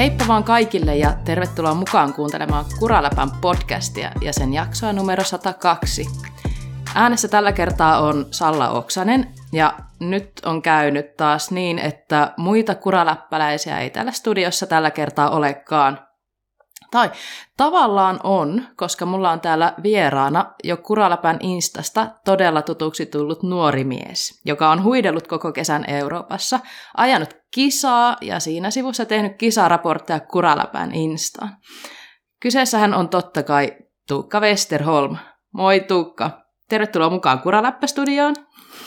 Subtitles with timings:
[0.00, 6.06] Heippa vaan kaikille ja tervetuloa mukaan kuuntelemaan Kuraläpän podcastia ja sen jaksoa numero 102.
[6.94, 13.78] Äänessä tällä kertaa on Salla Oksanen ja nyt on käynyt taas niin, että muita kuraläppäläisiä
[13.78, 15.98] ei täällä studiossa tällä kertaa olekaan.
[16.90, 17.10] Tai
[17.56, 24.40] tavallaan on, koska mulla on täällä vieraana jo Kuraläpän Instasta todella tutuksi tullut nuori mies,
[24.44, 26.60] joka on huidellut koko kesän Euroopassa,
[26.96, 31.56] ajanut kisaa ja siinä sivussa tehnyt kisaraportteja Kuraläpän Instaan.
[32.40, 33.76] Kyseessähän on totta kai
[34.08, 35.16] Tuukka Westerholm.
[35.52, 36.30] Moi Tuukka,
[36.68, 38.34] tervetuloa mukaan Kuraläppästudioon.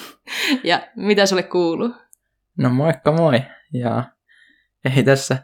[0.63, 1.93] ja mitä sulle kuuluu?
[2.57, 3.43] No moikka moi.
[3.73, 4.03] Ja
[4.95, 5.37] ei tässä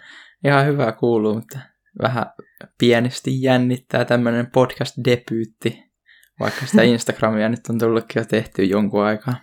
[0.43, 1.59] ihan hyvää kuuluu, mutta
[2.01, 2.25] vähän
[2.77, 5.83] pienesti jännittää tämmöinen podcast-debyytti,
[6.39, 9.35] vaikka sitä Instagramia nyt on tullutkin jo tehty jonkun aikaa.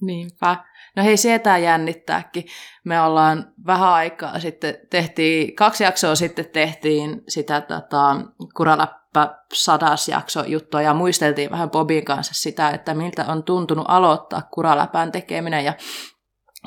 [0.00, 0.56] Niinpä.
[0.96, 2.44] No hei, sietää jännittääkin.
[2.84, 8.16] Me ollaan vähän aikaa sitten, tehtiin, kaksi jaksoa sitten tehtiin sitä tota,
[8.56, 14.42] Kuraläppä sadas jakso juttua ja muisteltiin vähän Bobin kanssa sitä, että miltä on tuntunut aloittaa
[14.42, 15.74] Kuraläpän tekeminen ja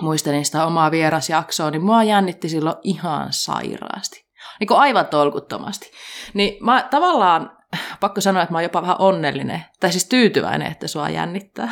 [0.02, 4.31] muistelin sitä omaa vierasjaksoa, niin mua jännitti silloin ihan sairaasti.
[4.62, 5.92] Niin kuin aivan tolkuttomasti.
[6.34, 7.58] Niin mä tavallaan,
[8.00, 11.72] pakko sanoa, että mä oon jopa vähän onnellinen, tai siis tyytyväinen, että sua jännittää.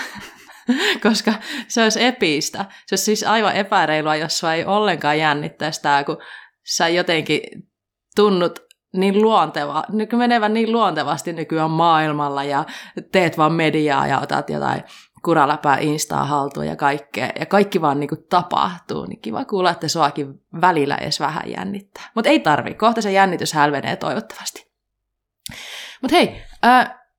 [1.03, 1.33] Koska
[1.67, 2.65] se olisi epiistä.
[2.85, 6.17] Se olisi siis aivan epäreilua, jos sua ei ollenkaan jännittäisi tämä, kun
[6.65, 7.41] sä jotenkin
[8.15, 8.59] tunnut
[8.93, 12.65] niin luonteva, nyky menevän niin luontevasti nykyään maailmalla ja
[13.11, 14.83] teet vaan mediaa ja otat jotain
[15.23, 19.87] kuraläpää Instaa haltuun ja kaikkea, ja kaikki vaan niin kuin tapahtuu, niin kiva kuulla, että
[19.87, 22.09] suakin välillä edes vähän jännittää.
[22.15, 24.71] Mutta ei tarvi, kohta se jännitys hälvenee toivottavasti.
[26.01, 27.09] Mutta hei, ää,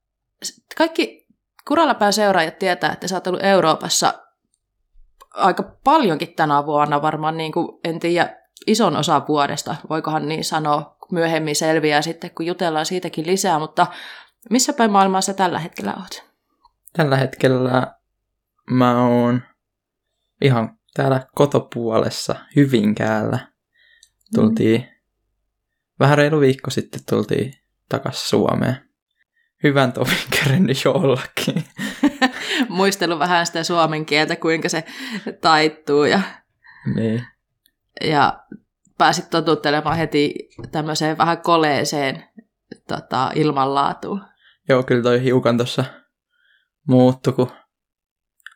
[0.77, 1.27] kaikki
[1.67, 4.13] kuraläpään seuraajat tietää, että sä oot ollut Euroopassa
[5.33, 10.97] aika paljonkin tänä vuonna, varmaan niin kuin, en tiedä, ison osa vuodesta, voikohan niin sanoa,
[11.11, 13.87] myöhemmin selviää sitten, kun jutellaan siitäkin lisää, mutta
[14.49, 16.30] missä päin maailmaa sä tällä hetkellä oot?
[16.93, 17.95] Tällä hetkellä
[18.69, 19.41] mä oon
[20.41, 23.39] ihan täällä kotopuolessa Hyvinkäällä.
[24.35, 24.87] Tultiin, mm.
[25.99, 27.53] vähän reilu viikko sitten tultiin
[27.89, 28.75] takas Suomeen.
[29.63, 31.63] Hyvän tovin kerennyt jollakin.
[32.69, 34.83] Muistelu vähän sitä suomen kieltä, kuinka se
[35.41, 36.21] taittuu ja,
[36.95, 37.25] niin.
[38.01, 38.43] ja
[38.97, 40.35] pääsit totuttelemaan heti
[40.71, 42.23] tämmöiseen vähän koleeseen
[42.87, 44.21] tota, ilmanlaatuun.
[44.69, 45.85] Joo, kyllä toi hiukan tuossa
[46.87, 47.51] muuttui, kun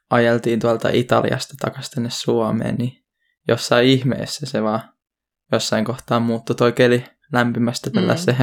[0.09, 3.05] ajeltiin tuolta Italiasta takaisin tänne Suomeen, niin
[3.47, 4.81] jossain ihmeessä se vaan
[5.51, 8.37] jossain kohtaa muuttui toi keli lämpimästä tällaiseen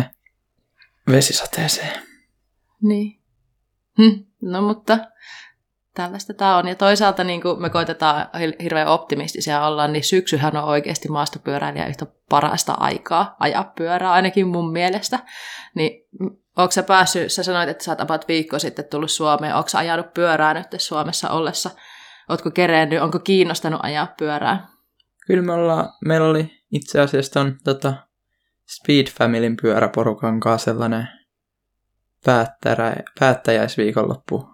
[1.07, 1.13] mm.
[1.13, 2.03] vesisateeseen.
[2.83, 3.23] Niin.
[3.99, 4.25] Hm.
[4.43, 4.99] No mutta
[5.95, 6.69] tällaista tämä on.
[6.69, 8.27] Ja toisaalta niin kuin me koitetaan
[8.63, 14.73] hirveän optimistisia olla, niin syksyhän on oikeasti maastopyöräilijä yhtä parasta aikaa ajaa pyörää, ainakin mun
[14.73, 15.19] mielestä.
[15.75, 16.09] Niin
[16.57, 19.79] Onko sä päässyt, sä sanoit, että sä oot about viikko sitten tullut Suomeen, onko sä
[19.79, 21.71] ajanut pyörää nyt Suomessa ollessa?
[22.29, 24.69] Ootko kerennyt, onko kiinnostanut ajaa pyörää?
[25.27, 27.95] Kyllä me ollaan, meillä oli itse asiassa ton tota,
[28.67, 31.09] Speed Familyn pyöräporukan kanssa sellainen
[32.25, 34.49] päättäjä, päättäjäisviikonloppu.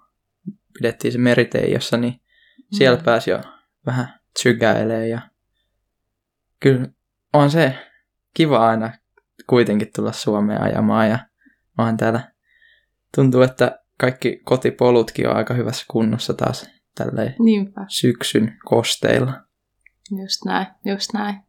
[0.79, 2.77] Pidettiin se Meriteijossa, niin mm.
[2.77, 3.41] siellä pääsi jo
[3.87, 5.21] vähän tsykäilee ja
[6.61, 6.87] kyllä
[7.33, 7.75] on se
[8.35, 8.93] kiva aina
[9.47, 11.19] kuitenkin tulla Suomeen ajamaan ja
[11.79, 12.21] vaan täällä
[13.17, 17.81] tuntuu, että kaikki kotipolutkin on aika hyvässä kunnossa taas tälleen Niinpä.
[17.89, 19.33] syksyn kosteilla.
[20.23, 21.41] Just näin, just näin.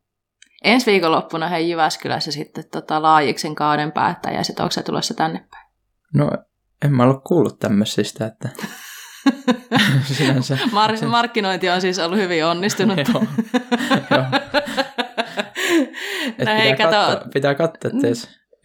[0.64, 5.68] Ensi viikonloppuna hei Jyväskylässä sitten tota, Laajiksen kauden päättäjä, sitten onko se tulossa tänne päin?
[6.14, 6.32] No,
[6.86, 8.50] en mä ollut kuullut tämmöisistä, että
[10.18, 10.56] Sinänsä.
[10.56, 12.98] Mar- markkinointi on siis ollut hyvin onnistunut.
[12.98, 13.24] joo,
[14.12, 14.26] joo.
[16.40, 17.92] Et no pitää, hei, katsoa, pitää katsoa,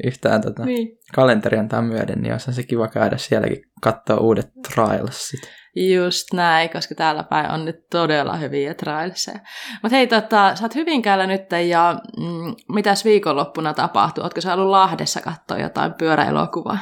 [0.05, 0.99] yhtään tota niin.
[1.15, 5.41] kalenteria antaa myöden, niin olisi se kiva käydä sielläkin katsoa uudet trialsit.
[5.77, 9.39] Just näin, koska täällä päin on nyt todella hyviä trialseja.
[9.83, 14.25] Mutta hei, tota, sä oot Hyvinkäällä nyt ja mm, mitäs viikonloppuna tapahtuu?
[14.25, 16.79] Ootko sä ollut Lahdessa katsoa jotain pyöräelokuvaa?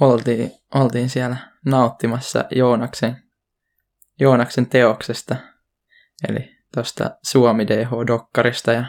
[0.00, 1.36] Oltiin, oltiin siellä
[1.66, 3.16] nauttimassa Joonaksen,
[4.20, 5.36] Joonaksen teoksesta,
[6.28, 8.84] eli tuosta Suomi DH-dokkarista ja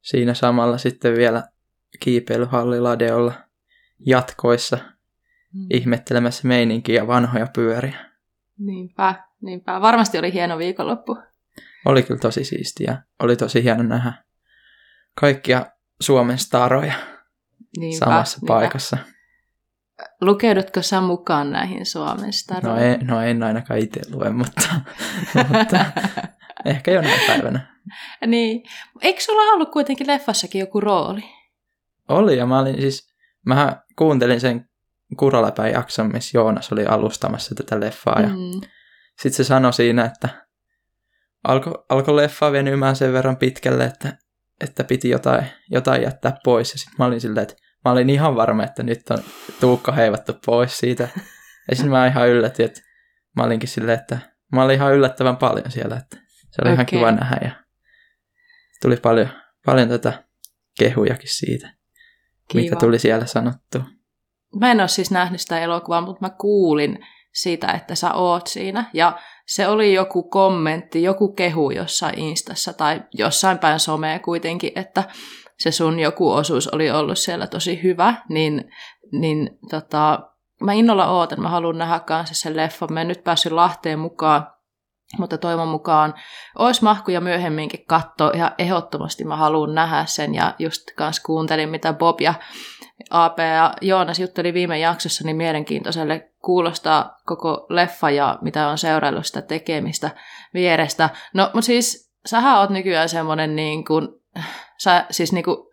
[0.00, 1.42] siinä samalla sitten vielä
[2.00, 3.32] kiipeilyhalliladeolla
[4.06, 4.78] jatkoissa
[5.54, 5.66] mm.
[5.70, 7.98] ihmettelemässä meininkiä ja vanhoja pyöriä.
[8.58, 9.80] Niinpä, niinpä.
[9.80, 11.18] Varmasti oli hieno viikonloppu.
[11.84, 13.02] Oli kyllä tosi siistiä.
[13.22, 14.12] Oli tosi hieno nähdä
[15.20, 15.66] kaikkia
[16.00, 16.94] Suomen staroja
[17.78, 18.54] niinpä, samassa niinpä.
[18.54, 18.96] paikassa.
[20.20, 22.82] Lukeudutko sä mukaan näihin Suomen staroihin?
[22.82, 24.62] No, en, no en ainakaan itse lue, mutta,
[25.58, 25.84] mutta
[26.64, 27.78] ehkä jonain päivänä.
[28.26, 28.62] niin.
[29.02, 31.37] Eikö sulla ollut kuitenkin leffassakin joku rooli?
[32.08, 33.14] Oli, ja mä olin siis,
[33.46, 34.68] mä kuuntelin sen
[35.16, 38.60] Kuraläpän jakson, missä Joonas oli alustamassa tätä leffaa, ja mm.
[39.20, 40.28] sitten se sanoi siinä, että
[41.44, 44.18] alkoi alko leffa venymään sen verran pitkälle, että,
[44.60, 48.36] että piti jotain, jotain jättää pois, ja sitten mä olin silleen, että mä olin ihan
[48.36, 49.18] varma, että nyt on
[49.60, 51.08] Tuukka heivattu pois siitä,
[51.70, 52.80] ja sitten mä ihan yllätin, että
[53.36, 54.18] mä olinkin silleen, että
[54.52, 56.16] mä olin ihan yllättävän paljon siellä, että
[56.50, 56.72] se oli okay.
[56.72, 57.50] ihan kiva nähdä, ja
[58.82, 59.28] tuli paljon,
[59.66, 60.24] paljon tätä
[60.78, 61.77] kehujakin siitä,
[62.48, 62.62] Kiva.
[62.62, 63.78] mitä tuli siellä sanottu.
[64.60, 66.98] Mä en ole siis nähnyt sitä elokuvaa, mutta mä kuulin
[67.32, 68.90] siitä, että sä oot siinä.
[68.92, 75.04] Ja se oli joku kommentti, joku kehu jossain Instassa tai jossain päin somea kuitenkin, että
[75.58, 78.64] se sun joku osuus oli ollut siellä tosi hyvä, niin,
[79.12, 80.20] niin tota,
[80.60, 82.92] mä innolla ootan, mä haluan nähdä kanssa sen leffan.
[82.92, 84.46] Mä en nyt päässyt Lahteen mukaan,
[85.18, 86.14] mutta toivon mukaan
[86.58, 88.30] olisi mahkuja myöhemminkin katsoa.
[88.30, 92.34] Ja ehdottomasti mä haluan nähdä sen ja just kanssa kuuntelin, mitä Bob ja
[93.10, 99.26] AP ja Joonas jutteli viime jaksossa, niin mielenkiintoiselle kuulostaa koko leffa ja mitä on seuraillut
[99.26, 100.10] sitä tekemistä
[100.54, 101.10] vierestä.
[101.34, 104.08] No, mutta siis sähän oot nykyään semmoinen niin kuin,
[104.78, 105.67] sä, siis niin kuin,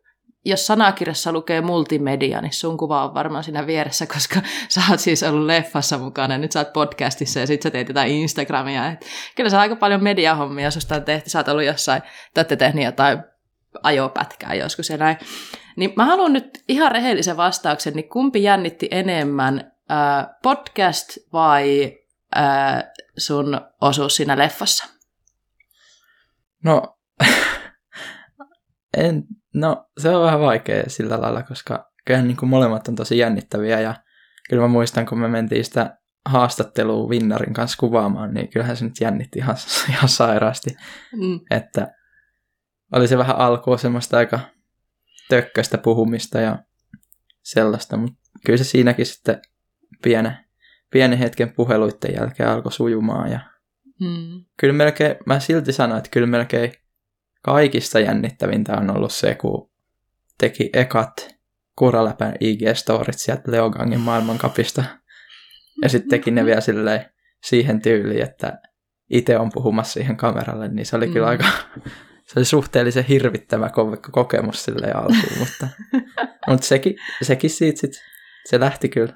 [0.46, 5.24] jos sanakirjassa lukee multimedia, niin sun kuva on varmaan siinä vieressä, koska sä oot siis
[5.24, 8.92] ollut leffassa mukana, ja nyt sä oot podcastissa ja sit sä teet jotain Instagramia.
[8.92, 9.06] Et
[9.36, 12.02] kyllä sä aika paljon mediahommia susta on tehty, sä oot ollut jossain,
[12.34, 13.20] te olette tehneet jotain
[13.84, 15.18] ajopätkää joskus ja näin.
[15.76, 21.98] Niin mä haluan nyt ihan rehellisen vastauksen, niin kumpi jännitti enemmän, äh, podcast vai
[22.38, 22.84] äh,
[23.18, 24.86] sun osuus siinä leffassa?
[26.64, 26.98] No,
[28.98, 33.18] en, no, se on vähän vaikea sillä lailla, koska kyllähän niin kuin molemmat on tosi
[33.18, 33.96] jännittäviä ja
[34.50, 39.02] kyllä mä muistan, kun me mentiin sitä haastattelua Vinnarin kanssa kuvaamaan, niin kyllähän se nyt
[39.02, 39.56] jännitti ihan,
[39.90, 40.70] ihan sairaasti.
[41.12, 41.40] Mm.
[41.52, 41.88] Että
[42.94, 44.40] oli se vähän alkua semmoista aika
[45.30, 46.60] tökköstä puhumista ja
[47.44, 49.42] sellaista, mutta kyllä se siinäkin sitten
[50.04, 50.38] pienen,
[50.92, 53.40] pienen hetken puheluiden jälkeen alkoi sujumaan ja
[54.00, 54.46] hmm.
[54.60, 56.74] kyllä melkein, mä silti sanoin, että kyllä melkein
[57.46, 59.70] kaikista jännittävintä on ollut se, kun
[60.38, 61.36] teki ekat
[61.76, 64.84] Kuraläpän IG-storit sieltä Leogangin maailmankapista.
[65.82, 67.06] Ja sitten teki ne vielä silleen
[67.44, 68.62] siihen tyyliin, että
[69.10, 71.14] itse on puhumassa siihen kameralle, niin se oli mm.
[71.14, 71.46] kyllä aika,
[72.28, 73.70] se oli suhteellisen hirvittävä
[74.12, 75.68] kokemus sille alkuun, mutta,
[76.50, 77.92] mutta sekin, sekin siitä sit,
[78.50, 79.14] se lähti kyllä.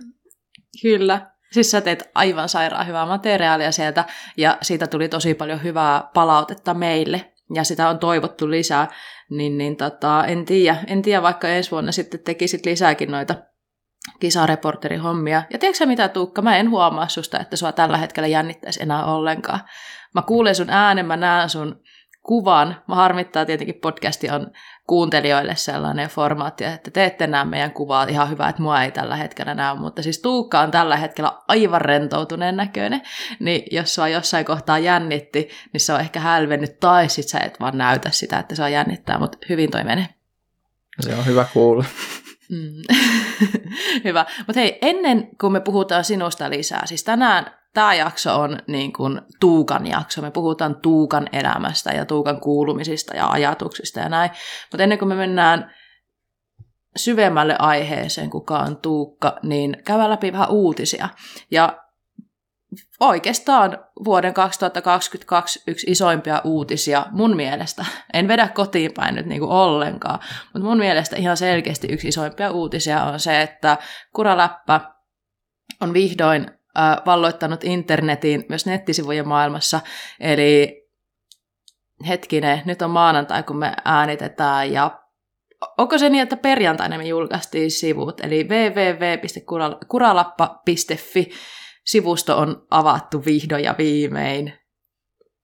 [0.82, 1.32] Kyllä.
[1.52, 4.06] Siis sä teet aivan sairaan hyvää materiaalia sieltä
[4.38, 8.88] ja siitä tuli tosi paljon hyvää palautetta meille ja sitä on toivottu lisää,
[9.30, 13.36] niin, niin tota, en tiedä, en tiedä, vaikka ensi vuonna sitten tekisit lisääkin noita
[14.20, 15.44] kisareporterihommia.
[15.54, 19.60] Ja tiedätkö mitä Tuukka, mä en huomaa susta, että sua tällä hetkellä jännittäisi enää ollenkaan.
[20.14, 21.82] Mä kuulen sun äänen, mä näen sun
[22.24, 22.84] kuvan.
[22.88, 24.52] Mä harmittaa tietenkin podcasti on
[24.90, 28.04] kuuntelijoille sellainen formaatti, että te ette näe meidän kuvaa.
[28.04, 31.82] Ihan hyvä, että mua ei tällä hetkellä näy, mutta siis Tuukka on tällä hetkellä aivan
[31.82, 33.02] rentoutuneen näköinen.
[33.40, 37.60] Niin jos sua jossain kohtaa jännitti, niin se on ehkä hälvennyt tai sit sä et
[37.60, 40.08] vaan näytä sitä, että se on jännittää, mutta hyvin toi menee.
[41.00, 41.86] Se on hyvä kuulla.
[42.50, 42.98] Mm.
[44.06, 44.26] Hyvä.
[44.48, 49.22] Mutta hei, ennen kuin me puhutaan sinusta lisää, siis tänään tämä jakso on niin kuin
[49.40, 50.22] Tuukan jakso.
[50.22, 54.32] Me puhutaan Tuukan elämästä ja Tuukan kuulumisista ja ajatuksista ja näin.
[54.72, 55.72] Mutta ennen kuin me mennään
[56.96, 61.10] syvemmälle aiheeseen, kuka on Tuukka, niin käydään läpi vähän uutisia.
[61.52, 61.84] Ja
[63.00, 67.86] oikeastaan vuoden 2022 yksi isoimpia uutisia mun mielestä.
[68.14, 70.20] En vedä kotiin päin nyt niin kuin ollenkaan,
[70.54, 73.78] mutta mun mielestä ihan selkeästi yksi isoimpia uutisia on se, että
[74.14, 74.82] Kuraläppä
[75.82, 76.59] on vihdoin
[77.06, 79.80] valloittanut internetin myös nettisivujen maailmassa.
[80.20, 80.80] Eli
[82.08, 85.00] hetkinen, nyt on maanantai, kun me äänitetään ja
[85.78, 91.32] onko se niin, että perjantaina me julkaistiin sivut, eli www.kuralappa.fi
[91.86, 94.54] sivusto on avattu vihdoin ja viimein.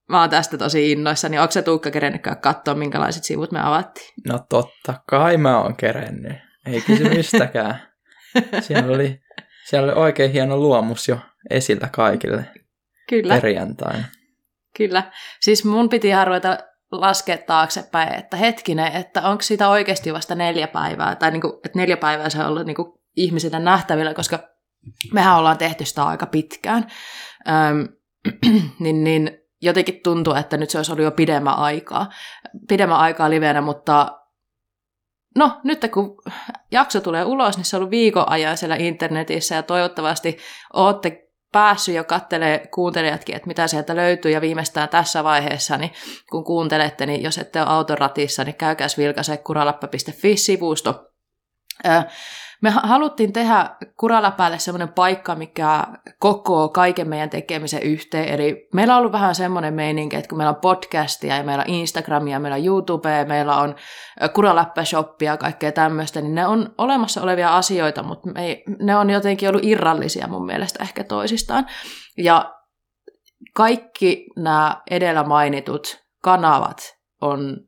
[0.08, 1.38] Mä oon tästä tosi innoissani.
[1.38, 4.12] Onko se Tuukka kerennytkään katsoa, minkälaiset sivut me avattiin?
[4.26, 6.36] No totta kai mä oon kerennyt.
[6.66, 7.82] Ei kysymystäkään.
[8.60, 9.20] Siellä oli,
[9.66, 11.18] siellä oli oikein hieno luomus jo
[11.50, 12.46] esillä kaikille
[13.08, 13.34] Kyllä.
[13.34, 14.04] perjantaina.
[14.76, 15.12] Kyllä.
[15.40, 16.58] Siis mun piti ruveta
[16.92, 21.96] laskea taaksepäin, että hetkinen, että onko sitä oikeasti vasta neljä päivää, tai niinku, että neljä
[21.96, 24.38] päivää se on ollut niinku ihmisille nähtävillä, koska
[25.12, 26.86] mehän ollaan tehty sitä aika pitkään,
[27.48, 27.88] Öm,
[28.80, 32.10] niin, niin jotenkin tuntuu, että nyt se olisi ollut jo pidemmän aikaa,
[32.68, 34.20] pidemmän aikaa livenä, mutta
[35.36, 36.16] no nyt kun
[36.70, 40.38] jakso tulee ulos, niin se on ollut viikon ajan siellä internetissä ja toivottavasti
[40.72, 45.92] olette päässyt jo kattelee kuuntelijatkin, että mitä sieltä löytyy, ja viimeistään tässä vaiheessa, niin
[46.30, 51.08] kun kuuntelette, niin jos ette ole autoratissa, niin käykääs vilkaise kuralappa.fi-sivusto.
[52.62, 55.84] Me haluttiin tehdä Kuraläpäälle semmoinen paikka, mikä
[56.18, 58.28] kokoo kaiken meidän tekemisen yhteen.
[58.28, 61.74] Eli meillä on ollut vähän semmoinen meininki, että kun meillä on podcastia ja meillä on
[61.74, 63.74] Instagramia, meillä on YouTubea, meillä on
[64.34, 69.10] Kuraläppä-shoppia ja kaikkea tämmöistä, niin ne on olemassa olevia asioita, mutta me ei, ne on
[69.10, 71.66] jotenkin ollut irrallisia mun mielestä ehkä toisistaan.
[72.18, 72.54] Ja
[73.54, 77.65] kaikki nämä edellä mainitut kanavat on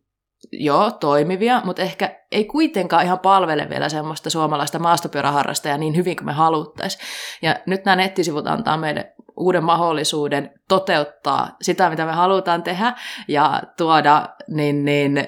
[0.53, 6.27] joo, toimivia, mutta ehkä ei kuitenkaan ihan palvele vielä semmoista suomalaista maastopyöräharrastajaa niin hyvin kuin
[6.27, 7.05] me haluttaisiin.
[7.43, 12.95] Ja nyt nämä nettisivut antaa meille uuden mahdollisuuden toteuttaa sitä, mitä me halutaan tehdä
[13.29, 15.27] ja tuoda niin, niin,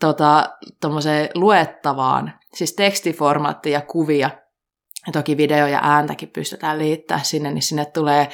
[0.00, 0.50] tota,
[1.34, 4.30] luettavaan, siis tekstiformaattia ja kuvia,
[5.06, 8.28] ja toki video ja ääntäkin pystytään liittämään sinne, niin sinne tulee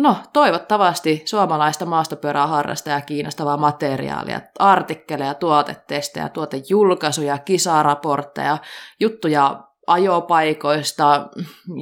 [0.00, 8.58] no toivottavasti suomalaista maastopyörää harrastajaa kiinnostavaa materiaalia, artikkeleja, tuotetestejä, tuotejulkaisuja, kisaraportteja,
[9.00, 11.28] juttuja ajopaikoista,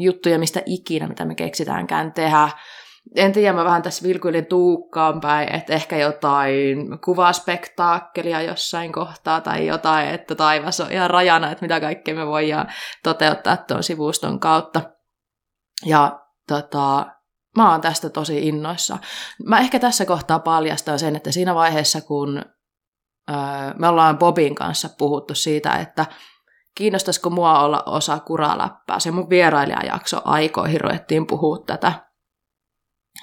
[0.01, 2.49] juttuja mistä ikinä, mitä me keksitäänkään tehdä.
[3.17, 9.67] En tiedä, mä vähän tässä vilkuilin Tuukkaan päin, että ehkä jotain kuvaspektaakkelia jossain kohtaa tai
[9.67, 12.69] jotain, että taivas on ihan rajana, että mitä kaikkea me voidaan
[13.03, 14.81] toteuttaa tuon sivuston kautta.
[15.87, 17.07] Ja tota,
[17.59, 18.99] Mä oon tästä tosi innoissa.
[19.47, 22.45] Mä ehkä tässä kohtaa paljastan sen, että siinä vaiheessa, kun
[23.79, 26.07] me ollaan Bobin kanssa puhuttu siitä, että
[26.75, 29.01] kiinnostaisiko mua olla osa kuraläppää.
[29.01, 31.93] Se mun vierailijajakso aikoihin ruvettiin puhua tätä.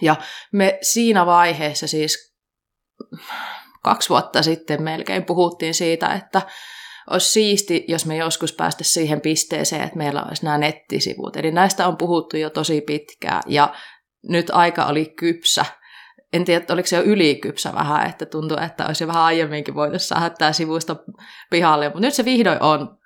[0.02, 0.16] Ja
[0.52, 2.36] me siinä vaiheessa siis
[3.84, 6.42] kaksi vuotta sitten melkein puhuttiin siitä, että
[7.10, 11.38] olisi siisti, jos me joskus päästä siihen pisteeseen, että meillä olisi nämä nettisivut.
[11.38, 13.74] Eli näistä on puhuttu jo tosi pitkään ja
[14.30, 15.66] nyt aika oli kypsä.
[16.34, 20.00] En tiedä, oliko se jo ylikypsä vähän, että tuntui, että olisi jo vähän aiemminkin voitu
[20.00, 21.04] saada tämä sivusto
[21.50, 21.86] pihalle.
[21.88, 22.98] Mutta nyt se vihdoin on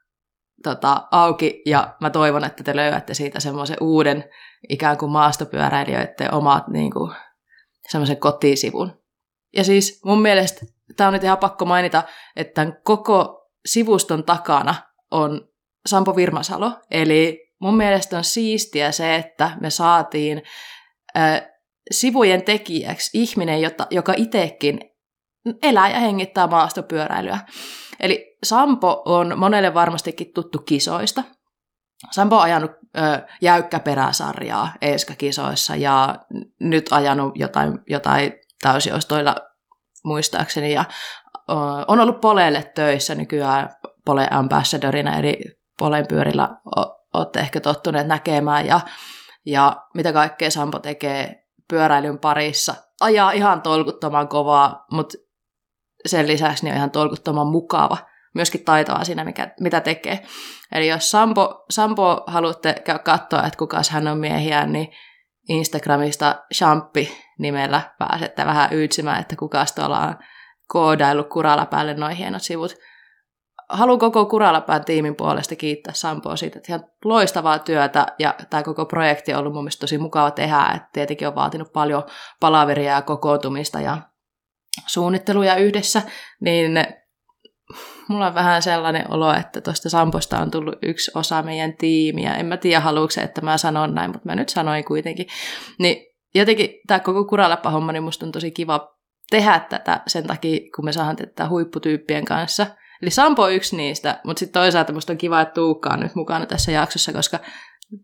[0.64, 4.24] tota, auki ja mä toivon, että te löydätte siitä semmoisen uuden
[4.70, 7.12] ikään kuin maastopyöräilijöiden omat niin kuin,
[7.90, 9.00] semmoisen kotisivun.
[9.56, 10.66] Ja siis mun mielestä
[10.98, 12.04] tämä on nyt ihan pakko mainita,
[12.36, 14.76] että tämän koko sivuston takana
[15.12, 15.50] on
[15.86, 16.72] Sampo Virmasalo.
[16.92, 20.44] Eli mun mielestä on siistiä se, että me saatiin
[21.92, 24.80] sivujen tekijäksi ihminen, jota, joka itsekin
[25.64, 27.40] elää ja hengittää maastopyöräilyä.
[28.00, 31.24] Eli Sampo on monelle varmastikin tuttu kisoista.
[32.12, 33.02] Sampo on ajanut ö,
[33.42, 36.16] jäykkäperäsarjaa Eeska-kisoissa ja
[36.60, 39.36] nyt ajanut jotain, jotain täysiostoilla
[40.04, 40.74] muistaakseni.
[40.74, 40.86] Ja
[41.50, 41.54] ö,
[41.88, 43.70] on ollut Poleelle töissä nykyään
[44.06, 45.38] Pole Ambassadorina, eli
[45.80, 46.50] Polen pyörillä
[47.14, 48.66] olette ehkä tottuneet näkemään.
[48.66, 48.80] Ja
[49.46, 52.76] ja mitä kaikkea Sampo tekee pyöräilyn parissa.
[53.02, 55.18] Ajaa ihan tolkuttoman kovaa, mutta
[56.06, 57.98] sen lisäksi niin on ihan tolkuttoman mukava.
[58.36, 60.24] Myöskin taitoa siinä, mikä, mitä tekee.
[60.72, 64.88] Eli jos Sampo, Sampo haluatte katsoa, että kukas hän on miehiä, niin
[65.50, 70.16] Instagramista Shampi nimellä pääsette vähän yytsimään, että kukas tuolla on
[70.68, 72.76] koodaillut kuralla päälle noin hienot sivut
[73.70, 78.86] haluan koko Kuralapään tiimin puolesta kiittää Sampoa siitä, että ihan loistavaa työtä ja tämä koko
[78.86, 82.04] projekti on ollut mun mielestä tosi mukava tehdä, että tietenkin on vaatinut paljon
[82.40, 83.98] palaveria ja kokoontumista ja
[84.88, 86.02] suunnitteluja yhdessä,
[86.42, 86.72] niin
[88.08, 92.36] mulla on vähän sellainen olo, että tuosta Samposta on tullut yksi osa meidän tiimiä.
[92.36, 95.28] En mä tiedä, haluatko se, että mä sanon näin, mutta mä nyt sanoin kuitenkin.
[95.80, 98.96] Niin jotenkin tämä koko Kuralappa-homma, niin musta on tosi kiva
[99.30, 102.68] tehdä tätä sen takia, kun me saadaan tätä huipputyyppien kanssa–
[103.02, 106.16] Eli Sampo on yksi niistä, mutta sitten toisaalta musta on kiva, että Tuukka on nyt
[106.16, 107.40] mukana tässä jaksossa, koska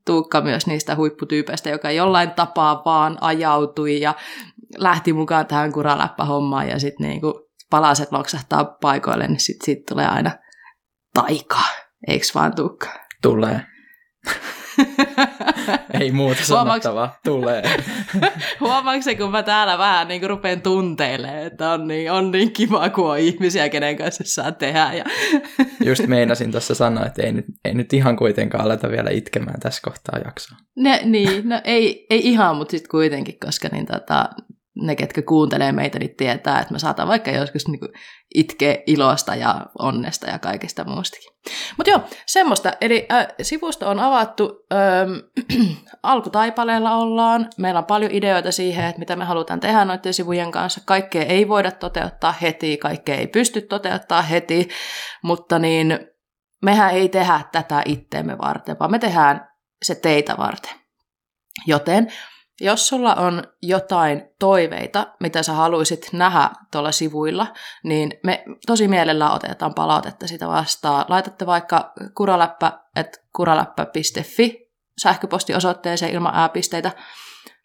[0.05, 4.15] Tuukka myös niistä huipputyypeistä, joka jollain tapaa vaan ajautui ja
[4.77, 10.31] lähti mukaan tähän kuraläppähommaan ja sitten niinku palaset loksahtaa paikoille, niin sitten sit tulee aina
[11.13, 11.67] taikaa.
[12.07, 12.87] Eikö vaan Tuukka?
[13.21, 13.74] Tulee.
[15.99, 17.63] Ei muuta sanottavaa, tulee.
[18.59, 23.11] Huomaatko kun mä täällä vähän niin rupean tunteilemaan, että on niin, on niin kiva, kun
[23.11, 24.93] on ihmisiä, kenen kanssa saa tehdä.
[24.93, 25.03] Ja...
[25.85, 29.81] Just meinasin tuossa sanoa, että ei nyt, ei nyt ihan kuitenkaan aleta vielä itkemään tässä
[29.83, 30.57] kohtaa jaksoa.
[30.75, 34.29] Ne, niin, no ei, ei ihan, mutta sitten kuitenkin, koska niin tota,
[34.81, 37.79] ne, ketkä kuuntelee meitä, niin tietää, että me saatan vaikka joskus niin
[38.35, 41.31] itkeä ilosta ja onnesta ja kaikesta muustakin.
[41.77, 42.73] Mutta joo, semmoista.
[42.81, 45.11] Eli äh, sivusto on avattu, ähm,
[46.03, 47.49] alkutaipaleella ollaan.
[47.57, 50.81] Meillä on paljon ideoita siihen, että mitä me halutaan tehdä noiden sivujen kanssa.
[50.85, 54.69] Kaikkea ei voida toteuttaa heti, kaikkea ei pysty toteuttaa heti,
[55.23, 55.99] mutta niin
[56.63, 59.47] mehän ei tehdä tätä itteemme varten, vaan me tehdään
[59.83, 60.71] se teitä varten.
[61.67, 62.13] Joten
[62.61, 67.47] jos sulla on jotain toiveita, mitä sä haluaisit nähdä tuolla sivuilla,
[67.83, 71.05] niin me tosi mielellään otetaan palautetta sitä vastaan.
[71.09, 74.65] Laitatte vaikka kuraläppä.kuraläppä.fi
[75.01, 76.91] sähköpostiosoitteeseen ilman ääpisteitä.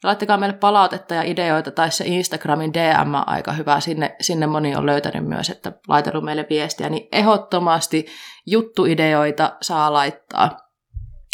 [0.04, 3.80] Laittakaa meille palautetta ja ideoita, tai se Instagramin DM on aika hyvä.
[3.80, 6.88] Sinne, sinne moni on löytänyt myös, että laitellut meille viestiä.
[6.88, 8.06] Niin ehdottomasti
[8.46, 10.69] juttuideoita saa laittaa.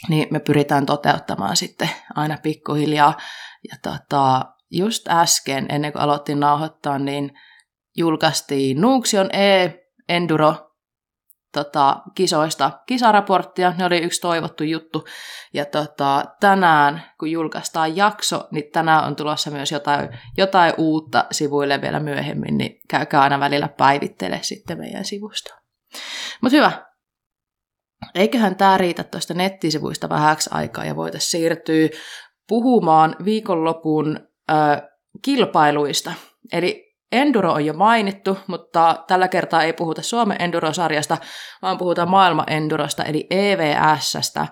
[0.09, 3.17] Niin me pyritään toteuttamaan sitten aina pikkuhiljaa.
[3.71, 7.33] Ja tota, just äsken, ennen kuin aloittiin nauhoittaa, niin
[7.97, 10.67] julkaistiin Nuuksion E-Enduro
[11.53, 13.75] tota, kisoista kisaraporttia.
[13.79, 15.05] Ne oli yksi toivottu juttu.
[15.55, 21.81] Ja tota, tänään, kun julkaistaan jakso, niin tänään on tulossa myös jotain, jotain uutta sivuille
[21.81, 25.55] vielä myöhemmin, niin käykää aina välillä päivittele sitten meidän sivusta.
[26.41, 26.86] Mutta hyvä.
[28.15, 31.88] Eiköhän tämä riitä tuosta nettisivuista vähäksi aikaa ja voitaisiin siirtyä
[32.49, 34.83] puhumaan viikonlopun äh,
[35.23, 36.12] kilpailuista.
[36.53, 41.19] Eli Enduro on jo mainittu, mutta tällä kertaa ei puhuta Suomen Enduro-sarjasta,
[41.62, 44.47] vaan puhutaan maailman Endurosta, eli EVSstä.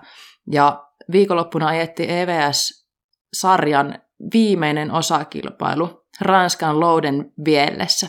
[0.51, 3.99] Ja viikonloppuna ajettiin EVS-sarjan
[4.33, 8.07] viimeinen osakilpailu Ranskan Louden Viellessä.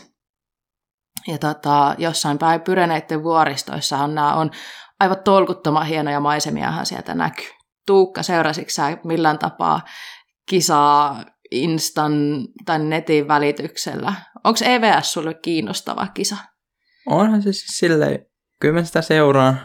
[1.27, 4.51] Ja tota, jossain päin Pyreneiden vuoristoissahan nämä on
[5.01, 7.49] aivan tolkuttoman hienoja maisemiahan sieltä näkyy.
[7.87, 9.81] Tuukka, seurasitko sä millään tapaa
[10.49, 12.13] kisaa Instan
[12.65, 14.13] tai netin välityksellä?
[14.45, 16.37] Onko EVS sulle kiinnostava kisa?
[17.07, 18.27] Onhan se siis silleen,
[18.61, 19.61] kyllä mä sitä seuraan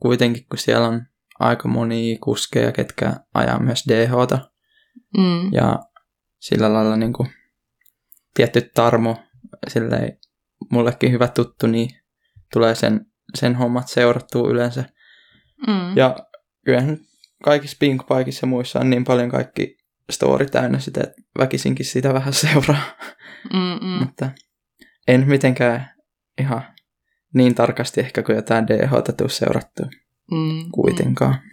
[0.00, 1.02] kuitenkin, kun siellä on
[1.38, 4.38] aika moni kuskeja, ketkä ajaa myös DHta.
[5.18, 5.52] Mm.
[5.52, 5.78] Ja
[6.40, 7.28] sillä lailla niin kuin,
[8.34, 9.16] tietty tarmo,
[9.68, 10.18] silleen,
[10.70, 11.90] mullekin hyvä tuttu, niin
[12.52, 14.84] tulee sen, sen hommat seurattua yleensä.
[15.66, 15.96] Mm.
[15.96, 16.16] Ja
[16.64, 16.98] kyllähän
[17.44, 19.78] kaikissa pinkpaikissa ja muissa on niin paljon kaikki
[20.10, 22.82] story täynnä sitä, että väkisinkin sitä vähän seuraa.
[23.52, 23.98] Mm-mm.
[23.98, 24.30] Mutta
[25.08, 25.90] en mitenkään
[26.40, 26.62] ihan
[27.34, 29.82] niin tarkasti ehkä kuin jotain DH tuu seurattu
[30.30, 31.34] mm, kuitenkaan.
[31.34, 31.52] Mm.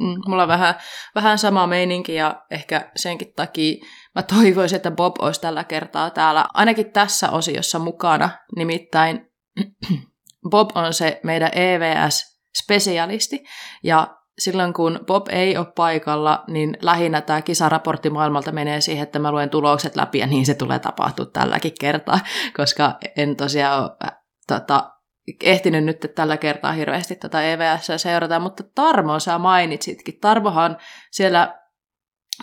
[0.00, 0.20] Mm.
[0.28, 0.74] Mulla on vähän,
[1.14, 6.46] vähän sama meininki ja ehkä senkin takia mä toivoisin, että Bob olisi tällä kertaa täällä
[6.54, 8.30] ainakin tässä osiossa mukana.
[8.56, 9.30] Nimittäin
[10.50, 13.44] Bob on se meidän EVS-spesialisti
[13.82, 19.18] ja silloin kun Bob ei ole paikalla, niin lähinnä tämä kisaraportti maailmalta menee siihen, että
[19.18, 22.18] mä luen tulokset läpi ja niin se tulee tapahtua tälläkin kertaa,
[22.56, 24.90] koska en tosiaan ole äh, tota,
[25.42, 30.20] ehtinyt nyt tällä kertaa hirveästi tätä EVS seurata, mutta Tarmo sä mainitsitkin.
[30.20, 30.76] Tarmohan
[31.10, 31.60] siellä,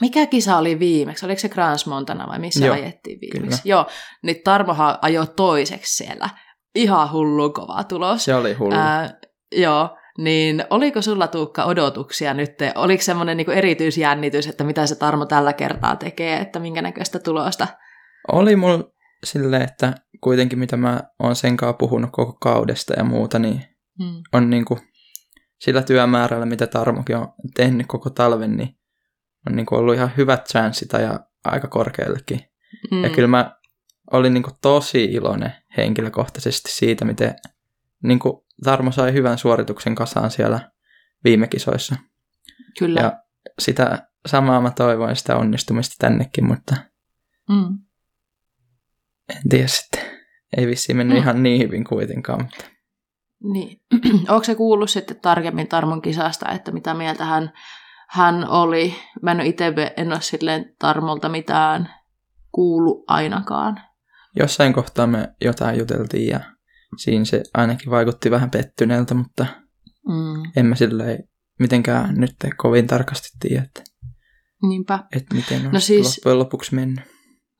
[0.01, 1.25] mikä kisa oli viimeksi?
[1.25, 3.61] Oliko se Grans Montana vai missä Joo, ajettiin viimeksi?
[3.61, 3.75] Kyllä.
[3.75, 3.87] Joo,
[4.23, 6.29] niin Tarmohan ajoi toiseksi siellä.
[6.75, 8.25] Ihan hullu kova tulos.
[8.25, 8.75] Se oli hullu.
[8.75, 9.13] Ää,
[9.55, 12.51] joo, niin oliko sulla Tuukka odotuksia nyt?
[12.75, 17.67] Oliko semmoinen niin erityisjännitys, että mitä se Tarmo tällä kertaa tekee, että minkä näköistä tulosta?
[18.31, 18.83] Oli mulla
[19.23, 23.63] sille, että kuitenkin mitä mä oon sen kanssa puhunut koko kaudesta ja muuta, niin
[24.03, 24.21] hmm.
[24.33, 24.79] on niin kuin
[25.61, 28.69] sillä työmäärällä, mitä Tarmokin on tehnyt koko talven, niin
[29.49, 32.39] on niin kuin ollut ihan hyvät chanssit ja aika korkeallekin.
[32.91, 33.03] Hmm.
[33.03, 33.55] Ja kyllä mä
[34.11, 37.35] olin niin kuin tosi iloinen henkilökohtaisesti siitä, miten
[38.03, 40.71] niin kuin Tarmo sai hyvän suorituksen kasaan siellä
[41.23, 41.95] viime kisoissa.
[42.79, 43.01] Kyllä.
[43.01, 43.23] Ja
[43.59, 46.75] sitä samaa mä toivoin sitä onnistumista tännekin, mutta
[47.49, 47.77] mm.
[49.29, 50.01] en tiedä sitten.
[50.57, 51.21] Ei vissiin mennyt mm.
[51.21, 52.43] ihan niin hyvin kuitenkaan.
[52.43, 52.65] Mutta...
[53.43, 53.81] Niin.
[54.29, 57.53] Onko se kuullut sitten tarkemmin Tarmon kisasta, että mitä mieltä hän,
[58.09, 58.95] hän oli?
[59.21, 61.93] Mä en itse en ole silleen Tarmolta mitään
[62.51, 63.81] kuulu ainakaan.
[64.39, 66.39] Jossain kohtaa me jotain juteltiin ja
[66.97, 69.45] siinä se ainakin vaikutti vähän pettyneeltä, mutta
[70.07, 70.51] mm.
[70.55, 71.23] en mä silleen
[71.59, 73.83] mitenkään nyt kovin tarkasti tiedä, että,
[74.61, 74.99] Niinpä.
[75.15, 77.03] että miten on no siis, loppujen lopuksi mennyt.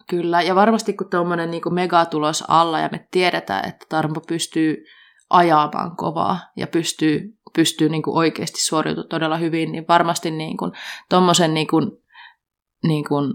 [0.10, 4.78] Kyllä, ja varmasti kun tuommoinen niin megatulos alla ja me tiedetään, että Tarmo pystyy
[5.30, 10.72] ajamaan kovaa ja pystyy, pystyy niin kuin oikeasti suoriutumaan todella hyvin, niin varmasti niin kuin,
[11.10, 11.92] tuommoisen niin kuin,
[12.84, 13.34] niin kuin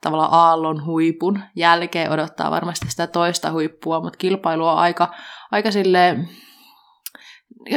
[0.00, 1.42] tavallaan aallon huipun.
[1.56, 5.14] Jälkeen odottaa varmasti sitä toista huippua, mutta kilpailu on aika,
[5.50, 6.28] aika silleen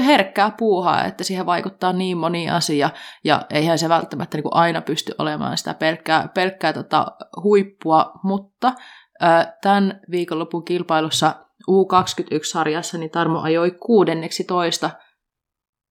[0.05, 2.89] herkkää puuhaa, että siihen vaikuttaa niin moni asia,
[3.23, 7.05] ja eihän se välttämättä niin kuin aina pysty olemaan sitä pelkkää, pelkkää tota
[7.43, 8.73] huippua, mutta
[9.19, 11.35] ää, tämän viikonlopun kilpailussa
[11.71, 14.89] U21-sarjassa niin Tarmo ajoi kuudenneksi toista,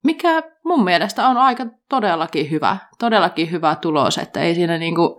[0.03, 5.17] mikä mun mielestä on aika todellakin hyvä, todellakin hyvä tulos, että ei siinä niinku,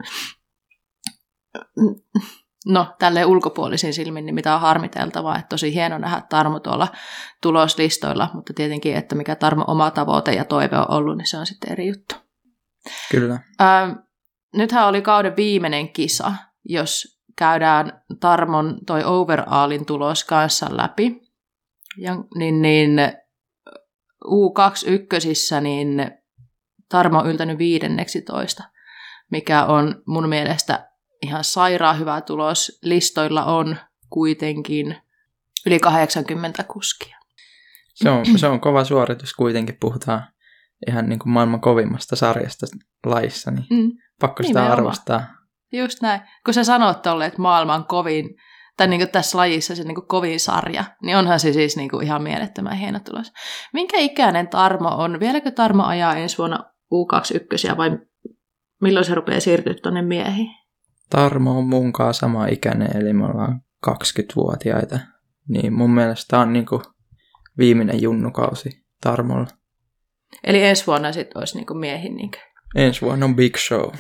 [2.67, 6.89] no, tälle ulkopuolisin silmin, niin mitä on harmiteltavaa, että tosi hieno nähdä Tarmo tuolla
[7.43, 11.47] tuloslistoilla, mutta tietenkin, että mikä Tarmo oma tavoite ja toive on ollut, niin se on
[11.47, 12.15] sitten eri juttu.
[13.11, 13.39] Kyllä.
[13.61, 13.93] Ähm,
[14.57, 16.33] nythän oli kauden viimeinen kisa,
[16.65, 21.21] jos käydään Tarmon toi overallin tulos kanssa läpi.
[21.99, 22.97] Ja, niin, niin
[24.25, 26.11] U21, niin
[26.89, 28.65] Tarmo on yltänyt viidenneksi toista,
[29.31, 30.94] mikä on mun mielestä
[31.25, 32.79] ihan sairaan hyvä tulos.
[32.83, 33.77] Listoilla on
[34.11, 34.97] kuitenkin
[35.67, 37.19] yli 80 kuskia.
[37.95, 40.27] Se on, se on kova suoritus kuitenkin, puhutaan
[40.89, 42.67] ihan niin kuin maailman kovimmasta sarjasta
[43.07, 43.93] laissa, niin mm.
[44.21, 44.79] pakko sitä Nimenomaan.
[44.79, 45.27] arvostaa.
[45.73, 46.21] Just näin.
[46.45, 48.37] Kun sä sanot tolle, että maailman kovin,
[48.77, 51.91] tai niin kuin tässä lajissa se niin kuin kovin sarja, niin onhan se siis niin
[51.91, 53.33] kuin ihan mielettömän hieno tulos.
[53.73, 55.21] Minkä ikäinen Tarmo on?
[55.21, 57.99] Vieläkö Tarmo ajaa ensi vuonna U21 vai
[58.83, 60.64] milloin se rupeaa siirtyä tuonne miehiin?
[61.15, 64.99] Tarmo on mun kanssa sama ikäinen, eli me ollaan 20-vuotiaita.
[65.49, 66.83] Niin mun mielestä on niin kuin
[67.59, 69.47] viimeinen junnukausi Tarmolla.
[70.45, 72.39] Eli ensi vuonna sitten olisi niin miehin niinkö?
[72.75, 73.95] Ensi vuonna on Big Show.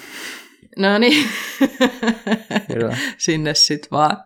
[0.78, 1.28] No niin.
[3.18, 4.16] Sinne sitten vaan.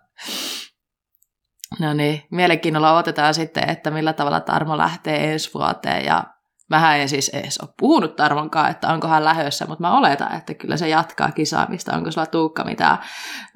[1.81, 6.25] No niin, mielenkiinnolla otetaan sitten, että millä tavalla Tarmo lähtee ensi vuoteen ja
[6.71, 10.55] Vähän en siis edes ole puhunut Tarmonkaan, että onko hän lähössä, mutta mä oletan, että
[10.55, 11.97] kyllä se jatkaa kisaamista.
[11.97, 12.99] Onko sulla Tuukka mitään,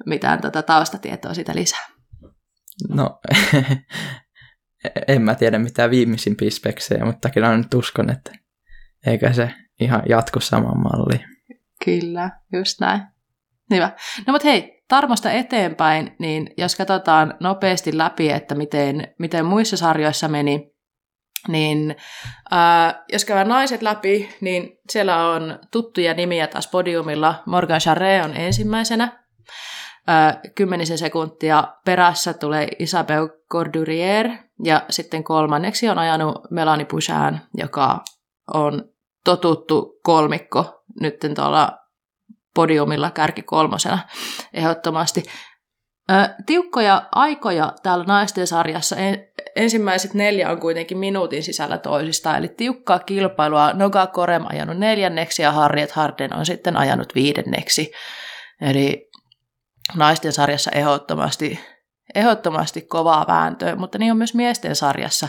[0.05, 1.87] mitään tota taustatietoa sitä lisää?
[2.89, 3.19] No,
[5.07, 8.31] en mä tiedä mitään viimeisimpiä speksejä, mutta kyllä nyt uskon, että
[9.07, 11.25] eikä se ihan jatku samaan malliin.
[11.85, 13.01] Kyllä, just näin.
[13.71, 13.91] Hyvä.
[14.27, 20.27] No mutta hei, Tarmosta eteenpäin, niin jos katsotaan nopeasti läpi, että miten, miten muissa sarjoissa
[20.27, 20.72] meni,
[21.47, 21.95] niin
[22.53, 27.43] äh, jos käydään naiset läpi, niin siellä on tuttuja nimiä taas podiumilla.
[27.45, 29.23] Morgan Charret on ensimmäisenä.
[30.09, 34.29] Äh, kymmenisen sekuntia perässä tulee Isabel Cordurier
[34.63, 37.99] ja sitten kolmanneksi on ajanut Melanie Bouchan, joka
[38.53, 38.85] on
[39.23, 41.77] totuttu kolmikko nyt tuolla
[42.55, 43.99] podiumilla kärki kolmosena
[44.53, 45.23] ehdottomasti.
[46.11, 46.13] Ö,
[46.45, 48.95] tiukkoja aikoja täällä naisten sarjassa.
[49.55, 53.73] Ensimmäiset neljä on kuitenkin minuutin sisällä toisista, eli tiukkaa kilpailua.
[53.73, 57.91] Noga Korem ajanut neljänneksi ja Harriet Harden on sitten ajanut viidenneksi.
[58.61, 59.09] Eli
[59.95, 61.59] naisten sarjassa ehdottomasti,
[62.15, 65.27] ehdottomasti kovaa vääntöä, mutta niin on myös miesten sarjassa,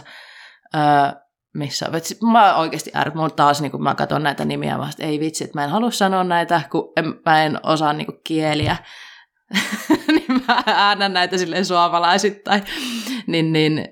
[1.55, 1.87] missä
[2.33, 5.65] mä oikeasti ärsytän, taas niin kun mä katson näitä nimiä, mä ei vitsi, että mä
[5.65, 8.77] en halua sanoa näitä, kun en, mä en osaa niin kieliä,
[10.15, 12.63] niin mä äänän näitä silleen suomalaisittain.
[13.27, 13.89] Niin, niin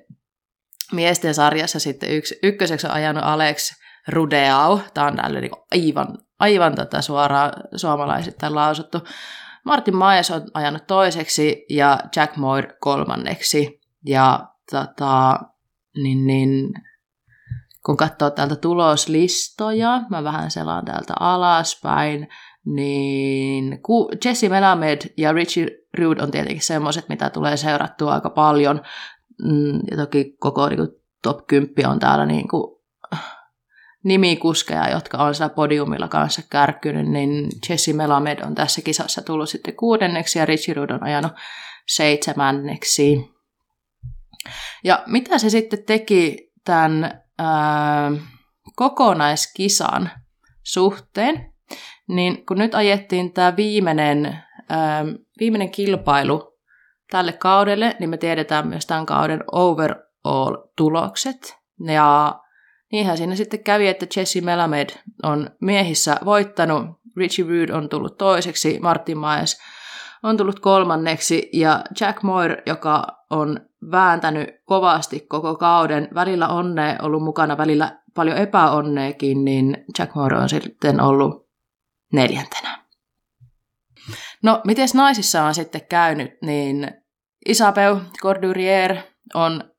[0.92, 3.72] miesten sarjassa sitten yksi, ykköseksi on ajanut Alex
[4.08, 4.78] Rudeau.
[4.94, 8.98] Tämä on tälle niin aivan, aivan tätä suoraan suomalaisittain lausuttu.
[9.64, 13.80] Martin Maes on ajanut toiseksi ja Jack Moore kolmanneksi.
[14.06, 15.38] Ja tota,
[16.02, 16.72] niin, niin,
[17.86, 22.28] kun katsoo täältä tuloslistoja, mä vähän selaan täältä alaspäin,
[22.64, 23.80] niin
[24.24, 28.82] Jesse Melamed ja Richie Rude on tietenkin semmoiset, mitä tulee seurattua aika paljon.
[29.42, 30.88] Mm, ja toki koko niin kuin,
[31.22, 32.82] top 10 on täällä niin kuin,
[34.04, 39.76] nimikuskeja, jotka on siellä podiumilla kanssa kärkkynyt, niin Jesse Melamed on tässä kisassa tullut sitten
[39.76, 41.32] kuudenneksi ja Richie Rude on ajanut
[41.88, 43.30] seitsemänneksi.
[44.84, 48.12] Ja mitä se sitten teki tämän ää,
[48.76, 50.10] kokonaiskisan
[50.62, 51.52] suhteen,
[52.08, 54.26] niin kun nyt ajettiin tämä viimeinen,
[54.72, 55.08] ähm,
[55.40, 56.51] viimeinen kilpailu
[57.12, 61.56] tälle kaudelle, niin me tiedetään myös tämän kauden overall-tulokset.
[61.86, 62.40] Ja
[62.92, 64.90] niinhän siinä sitten kävi, että Jesse Melamed
[65.22, 69.60] on miehissä voittanut, Richie Rude on tullut toiseksi, Martin Maes
[70.22, 77.22] on tullut kolmanneksi ja Jack Moore, joka on vääntänyt kovasti koko kauden, välillä onnea ollut
[77.22, 81.48] mukana, välillä paljon epäonneekin, niin Jack Moore on sitten ollut
[82.12, 82.82] neljäntenä.
[84.42, 87.01] No, miten naisissa on sitten käynyt, niin
[87.48, 88.96] Isabel Cordurier
[89.34, 89.72] on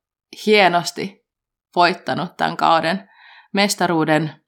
[0.46, 1.26] hienosti
[1.76, 3.10] voittanut tämän kauden
[3.54, 4.44] mestaruuden.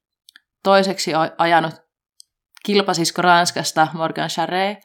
[0.63, 1.73] Toiseksi ajanut
[2.65, 4.77] kilpasisko Ranskasta Morgan Charret.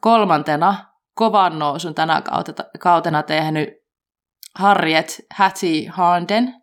[0.00, 2.22] Kolmantena kovan nousun tänä
[2.78, 3.68] kautena tehnyt
[4.54, 6.54] Harriet Hattie Harden.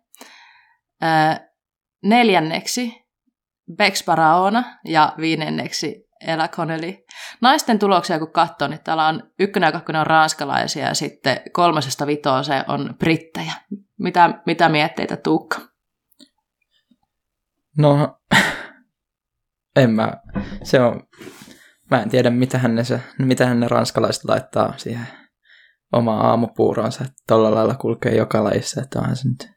[2.02, 3.06] Neljänneksi
[3.76, 6.94] Bex Paraona ja viidenneksi Ella Connelly.
[7.40, 12.06] Naisten tuloksia kun katsoo, niin täällä on ykkönen ja kakkonen on ranskalaisia ja sitten kolmasesta
[12.42, 13.52] se on brittejä.
[13.98, 15.60] Mitä, mitä mietteitä Tuukka?
[17.78, 18.20] No,
[19.76, 20.12] en mä.
[20.62, 21.02] Se on,
[21.90, 25.06] mä en tiedä, mitä ne, se, mitä ne ranskalaiset laittaa siihen
[25.92, 27.04] omaa aamupuuronsa.
[27.28, 29.48] Tuolla lailla kulkee joka lajissa, että onhan se nyt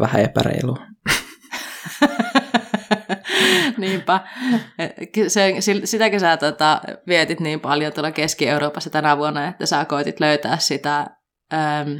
[0.00, 0.78] vähän epäreilua.
[3.78, 4.20] niinpä.
[5.28, 10.58] Se, sitäkin sä tota, vietit niin paljon tuolla Keski-Euroopassa tänä vuonna, että sä koitit löytää
[10.58, 11.06] sitä
[11.54, 11.96] äm,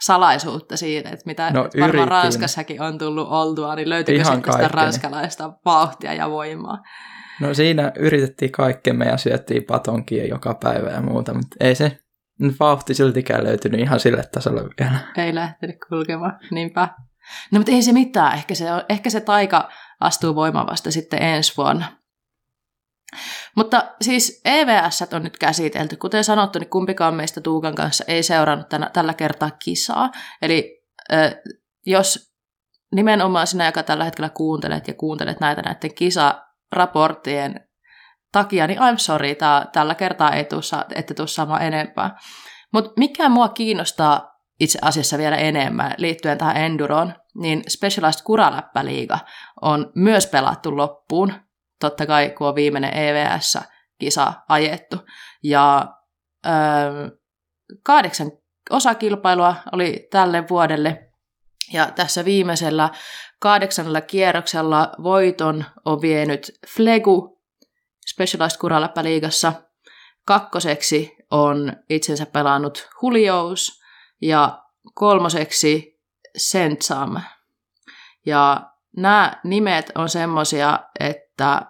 [0.00, 2.08] salaisuutta siitä, että mitä no, varmaan yritin.
[2.08, 6.82] Ranskassakin on tullut oltua, niin löytyykö Ihan sitten sitä ranskalaista vauhtia ja voimaa?
[7.40, 11.98] No siinä yritettiin kaikkemme ja syöttiin patonkia joka päivä ja muuta, mutta ei se
[12.60, 14.98] vauhti siltikään löytynyt ihan sille tasolle vielä.
[15.16, 16.88] Ei lähtenyt kulkemaan, niinpä.
[17.52, 19.68] No mutta ei se mitään, ehkä se, ehkä se taika
[20.00, 21.98] astuu voimaan vasta sitten ensi vuonna.
[23.56, 25.96] Mutta siis EVS on nyt käsitelty.
[25.96, 30.10] Kuten sanottu, niin kumpikaan meistä Tuukan kanssa ei seurannut tänä, tällä kertaa kisaa.
[30.42, 30.82] Eli
[31.12, 31.34] äh,
[31.86, 32.32] jos
[32.94, 37.68] nimenomaan sinä, joka tällä hetkellä kuuntelet ja kuuntelet näitä näiden kisaraporttien
[38.32, 40.60] takia, niin I'm sorry, tää, tällä kertaa ei tuu,
[40.94, 42.16] ette tule saamaan enempää.
[42.72, 49.18] Mutta mikä mua kiinnostaa itse asiassa vielä enemmän liittyen tähän Enduroon, niin Specialized Kuraläppäliiga
[49.62, 51.32] on myös pelattu loppuun,
[51.80, 54.96] totta kai kun on viimeinen EVS-kisa ajettu.
[55.42, 55.86] Ja
[56.46, 56.52] öö,
[57.82, 58.32] kahdeksan
[58.70, 61.08] osakilpailua oli tälle vuodelle,
[61.72, 62.90] ja tässä viimeisellä
[63.40, 67.38] kahdeksannella kierroksella voiton on vienyt Flegu
[68.06, 69.52] Specialized Kuraläppäliigassa.
[70.24, 73.80] Kakkoseksi on itsensä pelannut Hulious
[74.22, 74.62] ja
[74.94, 76.00] kolmoseksi
[76.36, 77.16] Sentsam.
[78.26, 78.70] Ja
[79.02, 81.62] nämä nimet on semmosia, että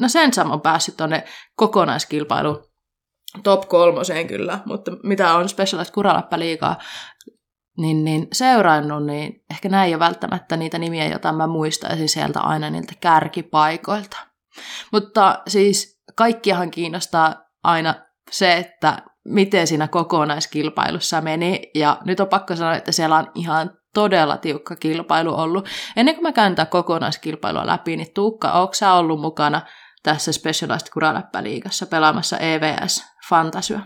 [0.00, 1.24] no Sentsam on päässyt tuonne
[1.56, 2.64] kokonaiskilpailuun
[3.42, 6.76] top kolmoseen kyllä, mutta mitä on Specialized Kuraläppäliigaa
[7.78, 12.40] niin, niin seurannut, niin ehkä näin ei ole välttämättä niitä nimiä, joita mä muistaisin sieltä
[12.40, 14.16] aina niiltä kärkipaikoilta.
[14.92, 17.34] Mutta siis kaikkiahan kiinnostaa
[17.64, 17.94] aina
[18.30, 21.70] se, että miten siinä kokonaiskilpailussa meni.
[21.74, 25.68] Ja nyt on pakko sanoa, että siellä on ihan todella tiukka kilpailu ollut.
[25.96, 29.62] Ennen kuin mä käyn tätä kokonaiskilpailua läpi, niin Tuukka, onko sä ollut mukana
[30.02, 33.80] tässä Specialized Kuraläppäliigassa pelaamassa EVS Fantasyä?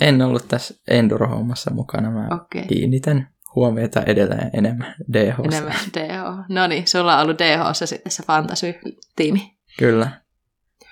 [0.00, 2.10] En ollut tässä Enduro-hommassa mukana.
[2.10, 2.66] Mä okay.
[2.68, 5.38] kiinnitän huomiota edelleen enemmän DH.
[5.44, 6.46] Enemmän DH.
[6.48, 9.58] No niin, sulla on ollut DH sitten se fantasy-tiimi.
[9.78, 10.20] Kyllä.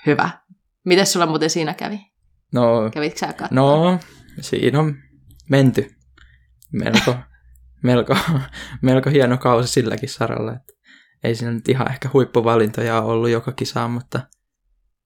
[0.07, 0.31] Hyvä.
[0.85, 2.00] Miten sulla muuten siinä kävi?
[2.52, 3.98] No, Kävitkö sä No,
[4.40, 4.94] siinä on
[5.50, 5.90] menty.
[6.72, 7.14] Melko,
[7.83, 8.17] melko,
[8.83, 10.53] melko hieno kausi silläkin saralla.
[10.53, 10.73] Että
[11.25, 14.21] ei siinä nyt ihan ehkä huippuvalintoja ollut joka kisaan, mutta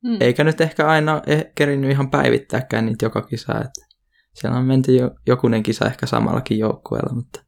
[0.09, 0.17] hmm.
[0.21, 3.61] eikä nyt ehkä aina e- kerinyt ihan päivittääkään niitä joka kisaa.
[3.61, 3.87] Että
[4.35, 7.45] siellä on menty jo, jokunen kisa ehkä samallakin joukkueella, mutta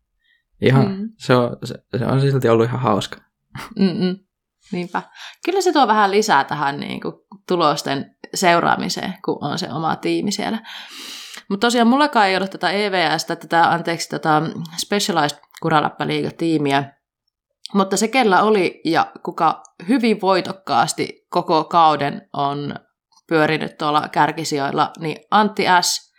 [0.63, 1.09] ihan, hmm.
[1.19, 3.17] se, on, se, se on silti ollut ihan hauska.
[3.79, 4.19] Mm-mm.
[4.73, 5.03] Niinpä.
[5.45, 7.15] Kyllä se tuo vähän lisää tähän niin kuin,
[7.49, 10.59] tulosten seuraamiseen, kun on se oma tiimi siellä.
[11.51, 14.43] Mutta tosiaan mullakaan ei ole tätä EVStä, tätä, anteeksi, tätä
[14.77, 16.85] Specialized Kuraläppäliiga-tiimiä,
[17.75, 22.75] mutta se, kellä oli ja kuka hyvin voitokkaasti koko kauden on
[23.29, 26.15] pyörinyt tuolla kärkisijoilla, niin Antti S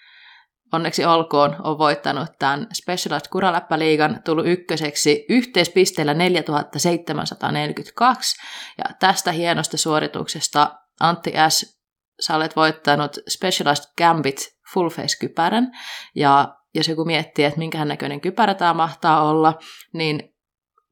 [0.74, 8.36] onneksi olkoon, on voittanut tämän Specialized Kuraläppäliigan, tullut ykköseksi yhteispisteellä 4742,
[8.78, 11.82] ja tästä hienosta suorituksesta Antti S.
[12.20, 15.72] Sä olet voittanut Specialized Gambit Full Face-kypärän,
[16.16, 19.54] ja jos joku miettii, että minkä näköinen kypärä tämä mahtaa olla,
[19.94, 20.36] niin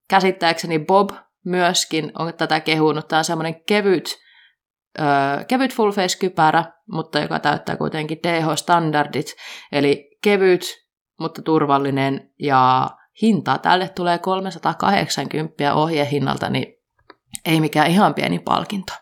[0.09, 1.09] käsittääkseni Bob
[1.45, 3.07] myöskin on tätä kehunut.
[3.07, 4.17] Tämä on semmoinen kevyt
[4.99, 5.03] ö,
[5.47, 9.35] kevyt full face kypärä, mutta joka täyttää kuitenkin DH-standardit,
[9.71, 10.61] eli kevyt,
[11.19, 12.89] mutta turvallinen ja
[13.21, 16.65] hinta tälle tulee 380 ohjehinnalta, niin
[17.45, 18.93] ei mikään ihan pieni palkinto.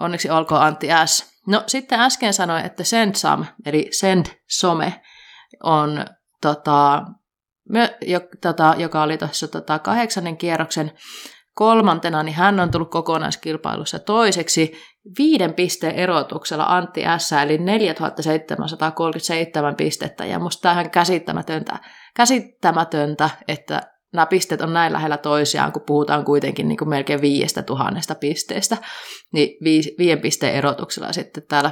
[0.00, 1.33] Onneksi olkoon Antti S.
[1.46, 5.02] No sitten äsken sanoin, että SendSam, eli Send Some,
[5.62, 6.04] on
[6.40, 7.02] tota,
[7.68, 10.92] my, jo, tota, joka oli tuossa tota, kahdeksannen kierroksen
[11.54, 14.72] kolmantena, niin hän on tullut kokonaiskilpailussa toiseksi
[15.18, 17.32] viiden pisteen erotuksella Antti S.
[17.32, 20.24] eli 4737 pistettä.
[20.24, 21.78] Ja musta tämähän käsittämätöntä,
[22.16, 27.62] käsittämätöntä, että nämä pisteet on näin lähellä toisiaan, kun puhutaan kuitenkin niin kuin melkein viiestä
[27.62, 28.76] tuhannesta pisteestä,
[29.32, 29.56] niin
[29.98, 31.70] viiden pisteen erotuksella sitten täällä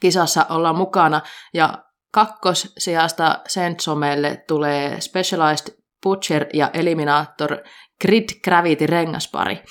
[0.00, 1.20] kisassa ollaan mukana.
[1.54, 7.58] Ja kakkossijasta Sentsomelle tulee Specialized Butcher ja Eliminator
[8.00, 9.62] Grid Gravity rengaspari.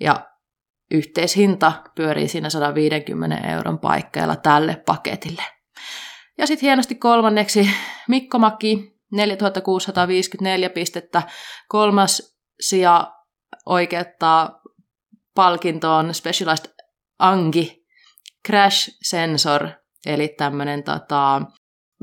[0.00, 0.26] Ja
[0.90, 5.42] yhteishinta pyörii siinä 150 euron paikkeilla tälle paketille.
[6.38, 7.70] Ja sitten hienosti kolmanneksi
[8.08, 11.22] Mikko Maki, 4654 pistettä.
[11.68, 13.12] Kolmas sija
[13.66, 14.60] oikeuttaa
[15.34, 16.74] palkintoon Specialized
[17.18, 17.86] Angi
[18.46, 19.68] Crash Sensor,
[20.06, 21.42] eli tämmöinen tota,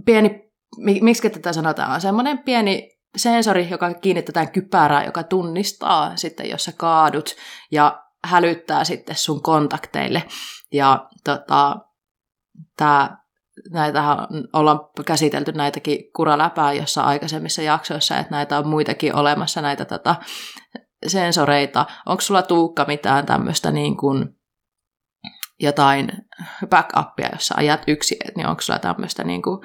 [0.06, 6.72] pieni, miksi tätä sanotaan, semmoinen pieni sensori, joka kiinnitetään kypärään, joka tunnistaa sitten, jos sä
[6.78, 7.36] kaadut.
[7.72, 10.24] Ja hälyttää sitten sun kontakteille.
[10.72, 11.78] Ja tota,
[12.78, 13.18] tää,
[13.72, 14.18] näitähän
[14.54, 20.16] ollaan käsitelty näitäkin kuraläpää jossa aikaisemmissa jaksoissa, että näitä on muitakin olemassa, näitä tota,
[21.08, 21.86] sensoreita.
[22.06, 24.30] Onko sulla Tuukka mitään tämmöistä niin kuin
[25.60, 26.12] jotain
[26.68, 29.60] backupia, jossa ajat yksi, niin onko sulla tämmöistä niin kuin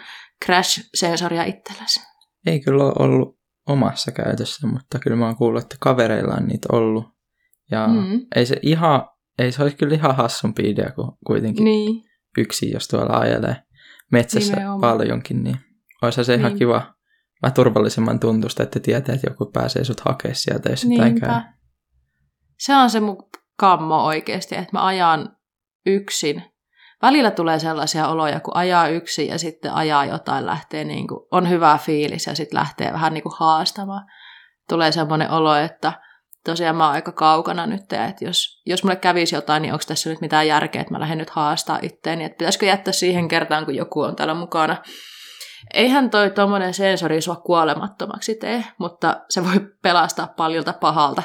[0.44, 2.00] crash-sensoria itselläsi?
[2.46, 6.68] Ei kyllä ole ollut omassa käytössä, mutta kyllä mä oon kuullut, että kavereilla on niitä
[6.72, 7.04] ollut.
[7.70, 8.20] Ja mm.
[8.36, 12.04] ei se ihan, ei se olisi kyllä ihan hassumpi idea kuin kuitenkin niin.
[12.38, 13.56] yksi, jos tuolla ajelee
[14.12, 14.80] metsässä Nimenomaan.
[14.80, 15.56] paljonkin, niin
[16.02, 16.40] olisi se niin.
[16.40, 16.94] ihan kiva,
[17.42, 21.40] vähän turvallisemman tuntusta, että tietää, että joku pääsee sut hakemaan sieltä, jos jotain käy.
[22.58, 25.36] Se on se mun kammo oikeasti, että mä ajan
[25.86, 26.42] yksin.
[27.02, 31.48] Välillä tulee sellaisia oloja, kun ajaa yksin ja sitten ajaa jotain, lähtee niin kuin, on
[31.48, 34.06] hyvä fiilis ja sitten lähtee vähän niin kuin haastamaan.
[34.68, 35.92] Tulee semmoinen olo, että
[36.44, 40.10] tosiaan mä oon aika kaukana nyt, että jos, jos mulle kävisi jotain, niin onko tässä
[40.10, 43.74] nyt mitään järkeä, että mä lähden nyt haastaa itteeni, että pitäisikö jättää siihen kertaan, kun
[43.74, 44.76] joku on täällä mukana.
[45.74, 51.22] Eihän toi tuommoinen sensori sua kuolemattomaksi tee, mutta se voi pelastaa paljolta pahalta,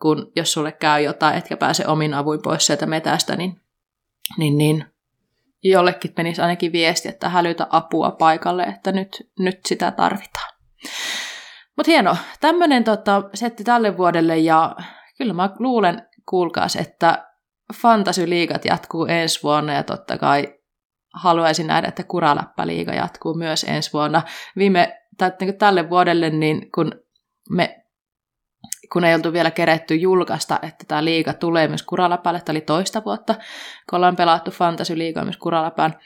[0.00, 3.60] kun jos sulle käy jotain, etkä pääse omin avuin pois sieltä metästä, niin
[4.38, 4.84] niin, niin
[5.62, 10.54] jollekin menisi ainakin viesti, että hälytä apua paikalle, että nyt, nyt sitä tarvitaan.
[11.80, 14.76] Mutta hieno, tämmöinen tota, setti tälle vuodelle ja
[15.18, 17.28] kyllä mä luulen, kuulkaas, että
[17.82, 20.54] Fantasy-liigat jatkuu ensi vuonna ja totta kai
[21.14, 24.22] haluaisin nähdä, että Kuraläppä-liiga jatkuu myös ensi vuonna.
[24.56, 26.92] Viime, tai niin tälle vuodelle, niin kun
[27.50, 27.76] me
[28.92, 33.02] kun ei oltu vielä keretty julkaista, että tämä liiga tulee myös Kuraläpälle, tämä oli toista
[33.04, 33.34] vuotta,
[33.90, 35.98] kun ollaan pelattu Fantasy-liigaa myös Kuraläpään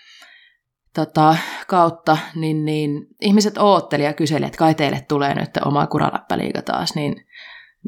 [0.94, 6.62] tota, kautta, niin, niin ihmiset ootteli ja kyseli, että kai teille tulee nyt oma Kuraläppäliiga
[6.62, 7.26] taas, niin,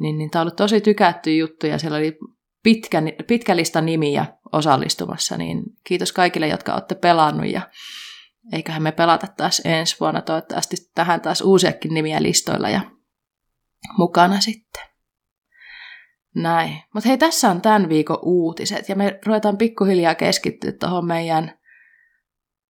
[0.01, 2.19] niin, niin tämä on ollut tosi tykätty juttu ja siellä oli
[2.63, 7.71] pitkä, pitkä lista nimiä osallistumassa, niin kiitos kaikille, jotka olette pelannut ja
[8.53, 12.81] eiköhän me pelata taas ensi vuonna toivottavasti tähän taas uusiakin nimiä listoilla ja
[13.99, 14.83] mukana sitten.
[16.35, 16.83] Näin.
[16.95, 21.59] Mutta hei, tässä on tämän viikon uutiset, ja me ruvetaan pikkuhiljaa keskittyä tuohon meidän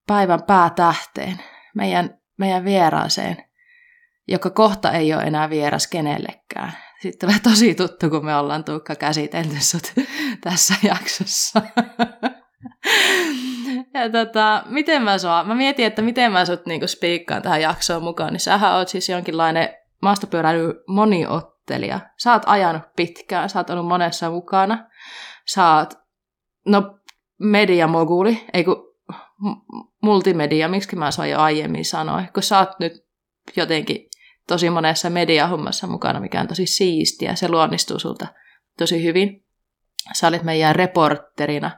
[0.06, 1.40] päivän päätähteen,
[1.74, 3.36] meidän, meidän vieraaseen,
[4.28, 6.72] joka kohta ei ole enää vieras kenellekään.
[7.00, 9.92] Sitten tulee tosi tuttu, kun me ollaan Tuukka käsitelty sut
[10.44, 11.62] tässä jaksossa.
[13.94, 18.02] ja tota, miten mä sua, mä mietin, että miten mä sut niinku spiikkaan tähän jaksoon
[18.02, 19.68] mukaan, niin sähän oot siis jonkinlainen
[20.02, 22.00] maastopyöräily moniottelija.
[22.18, 24.88] Sä oot ajanut pitkään, sä oot ollut monessa mukana.
[25.46, 25.94] Sä oot,
[26.66, 26.98] no,
[27.38, 28.86] mediamoguli, ei kun
[30.06, 32.92] multimedia, miksi mä saan jo aiemmin sanoa, kun sä oot nyt
[33.56, 34.08] jotenkin
[34.48, 38.26] tosi monessa mediahommassa mukana, mikä on tosi siistiä, se luonnistuu sulta
[38.78, 39.44] tosi hyvin.
[40.12, 41.70] Sä olit meidän reporterina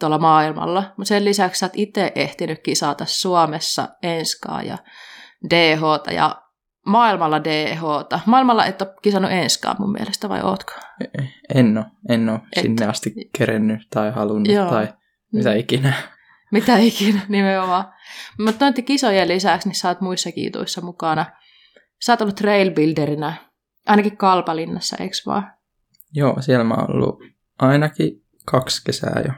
[0.00, 4.78] tuolla maailmalla, mutta sen lisäksi sä oot itse ehtinyt kisata Suomessa Enskaa ja
[5.50, 6.42] DH ja
[6.86, 7.82] maailmalla DH.
[8.26, 10.72] Maailmalla et ole kisannut enskaan mun mielestä, vai ootko?
[11.54, 11.86] En ole.
[12.08, 12.62] En ole et.
[12.62, 14.70] sinne asti kerennyt tai halunnut Joo.
[14.70, 14.88] tai
[15.32, 15.92] mitä ikinä.
[16.52, 17.84] Mitä ikinä, nimenomaan.
[18.38, 21.26] Mutta noiden kisojen lisäksi niin sä oot muissakin jutuissa mukana.
[22.02, 23.34] Sä oot ollut trailbuilderinä,
[23.86, 25.52] ainakin Kalpalinnassa, eikö vaan?
[26.12, 27.22] Joo, siellä mä oon ollut
[27.58, 29.32] ainakin kaksi kesää jo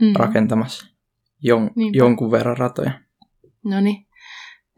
[0.00, 0.12] mm.
[0.16, 0.86] rakentamassa
[1.46, 2.90] jon- jonkun verran ratoja.
[3.64, 4.06] No niin.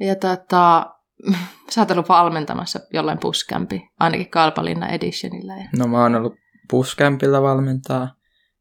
[0.01, 0.95] Ja tota,
[1.71, 5.53] Sä oot ollut valmentamassa jollain puskämpi, ainakin Kalpalinna Editionilla.
[5.53, 5.69] Ja...
[5.79, 6.35] No mä oon ollut
[6.71, 8.15] puskämpillä valmentaa.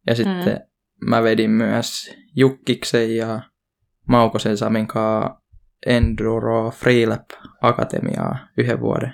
[0.07, 0.67] Ja sitten mm.
[1.05, 3.41] Mä vedin myös Jukkiksen ja
[4.07, 5.41] Maukosen Samin kanssa
[5.85, 7.29] Enduro Freelap
[7.61, 9.13] Akatemiaa yhden vuoden.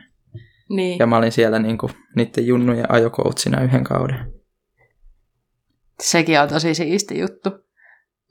[0.69, 0.99] Niin.
[0.99, 4.34] Ja mä olin siellä niinku niiden junnujen ajokoutsina yhden kauden.
[5.99, 7.49] Sekin on tosi siisti juttu.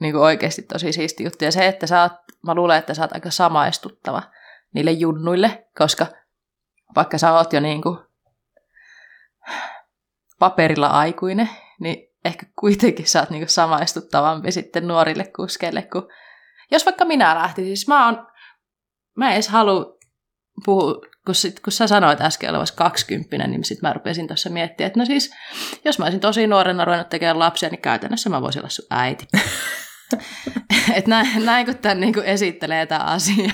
[0.01, 1.45] Niin kuin oikeasti tosi siisti juttu.
[1.45, 4.23] Ja se, että sä oot, mä luulen, että sä oot aika samaistuttava
[4.75, 6.07] niille junnuille, koska
[6.97, 7.99] vaikka sä oot jo niin kuin
[10.39, 11.49] paperilla aikuinen,
[11.81, 16.09] niin ehkä kuitenkin sä oot niin kuin samaistuttavampi sitten nuorille kuskeille, kun
[16.71, 18.27] jos vaikka minä lähtisin, siis mä oon,
[19.17, 19.99] mä en edes halua
[20.65, 20.95] puhua,
[21.27, 25.01] kun, sit, kun sä sanoit äsken olevassa 20, niin sitten mä rupesin tuossa miettimään, että
[25.01, 25.35] no siis,
[25.85, 29.27] jos mä olisin tosi nuorena ruvennut tekemään lapsia, niin käytännössä mä voisin olla sun äiti.
[30.97, 33.53] Et näin, näin kun tämän niin esittelee tämä asia,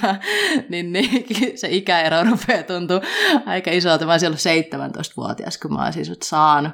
[0.68, 3.00] niin, niin se ikäero rupeaa tuntua
[3.46, 4.06] aika isolta.
[4.06, 6.72] Mä olisin ollut 17-vuotias, kun mä olisin sut saanut.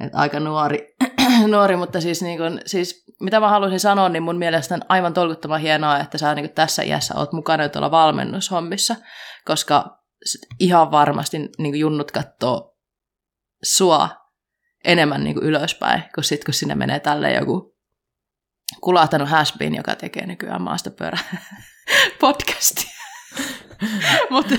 [0.00, 0.94] Et aika nuori,
[1.50, 5.14] nuori mutta siis, niin kun, siis mitä mä haluaisin sanoa, niin mun mielestä on aivan
[5.14, 8.96] tolkuttoman hienoa, että sä niin tässä iässä oot mukana tuolla valmennushommissa,
[9.44, 9.98] koska
[10.60, 12.76] ihan varmasti niin junnut katsoo
[13.62, 14.08] sua
[14.84, 17.75] enemmän niin ylöspäin, kun sitten kun sinne menee tälle joku
[18.80, 21.18] kulahtanut hasbin, joka tekee nykyään maastopyörä
[22.20, 22.96] podcastia.
[24.30, 24.54] Mutta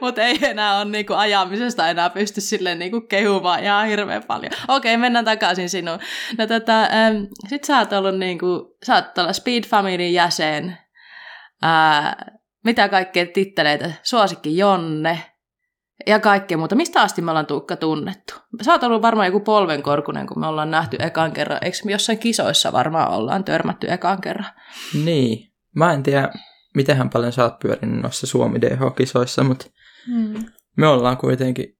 [0.00, 4.52] mut ei enää ole niinku ajamisesta enää pysty silleen niinku kehumaan ihan hirveän paljon.
[4.68, 5.98] Okei, mennään takaisin sinuun.
[6.38, 7.16] No tota, ähm,
[7.48, 10.78] sit sä oot ollut niinku, sä oot olla Speed Familyn jäsen.
[11.62, 12.26] Ää,
[12.64, 13.90] mitä kaikkea titteleitä?
[14.02, 15.29] Suosikki Jonne
[16.06, 16.74] ja kaikkea muuta.
[16.74, 18.34] Mistä asti me ollaan Tuukka tunnettu?
[18.62, 21.58] Sä oot ollut varmaan joku polvenkorkunen, kun me ollaan nähty ekan kerran.
[21.62, 24.50] Eikö me jossain kisoissa varmaan ollaan törmätty ekan kerran?
[25.04, 25.52] Niin.
[25.76, 26.30] Mä en tiedä,
[26.74, 29.66] mitenhän paljon sä oot pyörinyt noissa Suomi DH-kisoissa, mutta
[30.06, 30.44] hmm.
[30.76, 31.78] me ollaan kuitenkin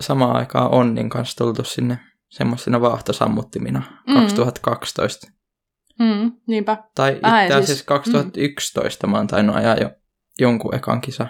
[0.00, 1.98] samaan aikaan Onnin kanssa tultu sinne
[2.30, 4.20] semmoisina vaahtosammuttimina hmm.
[4.20, 5.26] 2012.
[6.02, 6.76] Hmm, niinpä.
[6.94, 9.10] Tai itse asiassa siis, 2011 hmm.
[9.12, 9.90] mä oon tainnut ajaa jo
[10.38, 11.28] jonkun ekan kisa.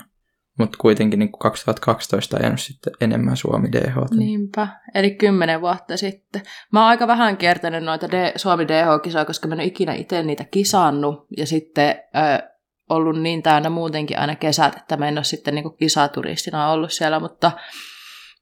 [0.58, 3.94] Mutta kuitenkin niin 2012 ajanut sitten enemmän Suomi DH.
[4.16, 6.42] Niinpä, eli kymmenen vuotta sitten.
[6.72, 10.22] Mä oon aika vähän kiertänyt noita D- Suomi DH-kisoja, koska mä en ole ikinä itse
[10.22, 11.26] niitä kisannut.
[11.36, 12.48] Ja sitten ö,
[12.90, 17.20] ollut niin täynnä muutenkin aina kesät, että mä en ole sitten niin kisaturistina ollut siellä.
[17.20, 17.52] Mutta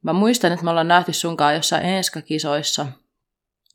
[0.03, 2.87] mä muistan, että me ollaan nähty sunkaan jossain Enska-kisoissa.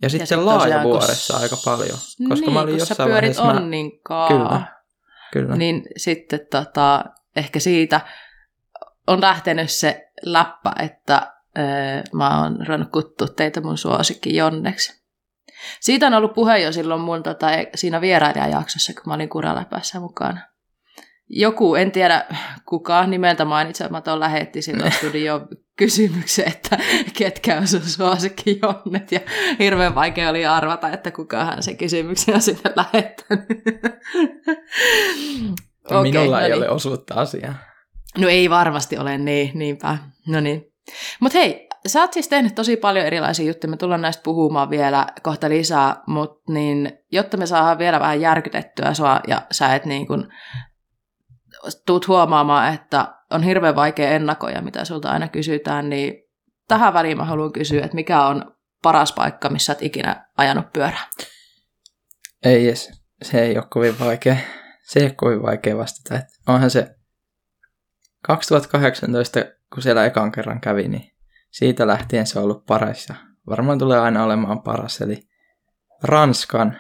[0.01, 1.43] Ja sitten sit laajavuoressa kun...
[1.43, 1.97] aika paljon.
[2.29, 3.43] Koska niin, mä olin kun jossain sä pyörit vaiheessa...
[3.43, 4.27] Onninkaan.
[4.27, 4.61] Kyllä,
[5.33, 5.55] kyllä.
[5.55, 8.01] Niin sitten tota, ehkä siitä
[9.07, 11.63] on lähtenyt se läppä, että öö,
[12.13, 15.07] mä oon ruvennut kuttua teitä mun suosikki Jonneksi.
[15.79, 19.99] Siitä on ollut puhe jo silloin mun tota, e, siinä vierailijajaksossa, kun mä olin Kuraläpässä
[19.99, 20.41] mukana.
[21.29, 22.25] Joku, en tiedä
[22.65, 25.47] kuka nimeltä mainitsematon, lähetti silloin studio
[25.77, 26.77] kysymyksen, että
[27.17, 29.11] ketkä on sun suosikki Jonnet.
[29.11, 29.19] Ja
[29.59, 33.45] hirveän vaikea oli arvata, että kukahan se kysymyksen on sinne lähettänyt.
[35.85, 36.57] okay, Minulla no ei niin.
[36.57, 37.55] ole osuutta asiaa.
[38.17, 39.97] No ei varmasti ole, niin, niinpä.
[40.27, 40.73] No niin.
[41.19, 45.07] Mutta hei, sä oot siis tehnyt tosi paljon erilaisia juttuja, me tullaan näistä puhumaan vielä
[45.23, 50.07] kohta lisää, mutta niin, jotta me saadaan vielä vähän järkytettyä sua ja sä et niin
[50.07, 50.29] kun,
[51.85, 56.13] tuut huomaamaan, että on hirveän vaikea ennakoida, mitä sulta aina kysytään, niin
[56.67, 61.07] tähän väliin mä haluan kysyä, että mikä on paras paikka, missä oot ikinä ajanut pyörää?
[62.43, 62.75] Ei
[63.21, 64.37] se ei ole kovin vaikea,
[64.83, 66.19] se ei ole kovin vaikea vastata.
[66.47, 66.96] Onhan se
[68.27, 69.39] 2018,
[69.73, 71.11] kun siellä ekan kerran kävi, niin
[71.51, 73.15] siitä lähtien se on ollut paras ja
[73.49, 75.19] varmaan tulee aina olemaan paras, eli
[76.03, 76.77] Ranskan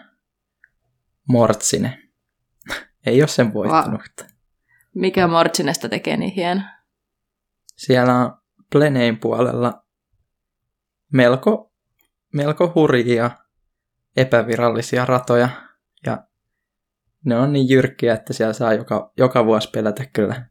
[1.29, 1.99] Mortsine.
[3.05, 4.01] Ei ole sen voittanut.
[4.21, 4.27] Va-
[4.95, 6.61] Mikä Mortsinesta tekee niin hieno?
[7.75, 8.37] Siellä on
[8.71, 9.85] Plenein puolella
[11.13, 11.73] melko,
[12.33, 13.31] melko hurjia
[14.17, 15.49] epävirallisia ratoja
[16.05, 16.27] ja
[17.25, 20.45] ne on niin jyrkkiä, että siellä saa joka, joka vuosi pelätä kyllä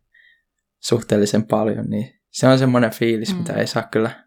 [0.89, 3.39] suhteellisen paljon, niin se on semmoinen fiilis, mm.
[3.39, 4.27] mitä ei saa kyllä,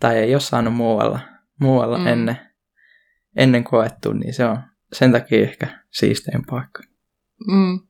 [0.00, 1.20] tai ei ole saanut muualla,
[1.60, 2.06] muualla mm.
[2.06, 2.38] ennen,
[3.36, 4.58] ennen koettu, niin se on
[4.92, 6.82] sen takia ehkä siistein paikka.
[7.46, 7.80] Mm.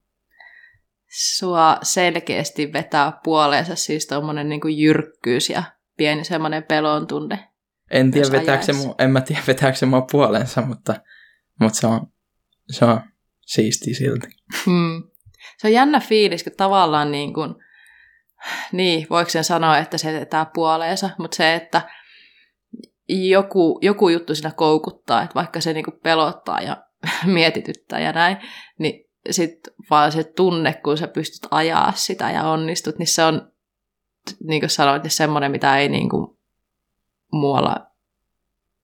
[1.37, 5.63] Sua selkeästi vetää puoleensa siis tuommoinen niin jyrkkyys ja
[5.97, 7.49] pieni semmoinen pelon tunne.
[7.91, 10.95] En tiedä, vetääkö se mu, en mä tiedä, vetääkö se mua puolensa, mutta,
[11.61, 12.07] mutta se, on,
[12.71, 13.01] se on
[13.41, 14.27] siisti silti.
[14.67, 15.03] Mm.
[15.59, 17.55] Se on jännä fiilis, kun tavallaan niin kuin,
[18.73, 21.83] niin, voiko sen sanoa, että se vetää puoleensa, mutta se, että
[23.09, 26.85] joku, joku juttu siinä koukuttaa, että vaikka se niinku pelottaa ja
[27.27, 28.37] mietityttää ja näin,
[28.79, 33.53] niin sitten vaan se tunne, kun sä pystyt ajaa sitä ja onnistut, niin se on,
[34.45, 36.39] niin kuin sanoit, niin semmoinen, mitä ei niin kuin
[37.33, 37.87] muualla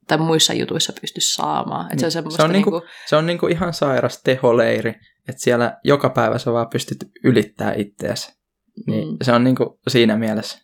[0.06, 1.88] tai muissa jutuissa pysty saamaan.
[1.88, 2.10] Niin.
[2.10, 4.90] se, on se on, niinku, niinku, se on niinku ihan sairas teholeiri,
[5.28, 8.39] että siellä joka päivä sä vaan pystyt ylittämään itseäsi.
[8.86, 9.16] Niin mm.
[9.22, 10.58] Se on niinku siinä mielessä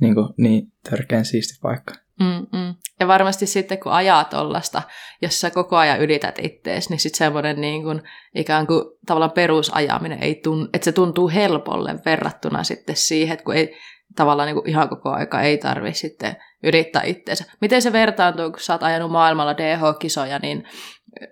[0.00, 1.94] niinku niin törkeän siisti paikka.
[2.20, 2.74] Mm-mm.
[3.00, 4.82] Ja varmasti sitten kun ajaa tollasta,
[5.22, 8.02] jos sä koko ajan ylität ittees, niin sitten semmoinen niin kuin,
[8.34, 13.54] ikään kuin tavallaan perusajaminen, ei tun, että se tuntuu helpolle verrattuna sitten siihen, että kun
[13.54, 13.76] ei
[14.16, 17.44] tavallaan niin kuin ihan koko aika ei tarvi sitten yrittää itteensä.
[17.60, 20.64] Miten se vertaantuu, kun sä oot ajanut maailmalla DH-kisoja, niin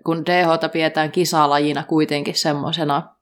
[0.04, 3.16] kun DH pidetään kisalajina kuitenkin semmoisena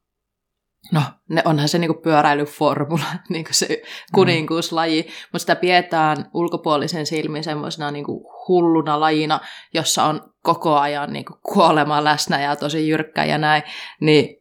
[0.93, 3.83] No, ne onhan se niinku pyöräilyformula, niinku se
[4.15, 5.09] kuninkuuslaji, mm.
[5.09, 9.41] mutta sitä pidetään ulkopuolisen silmin semmoisena niinku hulluna lajina,
[9.75, 13.63] jossa on koko ajan niinku kuolema läsnä ja tosi jyrkkä ja näin,
[14.01, 14.41] niin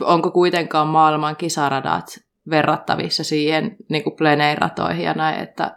[0.00, 2.06] onko kuitenkaan maailman kisaradat
[2.50, 5.76] verrattavissa siihen niinku pleneiratoihin ja näin, että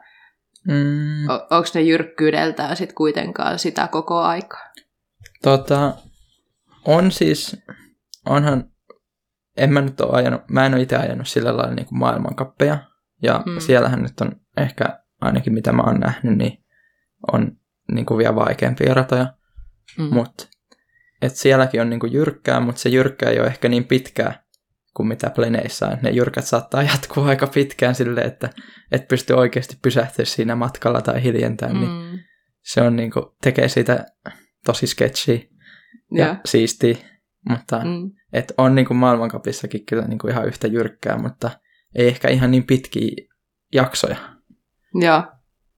[0.67, 1.29] mm.
[1.29, 4.71] onko ne jyrkkyydeltään sitten kuitenkaan sitä koko aikaa?
[5.43, 5.93] Tota,
[6.85, 7.57] on siis
[8.25, 8.71] onhan,
[9.57, 12.77] en mä nyt ole ajanut, mä en ole itse ajanut sillä lailla niin kuin maailmankappeja,
[13.23, 13.59] ja mm.
[13.59, 16.63] siellähän nyt on ehkä ainakin mitä mä oon nähnyt, niin
[17.33, 17.51] on
[17.91, 19.33] niin kuin vielä vaikeampia ratoja.
[19.97, 20.13] Mm.
[20.13, 20.49] Mut,
[21.21, 24.43] et sielläkin on niin kuin jyrkkää, mutta se jyrkkä ei ole ehkä niin pitkää
[24.93, 25.97] kuin mitä pleneissä on.
[26.01, 28.49] Ne jyrkät saattaa jatkua aika pitkään silleen, että
[28.91, 32.19] et pysty oikeasti pysähtyä siinä matkalla tai hiljentää, niin Mm.
[32.61, 34.05] se on niin kuin, tekee siitä
[34.65, 35.49] tosi sketchy
[36.11, 36.35] ja Joo.
[36.45, 36.97] siistiä,
[37.49, 38.11] mutta Mm.
[38.33, 41.51] et on niin kuin maailmankapissakin kyllä niin kuin ihan yhtä jyrkkää, mutta
[41.95, 43.11] ei ehkä ihan niin pitkiä
[43.73, 44.15] jaksoja.
[44.95, 45.23] Joo,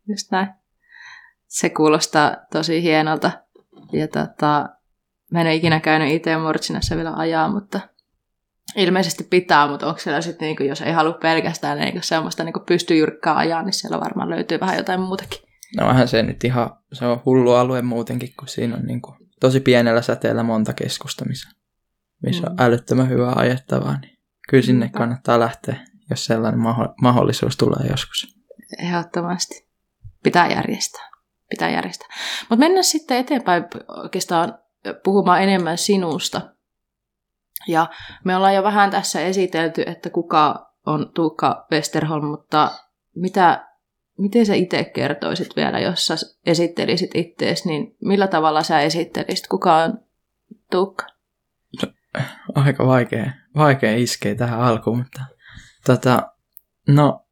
[0.10, 0.48] just näin.
[1.48, 3.32] Se kuulostaa tosi hienolta.
[3.94, 4.70] Ja tota,
[5.32, 7.80] mä en ole ikinä käynyt itse Mortsinassa vielä ajaa, mutta
[8.76, 13.38] ilmeisesti pitää, mutta onko siellä sitten, niinku, jos ei halua pelkästään niinku semmoista niinku pystyjyrkkää
[13.38, 15.40] ajaa, niin siellä varmaan löytyy vähän jotain muutakin.
[15.78, 19.16] No vähän se nyt ihan, se on hullu alue muutenkin, kun siinä on niin kuin
[19.44, 21.50] tosi pienellä säteellä monta keskusta, missä,
[22.22, 22.66] missä on Mm.
[22.66, 24.18] älyttömän hyvää ajettavaa, niin
[24.50, 28.38] kyllä sinne kannattaa lähteä, jos sellainen maho- mahdollisuus tulee joskus.
[28.80, 29.68] Ehdottomasti.
[30.24, 31.10] Pitää järjestää.
[31.50, 32.08] Pitää järjestää.
[32.50, 34.58] Mutta mennään sitten eteenpäin oikeastaan
[35.04, 36.42] puhumaan enemmän sinusta.
[37.68, 37.88] Ja
[38.26, 42.72] me ollaan jo vähän tässä esitelty, että kuka on Tuukka Westerholm, mutta
[43.16, 43.68] mitä,
[44.18, 49.76] miten sä itse kertoisit vielä, jos sä esittelisit ittees, niin millä tavalla sä esittelisit, kuka
[49.76, 49.98] on
[50.72, 51.06] Tuukka?
[52.56, 55.22] Aika vaikea, vaikea iskeä tähän alkuun, mutta
[55.86, 56.32] tota,
[56.88, 57.26] no,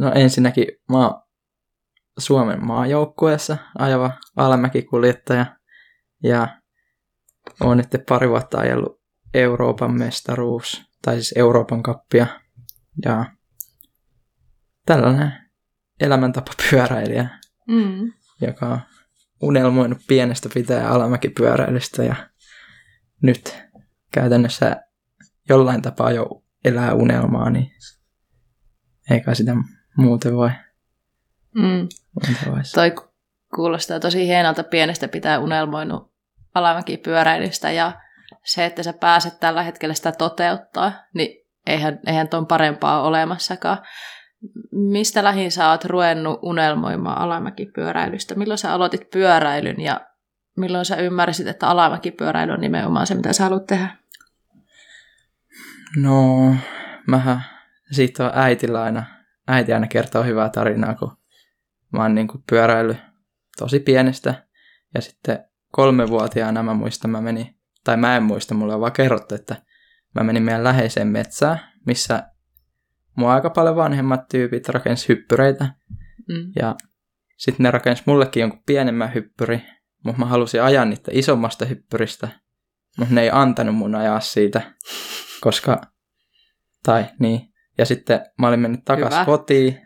[0.00, 1.22] no ensinnäkin mä oon
[2.18, 5.46] Suomen maajoukkueessa ajava alamäkikuljettaja
[6.22, 6.60] ja
[7.60, 9.00] oon nyt pari vuotta ajellut
[9.34, 12.26] Euroopan mestaruus, tai siis Euroopan kappia
[13.04, 13.24] ja
[14.86, 15.32] tällainen
[16.00, 17.28] elämäntapa pyöräilijä,
[17.68, 18.12] Mm.
[18.40, 18.80] joka on
[19.42, 22.14] unelmoinut pienestä pitää alamäkipyöräilystä ja
[23.22, 23.62] nyt
[24.12, 24.76] käytännössä
[25.48, 27.72] jollain tapaa jo elää unelmaa, niin
[29.10, 29.52] eikä sitä
[29.96, 30.50] muuten voi.
[31.54, 31.88] Mm.
[32.14, 32.60] Muuten voi.
[32.74, 32.92] Toi
[33.54, 36.12] kuulostaa tosi hienolta pienestä pitää unelmoinut
[36.54, 37.92] alamäkipyöräilystä ja
[38.44, 43.78] se, että sä pääset tällä hetkellä sitä toteuttaa, niin eihän, eihän ton parempaa ole olemassakaan.
[44.72, 48.34] Mistä lähin sä oot ruvennut unelmoimaan alamäkipyöräilystä?
[48.34, 50.00] Milloin sä aloitit pyöräilyn ja
[50.56, 53.96] milloin sä ymmärsit, että alamäkipyöräily on nimenomaan se, mitä sä haluat tehdä?
[55.96, 56.54] No,
[57.06, 57.42] mähän
[57.90, 59.04] siitä on äitillä aina,
[59.48, 61.16] äiti aina kertoo hyvää tarinaa, kun
[61.92, 62.96] mä oon niin pyöräily
[63.58, 64.46] tosi pienestä.
[64.94, 69.34] Ja sitten kolmevuotiaana mä muistan, mä menin, tai mä en muista, mulle on vaan kerrottu,
[69.34, 69.56] että
[70.14, 72.31] mä menin meidän läheiseen metsään, missä
[73.16, 75.64] mua aika paljon vanhemmat tyypit rakensi hyppyreitä.
[76.28, 76.52] Mm.
[76.56, 76.74] Ja
[77.36, 79.62] sitten ne rakensi mullekin jonkun pienemmän hyppyri,
[80.04, 82.28] mutta mä halusin ajaa niitä isommasta hyppyristä,
[82.98, 84.62] mutta ne ei antanut mun ajaa siitä,
[85.40, 85.80] koska,
[86.82, 87.40] tai niin.
[87.78, 89.08] Ja sitten mä olin mennyt Hyvä.
[89.08, 89.80] takas kotiin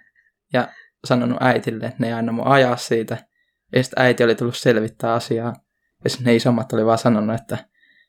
[0.53, 0.69] ja
[1.05, 3.17] sanonut äitille, että ne ei anna mun ajaa siitä.
[3.75, 5.55] Ja sitten äiti oli tullut selvittää asiaa.
[6.05, 7.59] Ja sitten ne isommat oli vaan sanonut, että,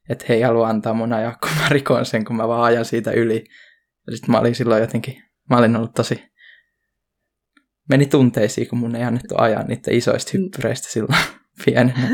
[0.09, 2.85] että he ei halua antaa mun ajaa, kun mä rikon sen, kun mä vaan ajan
[2.85, 3.45] siitä yli.
[4.07, 6.23] Ja sitten mä olin silloin jotenkin, mä olin ollut tosi,
[7.89, 11.19] meni tunteisiin, kun mun ei annettu ajaa niitä isoista hyppyreistä silloin
[11.65, 12.09] pienenä.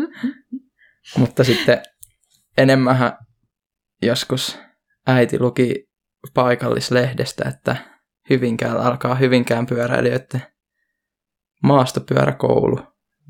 [1.18, 1.82] Mutta sitten
[2.58, 3.18] enemmän
[4.02, 4.58] joskus
[5.06, 5.88] äiti luki
[6.34, 7.76] paikallislehdestä, että
[8.30, 10.42] Hyvinkäällä alkaa Hyvinkään pyöräilijöiden
[11.62, 12.78] maastopyöräkoulu.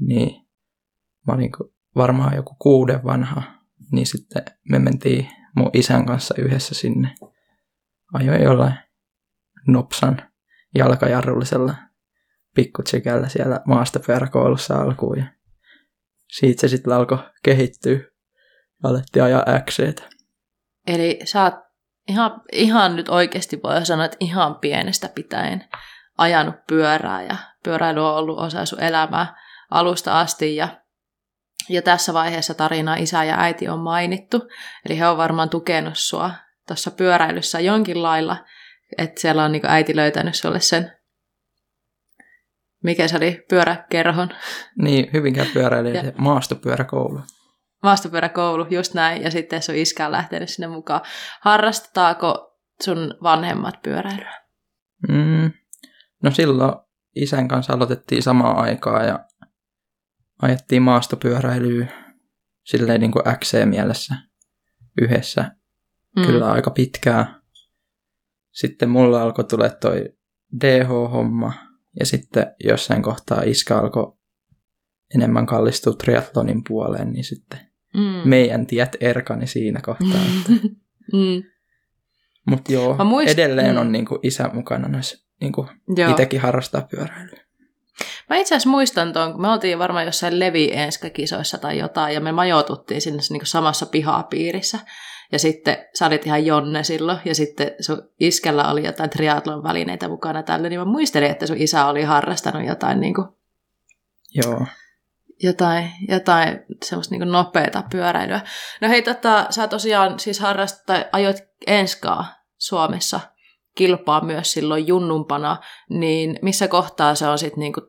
[0.01, 0.47] Niin
[1.27, 1.51] mä olin
[1.97, 3.43] varmaan joku kuuden vanha,
[3.93, 7.15] niin sitten me mentiin mun isän kanssa yhdessä sinne.
[8.13, 8.75] Ajoin jollain
[9.67, 10.23] nopsan
[10.75, 11.75] jalkajarrullisella
[12.55, 15.19] pikkutsekällä siellä maastopyöräkoulussa alkuun.
[15.19, 15.25] Ja
[16.29, 18.01] siitä se sitten alkoi kehittyä ja
[18.83, 20.03] alettiin ajaa XCtä.
[20.87, 21.55] Eli sä oot
[22.09, 25.65] ihan, ihan nyt oikeasti voi sanoa, että ihan pienestä pitäen
[26.19, 29.37] ajanut pyörää ja pyöräily on ollut osa sun elämää
[29.71, 30.69] alusta asti ja,
[31.69, 34.49] ja tässä vaiheessa tarinaa isä ja äiti on mainittu.
[34.87, 36.31] Eli he on varmaan tukenut sua
[36.71, 38.45] tuossa pyöräilyssä jonkin lailla,
[38.99, 40.93] että siellä on niin äiti löytänyt sulle sen,
[42.85, 44.29] mikä se oli, pyöräkerhon,
[44.83, 47.21] Niin, Hyvinkään pyöräilijä maastopyöräkoulu.
[47.83, 51.01] maastopyöräkoulu, just näin, ja sitten sun iskä on lähtenyt sinne mukaan.
[51.41, 54.41] Harrastetaanko sun vanhemmat pyöräilyä?
[55.09, 55.53] Mm.
[56.23, 56.73] No silloin
[57.17, 59.25] isän kanssa aloitettiin samaan aikaa ja
[60.43, 61.87] ajettiin maastopyöräilyä
[62.65, 64.15] silleen niin kuin XC-mielessä
[65.01, 65.51] yhdessä
[66.17, 66.23] mm.
[66.27, 67.41] kyllä aika pitkään.
[68.53, 70.05] Sitten mulla alkoi tulla toi
[70.61, 71.53] DH-homma
[72.01, 74.13] ja sitten jossain kohtaa iskä alkoi
[75.15, 78.29] enemmän kallistua triathlonin puoleen, niin sitten Mm.
[78.29, 80.21] meidän tiet erkani siinä kohtaa.
[81.13, 81.43] mm.
[82.47, 83.81] Mutta joo, Mä muist- edelleen mm.
[83.81, 86.11] on niinku isä mukana noissa niin kuin Joo.
[86.11, 87.41] itsekin harrastaa pyöräilyä.
[88.31, 90.71] Mä itse asiassa muistan tuon, kun me oltiin varmaan jossain levi
[91.13, 94.79] kisoissa tai jotain, ja me majoituttiin sinne niin samassa pihapiirissä.
[95.33, 100.09] Ja sitten sä olit ihan Jonne silloin, ja sitten sun iskellä oli jotain triatlon välineitä
[100.09, 103.27] mukana tälle, niin mä muistelin, että sun isä oli harrastanut jotain, niin kuin,
[104.35, 104.67] Joo.
[105.43, 108.41] jotain, jotain semmoista niin nopeata pyöräilyä.
[108.81, 112.27] No hei, tota, sä tosiaan siis harrastat, tai ajoit enskaa
[112.59, 113.21] Suomessa
[113.75, 115.57] kilpaa myös silloin junnumpana,
[115.91, 117.87] niin missä kohtaa se on sitten niin kuin,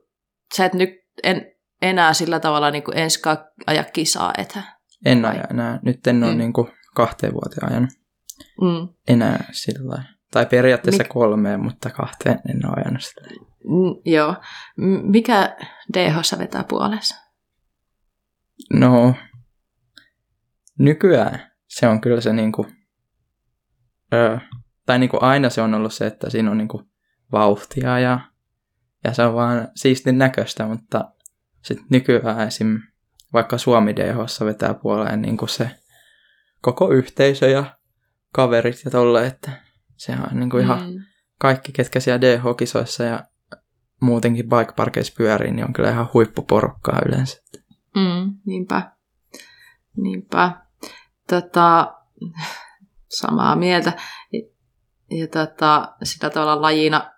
[0.55, 0.89] sä et nyt
[1.23, 3.37] en, enää sillä tavalla niin kuin enskaa
[3.67, 4.63] aja kisaa, etä?
[5.05, 5.79] En aja enää.
[5.83, 6.37] Nyt en ole Mm.
[6.37, 7.89] niin kuin kahteen vuoteen ajanut
[8.61, 8.93] Mm.
[9.07, 10.09] enää sillä lailla.
[10.31, 13.45] Tai periaatteessa Mik- kolmeen, mutta kahteen en ole ajanut lailla.
[13.63, 14.35] Mm, joo.
[15.03, 15.55] Mikä
[15.93, 17.15] DH vetää puolessa?
[18.73, 19.15] No,
[20.79, 22.67] nykyään se on kyllä se niinku,
[24.13, 24.39] ö,
[24.85, 26.83] tai niinku aina se on ollut se, että siinä on niinku
[27.31, 28.19] vauhtia ja,
[29.03, 31.11] ja se on vaan siistin näköistä, mutta
[31.63, 32.79] sitten nykyään esim.
[33.33, 35.71] vaikka Suomi DHssa vetää puoleen niinku se
[36.61, 37.63] koko yhteisö ja
[38.33, 39.51] kaverit ja tolle, että
[39.97, 40.99] sehän on niinku ihan Mm.
[41.39, 43.23] kaikki, ketkä siellä DH-kisoissa ja
[44.01, 47.43] muutenkin bike parkeissa pyörii, niin on kyllä ihan huippuporukkaa yleensä.
[47.95, 48.91] Mm, niinpä.
[49.97, 50.51] Niinpä.
[51.29, 51.93] Tota,
[53.09, 53.93] samaa mieltä.
[54.33, 54.39] Ja,
[55.19, 57.11] ja tota, sillä tavalla lajina,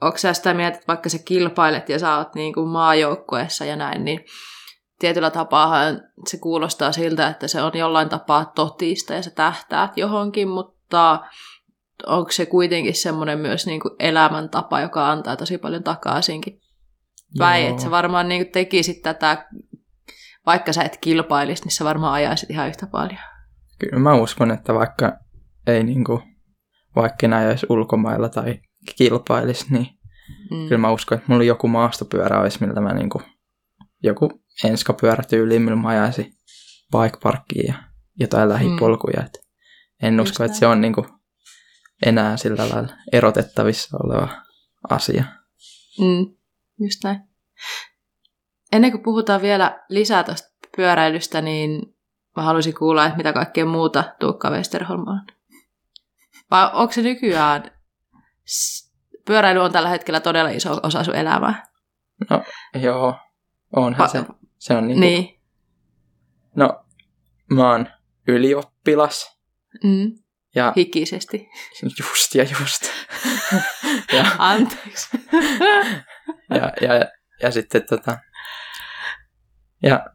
[0.00, 3.76] onko sä sitä mieltä, että vaikka sä kilpailet ja sä oot niin kuin maajoukkueessa ja
[3.76, 4.24] näin, niin
[4.98, 5.82] tietyllä tapaa
[6.28, 11.20] se kuulostaa siltä, että se on jollain tapaa totista ja sä tähtäät johonkin, mutta
[12.06, 16.60] onko se kuitenkin semmoinen myös niin kuin elämäntapa, joka antaa tosi paljon takaisinkin?
[17.38, 19.48] Vai että sä varmaan niin tekisit tätä,
[20.46, 23.20] vaikka sä et kilpailisi, niin sä varmaan ajaisit ihan yhtä paljon.
[23.78, 25.12] Kyllä mä uskon, että vaikka
[25.66, 26.22] ei niinku,
[26.96, 28.60] vaikka en ajaisi ulkomailla tai
[28.96, 29.98] kilpailisi, niin
[30.50, 30.68] Mm.
[30.68, 33.22] kyllä mä uskon, että mulla joku maastopyörä olisi, millä mä niinku,
[34.02, 34.30] joku
[34.64, 36.24] enskapyörätyyli, millä mä ajaisin
[36.92, 37.74] bike parkkiin ja
[38.20, 39.22] jotain lähipolkuja.
[39.26, 39.38] Et
[40.02, 40.58] en Just usko, että näin.
[40.60, 41.06] se on niinku
[42.06, 44.28] enää sillä lailla erotettavissa oleva
[44.90, 45.24] asia.
[46.00, 46.36] Mm.
[46.80, 47.20] Just näin.
[48.72, 51.96] Ennen kuin puhutaan vielä lisää tuosta pyöräilystä, niin
[52.36, 55.22] mä haluaisin kuulla, että mitä kaikkea muuta Tuukka Westerholm on.
[56.50, 57.70] Vai onko se nykyään,
[59.26, 61.66] pyöräily on tällä hetkellä todella iso osa sun elämää?
[62.82, 63.14] Joo,
[63.76, 64.24] onhan Va- se.
[64.58, 65.40] Se on niinku, Niin.
[66.56, 66.84] no
[67.50, 67.86] mä oon
[68.28, 69.38] ylioppilas
[69.84, 70.12] Mm.
[70.54, 71.48] ja Hikisesti.
[71.82, 72.82] just ja just.
[74.16, 75.08] ja, Anteeksi.
[76.54, 77.04] ja, ja,
[77.42, 78.18] ja sitten tota,
[79.82, 80.06] ja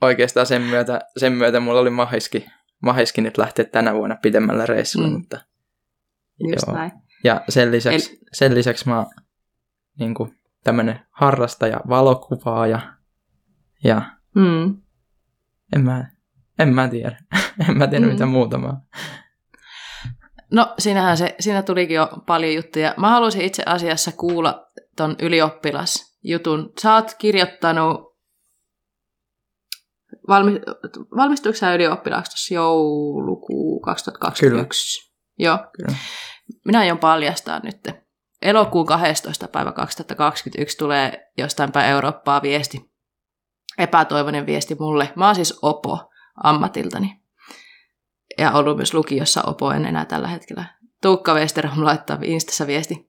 [0.00, 2.46] oikeastaan sen myötä, sen myötä mulla oli mahiski,
[2.82, 5.12] mahiski nyt lähteä tänä vuonna pidemmällä reissulla, Mm.
[5.12, 5.40] mutta
[6.52, 6.76] Just Joo.
[6.76, 6.92] näin.
[7.24, 9.06] ja sen lisäksi, El- sen lisäksi mä oon
[9.98, 10.14] niin
[10.64, 12.80] tämmönen harrastaja, valokuvaaja
[13.84, 14.02] ja
[14.34, 14.82] Mm.
[15.76, 16.10] en mä,
[16.58, 17.18] en mä tiedä,
[17.68, 18.12] en mä tiedä Mm.
[18.12, 18.74] mitä muuta mä.
[20.52, 22.94] No, siinähän se, siinä tulikin jo paljon juttuja.
[22.96, 24.66] Mä haluaisin itse asiassa kuulla
[24.96, 26.72] ton ylioppilasjutun.
[26.82, 28.16] Sä oot kirjoittanut,
[30.28, 30.52] valmi,
[31.16, 35.12] valmistuiko sä ylioppilaaksi tuossa joulukuu 2021?
[35.38, 35.58] Joo.
[35.76, 35.98] Kyllä.
[36.64, 37.88] Minä aion paljastaa nyt.
[38.42, 39.48] Elokuun 12.
[39.48, 42.90] päivä 2021 tulee jostain päin Eurooppaa viesti.
[43.78, 45.12] Epätoivoinen viesti mulle.
[45.16, 46.10] Mä oon siis Opo
[46.44, 47.20] ammatiltani
[48.38, 50.64] ja ollut myös lukiossa Opo en enää tällä hetkellä.
[51.02, 53.08] Tuukka Westerholm laittaa Instassa viesti.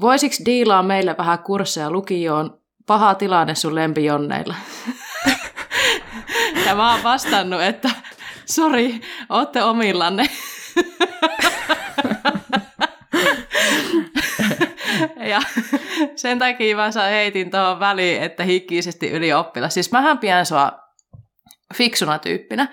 [0.00, 2.60] Voisiko diilaa meille vähän kursseja lukioon?
[2.86, 4.54] Paha tilanne sun lempijonneilla.
[6.66, 7.90] ja mä oon vastannut, että
[8.46, 10.26] sori, ootte omillanne.
[15.30, 15.40] ja
[16.16, 19.74] sen takia mä saan heitin tuohon väliin, että hikkisesti ylioppilas.
[19.74, 20.72] Siis mähän pidän sua
[21.74, 22.68] fiksuna tyyppinä.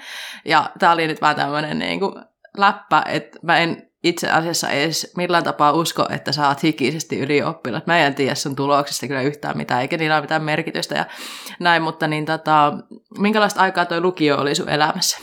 [0.46, 2.14] Ja tää oli nyt vaan tämmönen niin kuin
[2.58, 7.86] läppä, että mä en itse asiassa edes millään tapaa usko, että sä oot hikisesti ylioppilas.
[7.86, 11.06] Mä en tiedä sun tuloksista kyllä yhtään mitään, eikä niillä ole mitään merkitystä ja
[11.60, 12.74] näin, mutta niin tota,
[13.18, 15.18] minkälaista aikaa toi lukio oli sun elämässä?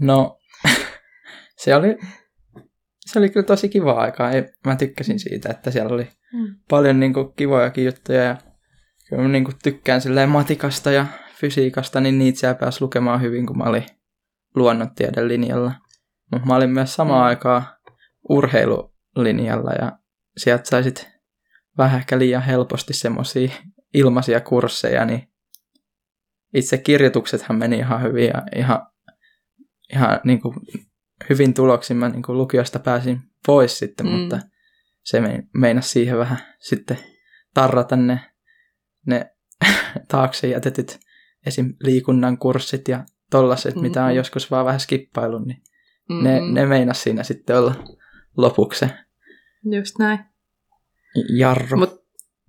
[0.00, 0.38] No,
[1.62, 1.98] se oli,
[3.12, 4.30] se oli kyllä tosi kiva aikaa.
[4.30, 6.54] Ei, mä tykkäsin siitä, että siellä oli Mm.
[6.68, 8.36] paljon niin kuin, kivojakin juttuja ja
[9.08, 13.46] kyllä mä niin kuin, tykkään silleen matikasta ja fysiikasta, niin niitä siellä pääsi lukemaan hyvin,
[13.46, 13.86] kun mä olin
[14.54, 15.72] luonnontieteen linjalla.
[16.32, 17.26] Mutta mä olin myös samaan Mm.
[17.26, 17.62] aikaan
[18.28, 19.92] urheilulinjalla ja
[20.36, 21.08] sieltä sai sit
[21.78, 23.50] vähän ehkä liian helposti semmoisia
[23.94, 25.28] ilmaisia kursseja, niin
[26.54, 28.86] itse kirjoituksethan meni ihan hyvin ja ihan,
[29.92, 30.54] ihan niin kuin
[31.28, 34.12] hyvin tuloksin mä niin kuin lukiosta pääsin pois sitten, Mm.
[34.12, 34.40] mutta
[35.02, 35.22] se
[35.54, 36.98] meinasi siihen vähän sitten
[37.54, 38.20] tarrata ne,
[39.06, 39.30] ne
[40.10, 41.00] taakse jätetyt
[41.46, 41.74] esim.
[41.80, 43.88] liikunnan kurssit ja tollaset, mm-hmm.
[43.88, 45.62] mitä on joskus vaan vähän skippaillut, niin
[46.08, 46.24] mm-hmm.
[46.24, 47.74] ne, ne meinas siinä sitten olla
[48.36, 48.86] lopuksi
[49.64, 50.18] Just näin.
[51.28, 51.76] Jarru.
[51.76, 51.96] Mutta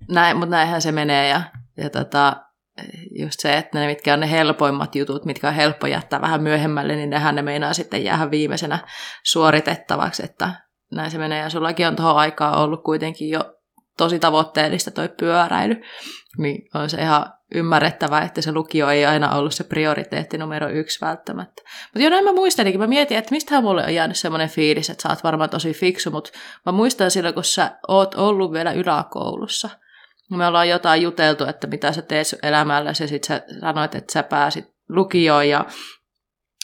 [0.10, 1.42] näin, mut näinhän se menee ja,
[1.78, 2.46] ja tota,
[3.20, 6.96] just se, että ne mitkä on ne helpoimmat jutut, mitkä on helppo jättää vähän myöhemmälle,
[6.96, 8.80] niin nehän ne meinaa sitten jäädä viimeisenä
[9.24, 10.54] suoritettavaksi, että
[10.92, 11.40] näin se menee.
[11.40, 13.54] Ja sullakin on tuohon aikaan ollut kuitenkin jo
[13.98, 15.82] tosi tavoitteellista toi pyöräily,
[16.38, 21.06] niin on se ihan ymmärrettävää, että se lukio ei aina ollut se prioriteetti numero yksi
[21.06, 21.62] välttämättä.
[21.86, 25.04] Mutta jo näin mä muistelinkin, mä mietin, että mistähän mulle on jäänyt semmoinen fiilis, että
[25.04, 26.32] sä oot varmaan tosi fiksu, mutta
[26.66, 29.70] mä muistan silloin, kun sä oot ollut vielä yläkoulussa.
[30.38, 34.14] Me ollaan jotain juteltu, että mitä sä teet sun elämällä, ja sit sä sanoit, että
[34.14, 35.66] sä pääsit lukioon ja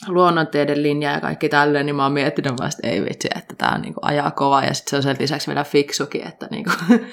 [0.08, 3.82] luonnonteiden linja ja kaikki tälleen, niin mä oon miettinyt vasta, ei vitsi, että tää on
[3.82, 6.72] niinku ajaa kova ja sitten se on sen lisäksi vielä fiksukin, että niinku,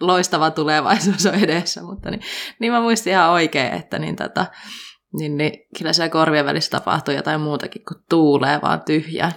[0.00, 2.20] loistava tulevaisuus on edessä, mutta niin,
[2.58, 4.46] niin mä muistin ihan oikein, että niin, tota,
[5.18, 9.32] niin, niin kyllä siellä korvien välissä tapahtuu jotain muutakin kuin tuulee vaan tyhjää.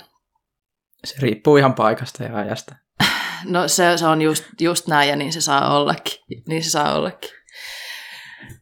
[1.06, 2.76] Se riippuu ihan paikasta ja ajasta.
[3.45, 6.19] No se, se on just, just näin ja niin se saa ollakin.
[6.47, 7.29] Niin se saa ollakin.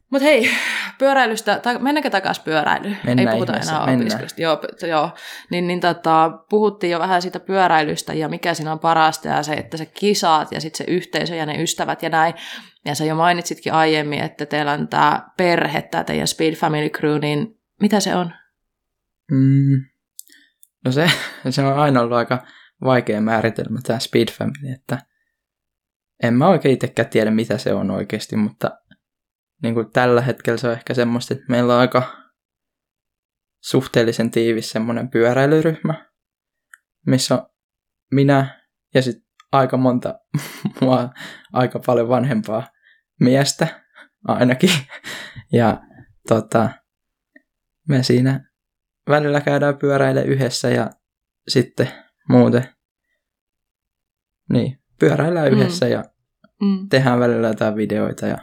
[0.09, 0.49] Mutta hei,
[0.97, 2.97] pyöräilystä, ta- mennäänkö takaisin pyöräilyyn?
[3.03, 4.01] Mennään Ei puhuta ihmeessä, enää mennään.
[4.05, 4.41] opiskelusta.
[4.41, 5.09] Joo, joo.
[5.51, 9.53] Niin, niin tota, puhuttiin jo vähän siitä pyöräilystä ja mikä siinä on parasta ja se,
[9.53, 12.33] että se kisaat ja sitten se yhteisö ja ne ystävät ja näin.
[12.85, 17.19] Ja sä jo mainitsitkin aiemmin, että teillä on tämä perhe, tämä teidän Speed Family Crew,
[17.21, 17.47] niin
[17.81, 18.33] mitä se on?
[19.31, 19.85] Mm.
[20.85, 21.11] No se,
[21.49, 22.43] se on aina ollut aika
[22.83, 24.99] vaikea määritelmä tämä Speed Family, että
[26.23, 28.71] en mä oikein itsekään tiedä, mitä se on oikeasti, mutta
[29.63, 32.23] niin kuin tällä hetkellä se on ehkä semmoista, että meillä on aika
[33.63, 36.11] suhteellisen tiivis semmoinen pyöräilyryhmä,
[37.07, 37.49] missä on
[38.11, 40.19] minä ja sitten aika monta
[40.81, 41.09] mua
[41.53, 42.67] aika paljon vanhempaa
[43.19, 43.83] miestä
[44.27, 44.69] ainakin.
[45.51, 45.81] Ja
[46.27, 46.69] tota,
[47.89, 48.51] me siinä
[49.09, 50.89] välillä käydään pyöräille yhdessä ja
[51.47, 51.91] sitten
[52.29, 52.69] muuten
[54.49, 55.57] niin, pyöräillään Mm.
[55.59, 56.03] yhdessä ja
[56.61, 56.89] Mm.
[56.89, 58.37] tehdään välillä jotain videoita ja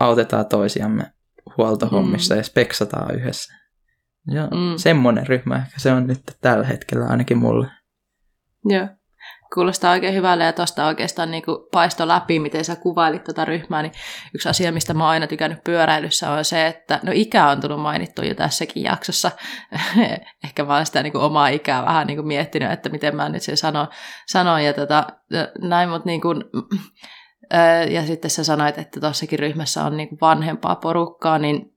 [0.00, 1.12] autetaan toisiamme
[1.56, 2.38] huoltohommissa mm.
[2.38, 3.54] ja speksataan yhdessä.
[4.30, 4.56] Ja Mm.
[4.56, 4.76] mm.
[4.76, 7.66] semmoinen ryhmä ehkä se on nyt tällä hetkellä ainakin mulle.
[8.64, 8.88] Joo.
[9.54, 13.82] Kuulostaa oikein hyvälle ja tuosta oikeastaan niin kuin paisto läpi, miten sä kuvailit tuota ryhmää,
[13.82, 13.92] niin
[14.34, 17.80] yksi asia, mistä mä oon aina tykännyt pyöräilyssä on se, että no ikä on tullut
[17.80, 19.30] mainittu jo tässäkin jaksossa.
[20.44, 23.28] Ehkä mä oon sitä niin kuin omaa ikää vähän niin kuin miettinyt, että miten mä
[23.28, 23.88] nyt sen sanon,
[24.26, 25.06] sanon ja tota,
[25.60, 26.44] näin, mutta niin kuin,
[27.90, 31.72] ja sitten sä sanoit, että tuossakin ryhmässä on niin kuin vanhempaa porukkaa, niin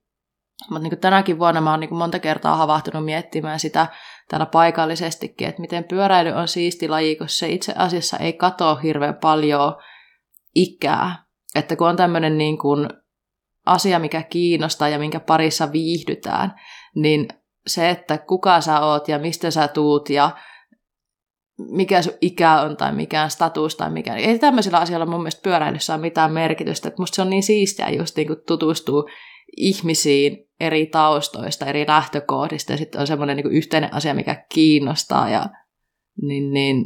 [0.70, 3.86] mutta niin tänäkin vuonna mä oon niin monta kertaa havahtunut miettimään sitä
[4.28, 9.14] täällä paikallisestikin, että miten pyöräily on siisti laji, kun se itse asiassa ei katoa hirveän
[9.14, 9.76] paljon
[10.54, 11.24] ikää.
[11.54, 12.88] Että kun on tämmöinen niin kuin
[13.66, 16.54] asia, mikä kiinnostaa ja minkä parissa viihdytään,
[16.94, 17.28] niin
[17.66, 20.30] se, että kuka sä oot ja mistä sä tuut ja
[21.58, 24.14] mikä sun ikä on tai mikä status tai mikä.
[24.14, 26.88] Ei tämmöisillä asioilla mun mielestä pyöräilyssä ole mitään merkitystä.
[26.88, 29.08] Että musta se on niin siistiä just niin kuin tutustuu
[29.56, 35.46] ihmisiin eri taustoista, eri lähtökohdista ja sitten on semmoinen niin yhteinen asia, mikä kiinnostaa ja
[36.22, 36.84] niin, niin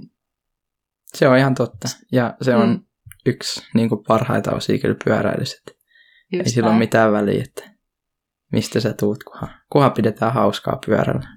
[1.15, 1.89] Se on ihan totta.
[2.13, 2.83] Ja se on Mm.
[3.27, 5.63] yksi niin kuin parhaita osia kyllä pyöräilyssä.
[6.33, 6.79] just Ei sillä ole näin.
[6.79, 7.71] mitään väliä, että
[8.53, 11.29] mistä sä tuut, kunhan, kunhan pidetään hauskaa pyörällä.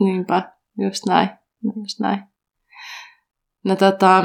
[0.00, 1.28] Niinpä, just näin.
[1.64, 2.22] Just näin.
[3.64, 4.24] No tota,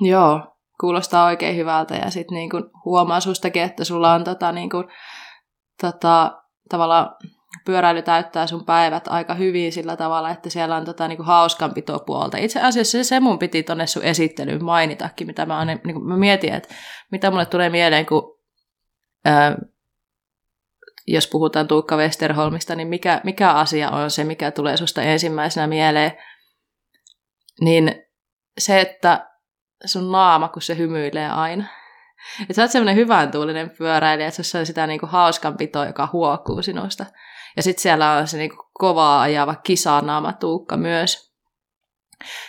[0.00, 4.76] joo, kuulostaa oikein hyvältä ja sitten niinku huomaa sustakin, että sulla on tota niinku,
[5.80, 7.16] tota, tavallaan
[7.64, 12.36] pyöräily täyttää sun päivät aika hyvin sillä tavalla, että siellä on tota, niinku hauskanpitopuolta.
[12.36, 16.54] Itse asiassa se, mun piti tonne sun esittelyyn mainitakin, mitä mä, oon, niinku, mä mietin,
[16.54, 16.74] että
[17.12, 18.38] mitä mulle tulee mieleen, kun
[19.24, 19.56] ää,
[21.06, 26.12] jos puhutaan Tuukka Westerholmista, niin mikä, mikä asia on se, mikä tulee susta ensimmäisenä mieleen,
[27.60, 28.04] niin
[28.58, 29.30] se, että
[29.84, 31.64] sun naama, kun se hymyilee aina.
[32.40, 36.62] Että sä oot semmoinen hyvän tuulinen pyöräilijä, että se on sitä niinku hauskanpitoa, joka huokuu
[36.62, 37.06] sinusta.
[37.56, 41.30] Ja sitten siellä on se niinku kovaa ajava kisanaama Tuukka myös.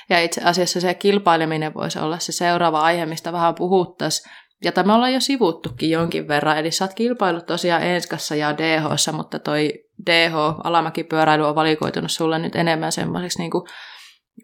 [0.09, 4.31] Ja itse asiassa se kilpaileminen voisi olla se seuraava aihe, mistä vähän puhuttaisiin.
[4.63, 9.11] Jota me ollaan jo sivuttukin jonkin verran, eli sä oot kilpailut tosiaan Enskassa ja DHssa,
[9.11, 9.73] mutta toi
[10.05, 13.51] DH, alamäkipyöräily, on valikoitunut sulle nyt enemmän semmoiseksi niin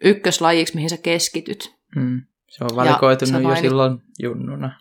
[0.04, 1.74] ykköslajiksi, mihin sä keskityt.
[1.96, 2.22] Mm.
[2.48, 4.80] Se on valikoitunut sä jo mainit- silloin junnuna.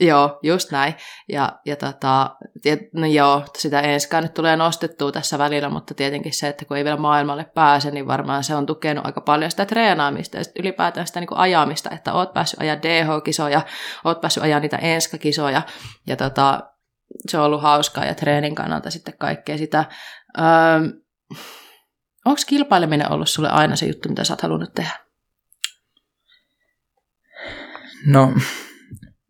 [0.00, 0.94] Joo, just näin.
[1.28, 6.32] Ja, ja, tota, ja no joo, sitä enskaan nyt tulee nostettua tässä välillä, mutta tietenkin
[6.32, 9.66] se, että kun ei vielä maailmalle pääse, niin varmaan se on tukenut aika paljon sitä
[9.66, 13.60] treenaamista ja ylipäätään sitä niin kuin ajamista, että oot päässyt ajaa DH-kisoja,
[14.04, 15.62] oot päässyt ajaa niitä enskakisoja
[16.06, 16.60] ja tota,
[17.28, 19.84] se on ollut hauskaa ja treenin kannalta sitten kaikkea sitä.
[20.38, 20.44] Öö,
[22.24, 24.98] Onko kilpaileminen ollut sulle aina se juttu, mitä sä oot halunnut tehdä?
[28.06, 28.32] No,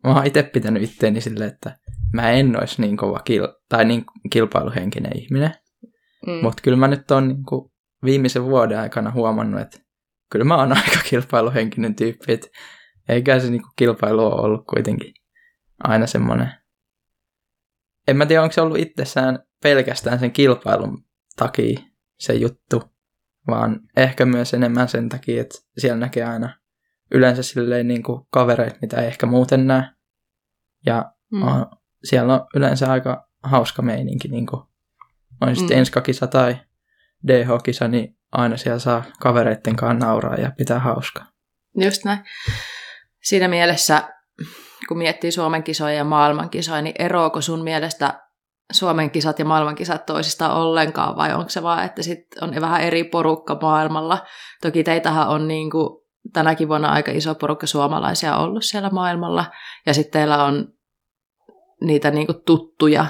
[0.03, 1.77] mä oon itse pitänyt itteeni silleen, että
[2.13, 5.53] mä en olisi niin kova kil- tai niin kilpailuhenkinen ihminen.
[6.27, 6.33] Mm.
[6.41, 7.71] Mutta kyllä mä nyt oon niin kuin
[8.03, 9.79] viimeisen vuoden aikana huomannut, että
[10.31, 12.47] kyllä mä oon aika kilpailuhenkinen tyyppi, että
[13.09, 15.13] eikä se niin kuin kilpailu ole ollut kuitenkin
[15.83, 16.51] aina semmoinen.
[18.07, 21.03] En mä tiedä, onko se ollut itsessään pelkästään sen kilpailun
[21.35, 21.79] takia
[22.19, 22.83] se juttu,
[23.47, 26.58] vaan ehkä myös enemmän sen takia, että siellä näkee aina
[27.11, 29.83] yleensä silleen niin kuin kavereita, mitä ei ehkä muuten näe.
[30.85, 31.41] Ja mm.
[31.41, 31.65] uh,
[32.03, 34.61] siellä on yleensä aika hauska meininki, niin kuin
[35.41, 35.79] on sitten mm.
[35.79, 36.57] enskakisa tai
[37.27, 41.25] DH-kisa, niin aina siellä saa kavereiden kanssa nauraa ja pitää hauskaa.
[41.77, 42.19] Just näin.
[43.21, 44.09] Siinä mielessä,
[44.87, 48.19] kun miettii Suomen kisoja ja maailman kisoja, niin eroako sun mielestä
[48.71, 52.81] Suomen kisat ja maailman kisat toisistaan ollenkaan, vai onko se vaan, että sit on vähän
[52.81, 54.25] eri porukka maailmalla?
[54.61, 55.98] Toki teitähän on niin kuin
[56.33, 59.45] tänäkin vuonna aika iso porukka suomalaisia ollut siellä maailmalla,
[59.85, 60.67] ja sitten teillä on
[61.81, 63.05] niitä niin kuin tuttuja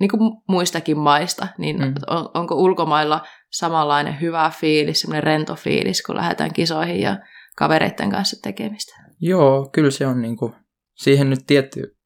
[0.00, 1.94] niin kuin muistakin maista, niin mm.
[2.06, 3.20] on, onko ulkomailla
[3.52, 7.18] samanlainen hyvä fiilis, semmoinen rento fiilis, kun lähdetään kisoihin ja
[7.56, 8.94] kavereiden kanssa tekemistä?
[9.20, 10.54] Joo, kyllä se on niin kuin,
[10.94, 11.96] siihen nyt tietty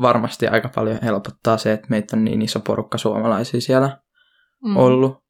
[0.00, 3.98] varmasti aika paljon helpottaa se, että meitä on niin iso porukka suomalaisia siellä
[4.64, 4.76] mm.
[4.76, 5.23] ollut.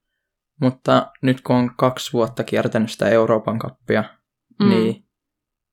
[0.61, 4.05] Mutta nyt kun on kaksi vuotta kiertänyt sitä Euroopan kappia,
[4.61, 4.69] mm.
[4.69, 5.05] niin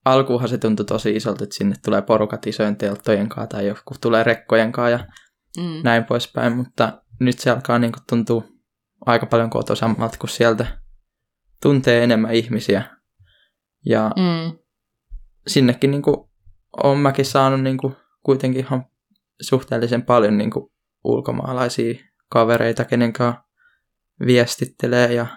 [0.05, 4.23] alkuunhan se tuntui tosi isolta, että sinne tulee porukat isojen telttojen kanssa tai joku tulee
[4.23, 5.07] rekkojen kanssa ja
[5.57, 5.83] mm.
[5.83, 8.43] näin poispäin, mutta nyt se alkaa niin kuin tuntua
[9.05, 10.81] aika paljon kotosammalta, kun sieltä
[11.61, 12.83] tuntee enemmän ihmisiä.
[13.85, 14.57] Ja mm.
[15.47, 16.17] sinnekin niin kuin,
[16.83, 18.85] olen mäkin saanut niin kuin, kuitenkin ihan
[19.41, 20.71] suhteellisen paljon niin kuin,
[21.03, 21.93] ulkomaalaisia
[22.29, 23.43] kavereita, kenen kanssa
[24.25, 25.27] viestittelee ja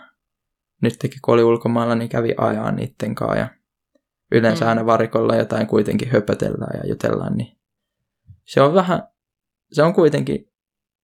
[0.82, 3.49] nytkin kun oli ulkomailla, niin kävi ajaa niiden kanssa ja
[4.32, 4.68] yleensä mm.
[4.68, 7.59] aina varikolla jotain kuitenkin höpötellään ja jutellaan, niin
[8.45, 9.03] se on vähän,
[9.72, 10.55] se on kuitenkin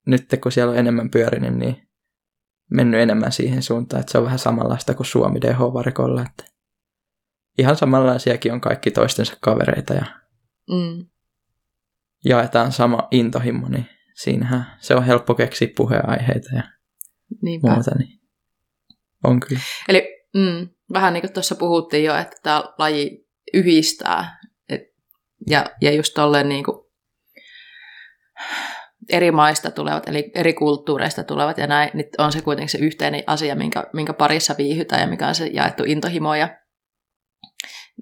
[0.07, 1.89] nyt kun siellä on enemmän pyörinyt, niin
[2.71, 6.45] mennyt enemmän siihen suuntaan, että se on vähän samanlaista kuin Suomi DH-varikolla, että
[7.59, 10.05] ihan samanlaisiakin on kaikki toistensa kavereita ja
[10.71, 11.07] mm.
[12.25, 16.63] jaetaan sama intohimo, niin siinähän se on helppo keksiä puheenaiheita ja
[17.43, 17.71] Niinpä.
[17.71, 18.21] muuta, niin
[19.25, 19.61] on kyllä.
[19.89, 24.81] Eli mm, vähän niin kuin tuossa puhuttiin jo, että tämä laji yhdistää et,
[25.47, 26.87] ja, ja just tolleen niin kuin
[29.09, 33.25] eri maista tulevat, eli eri kulttuureista tulevat, ja näin, niin on se kuitenkin se yhteinen
[33.27, 36.35] asia, minkä, minkä parissa viihytään ja mikä on se jaettu intohimo.
[36.35, 36.60] Ja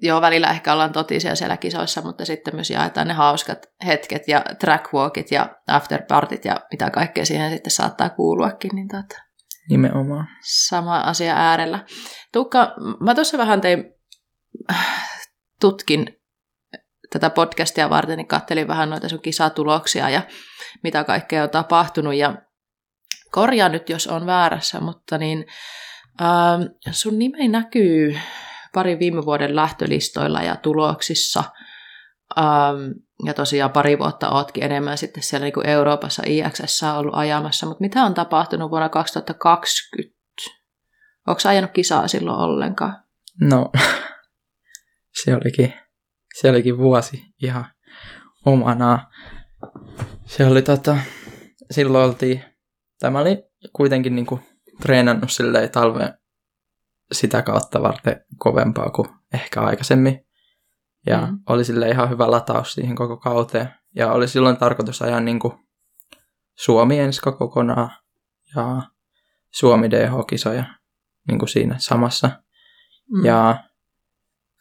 [0.01, 4.45] joo, välillä ehkä ollaan totisia siellä kisoissa, mutta sitten myös jaetaan ne hauskat hetket ja
[4.59, 8.71] trackwalkit ja afterpartit ja mitä kaikkea siihen sitten saattaa kuuluakin.
[8.73, 9.21] Niin tota,
[9.69, 10.27] Nimenomaan.
[10.41, 11.85] Sama asia äärellä.
[12.33, 13.85] Tuukka, mä tuossa vähän tein,
[15.61, 16.19] tutkin
[17.09, 20.21] tätä podcastia varten, niin kattelin vähän noita sun kisatuloksia ja
[20.83, 22.15] mitä kaikkea on tapahtunut.
[22.15, 22.35] Ja
[23.31, 25.45] korjaa nyt, jos on väärässä, mutta niin
[26.21, 28.19] ähm, sun nimi näkyy
[28.73, 31.43] pari viime vuoden lähtölistoilla ja tuloksissa.
[32.37, 32.91] Ähm,
[33.25, 37.81] ja tosiaan pari vuotta ootkin enemmän sitten siellä niin kuin Euroopassa IXS ollut ajamassa, mutta
[37.81, 40.19] mitä on tapahtunut vuonna 2020?
[41.27, 43.03] Onko ajanut kisaa silloin ollenkaan?
[43.41, 43.71] No,
[45.23, 45.73] se olikin,
[46.39, 47.65] se olikin vuosi ihan
[48.45, 49.07] omana.
[50.25, 50.97] Se oli tota,
[51.71, 52.43] silloin oltiin,
[52.99, 53.43] tämä oli
[53.73, 54.39] kuitenkin niinku
[54.81, 56.18] treenannut silleen talven
[57.11, 60.25] sitä kautta varten kovempaa kuin ehkä aikaisemmin.
[61.05, 61.39] Ja mm.
[61.49, 63.69] oli sille ihan hyvä lataus siihen koko kauteen.
[63.95, 65.53] Ja oli silloin tarkoitus ajaa niin kuin
[66.55, 67.91] Suomi enska kokonaan
[68.55, 68.81] ja
[69.51, 70.63] Suomi DH-kisoja
[71.27, 72.29] niin kuin siinä samassa.
[73.11, 73.25] Mm.
[73.25, 73.63] Ja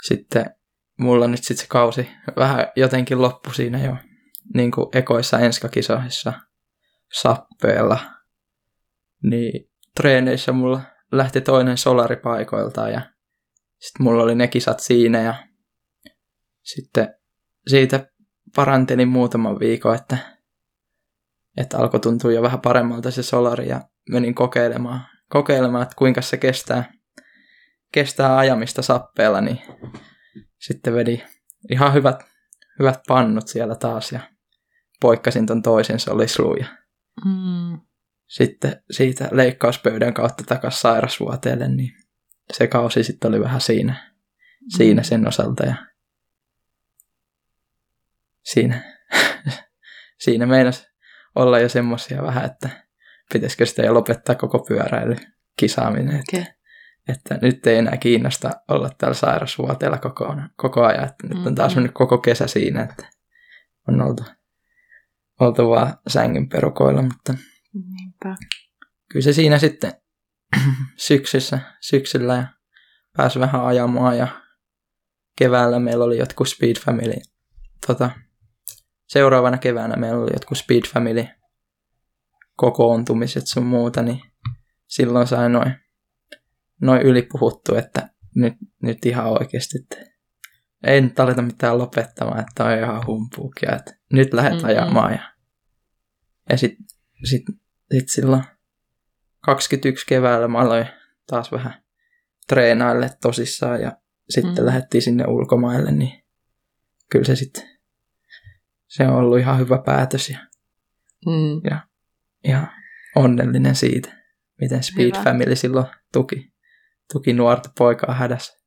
[0.07, 0.55] sitten
[0.99, 3.97] mulla nyt sitten se kausi vähän jotenkin loppu siinä jo
[4.55, 6.33] niin kuin ekoissa enskakisoissa
[7.13, 7.99] sappeella.
[9.23, 10.81] Niin treeneissä mulla
[11.13, 13.01] lähti toinen solari paikoiltaan ja
[13.79, 15.35] sitten mulla oli ne kisat siinä ja
[16.63, 17.15] sitten
[17.67, 18.07] siitä
[18.57, 20.19] parantelin muutaman viikon, että,
[21.57, 23.81] että alkoi tuntua jo vähän paremmalta se solari ja
[24.11, 25.01] menin kokeilemaan,
[25.31, 26.93] kokeilemaan että kuinka se kestää,
[27.93, 29.59] kestää ajamista sappeella, niin
[30.59, 31.23] sitten vedi
[31.71, 32.25] ihan hyvät,
[32.79, 34.21] hyvät pannut siellä taas ja
[35.01, 36.59] poikkasin ton toisen solisluun
[37.25, 37.81] Mm.
[38.29, 41.93] Sitten siitä leikkauspöydän kautta takaisin sairasvuoteelle, niin
[42.53, 44.15] se kausi sitten oli vähän siinä,
[44.77, 45.75] siinä sen osalta ja
[48.43, 48.83] siinä,
[50.25, 50.89] siinä meinas
[51.35, 52.69] olla jo semmoisia vähän, että
[53.33, 55.17] pitäisikö sitä jo lopettaa koko pyöräily
[55.57, 56.55] kisaaminen, että, Okei.
[57.09, 61.75] että nyt ei enää kiinnosta olla täällä sairasvuoteella koko, koko ajan, että nyt on taas
[61.75, 63.07] mennyt koko kesä siinä, että
[63.89, 64.25] on oltu,
[65.41, 67.35] oltu vaan sängyn perukoilla, mutta
[68.25, 68.47] Niinpä.
[69.13, 69.93] kyllä se siinä sitten
[70.97, 72.47] syksyssä, syksyllä ja
[73.17, 74.29] pääsi vähän ajamaan ja
[75.39, 77.15] keväällä meillä oli jotkut Speed Family,
[77.87, 78.11] tota,
[79.07, 81.27] seuraavana keväänä meillä oli jotkut Speed Family
[82.57, 84.21] kokoontumiset sun muuta, niin
[84.87, 85.75] silloin sai noin
[86.81, 89.97] noi ylipuhuttu, että nyt, nyt ihan oikeasti, että
[90.87, 94.69] ei nyt aleta mitään lopettamaan, että on ihan humpuukia, että nyt lähdet Mm-mm.
[94.69, 95.13] ajamaan.
[95.13, 95.33] Ja,
[96.51, 96.87] ja sitten
[97.25, 97.43] sit,
[97.93, 98.43] sit silloin
[99.41, 100.87] 21 keväällä mä aloin
[101.27, 101.83] taas vähän
[102.49, 103.93] treenaille tosissaan ja
[104.31, 104.67] sitten Mm.
[104.67, 106.25] lähdettiin sinne ulkomaille, niin
[107.11, 107.79] kyllä se sitten,
[108.87, 110.39] se on ollut ihan hyvä päätös ja
[111.27, 111.79] Mm.
[112.45, 112.71] ihan
[113.17, 114.23] onnellinen siitä,
[114.61, 115.07] miten Speed.
[115.15, 115.23] Hyvä.
[115.25, 116.53] Family silloin tuki,
[117.13, 118.59] tuki nuorta poikaa hädässä.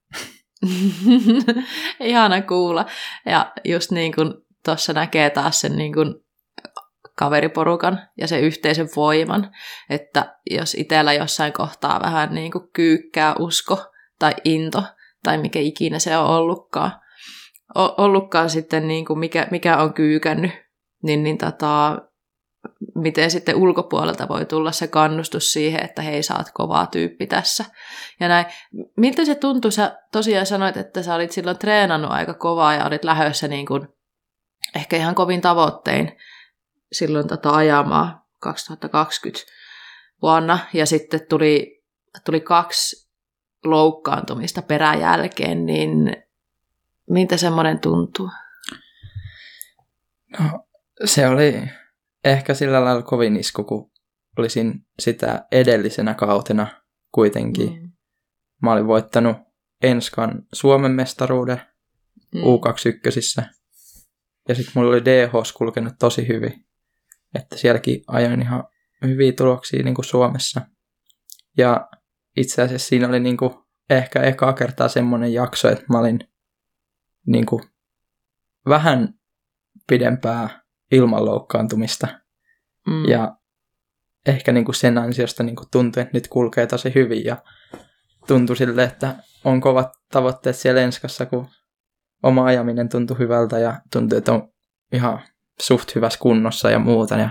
[2.00, 2.86] Ihana kuulla.
[3.26, 4.34] Ja just niin kuin
[4.66, 6.16] tuossa näkee taas sen niin kuin
[7.18, 9.52] kaveriporukan ja sen yhteisen voiman,
[9.90, 13.86] että jos itsellä jossain kohtaa vähän niin kuin kyykkää usko
[14.20, 14.84] tai into
[15.24, 16.92] tai mikä ikinä se on ollutkaan,
[17.76, 20.52] ollutkaan sitten niin kuin mikä, mikä on kyykännyt,
[21.04, 21.98] niin, niin tota,
[22.96, 27.66] miten sitten ulkopuolelta voi tulla se kannustus siihen, että hei, sä oot kova tyyppi tässä.
[28.20, 28.46] Ja näin.
[28.98, 29.72] Miltä se tuntui?
[29.72, 33.88] Sä tosiaan sanoit, että sä olit silloin treenannut aika kovaa ja olit lähdössä niin kuin,
[34.76, 36.18] ehkä ihan kovin tavoittein
[36.92, 39.46] silloin tota ajamaan 2020
[40.22, 40.60] vuonna.
[40.74, 41.84] Ja sitten tuli,
[42.26, 43.12] tuli kaksi
[43.66, 46.16] loukkaantumista peräjälkeen, niin
[47.10, 48.30] miltä semmoinen tuntuu?
[50.40, 50.66] No,
[51.06, 51.70] se oli
[52.24, 53.92] ehkä sillä lailla kovin isku, kun
[54.38, 56.68] olisin sitä edellisenä kautena
[57.12, 57.82] kuitenkin.
[57.82, 57.92] Mm.
[58.62, 59.38] Mä olin voittanut
[59.84, 61.62] Enskan Suomen mestaruuden
[62.36, 62.42] Mm.
[62.42, 63.44] U21.
[64.50, 66.66] Ja sitten mulla oli DH kulkenut tosi hyvin.
[67.36, 68.64] Että sielläkin ajoin ihan
[69.06, 70.62] hyviä tuloksia niin kuin Suomessa.
[71.58, 71.90] Ja
[72.38, 73.54] itse asiassa siinä oli niin kuin
[73.90, 76.20] ehkä ekaa kertaa semmoinen jakso, että mä olin
[77.28, 77.64] niin kuin
[78.70, 79.14] vähän
[79.88, 80.62] pidempää
[80.92, 82.08] ilman loukkaantumista.
[82.88, 83.06] Mm.
[83.06, 83.38] Ja
[84.28, 87.38] ehkä niin kuin sen ansiosta niin kuin tuntui, että nyt kulkee tosi hyvin ja
[88.28, 91.48] tuntui sille, että on kovat tavoitteet siellä Enskassa, kun
[92.24, 94.54] oma ajaminen tuntui hyvältä ja tuntui, että on
[94.92, 95.22] ihan
[95.62, 97.16] suht hyvässä kunnossa ja muuta.
[97.18, 97.30] Ja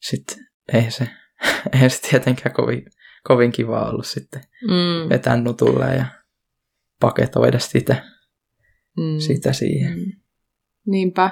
[0.00, 0.36] sitten
[0.72, 1.08] ei se,
[1.82, 2.84] ei se tietenkään kovin,
[3.24, 5.08] kovin kiva ollut sitten mm.
[5.08, 6.06] vetää nutulle ja
[7.00, 8.04] paketoida sitä,
[8.96, 9.18] Mm.
[9.18, 9.98] sitä siihen.
[9.98, 10.12] Mm.
[10.86, 11.30] Niinpä.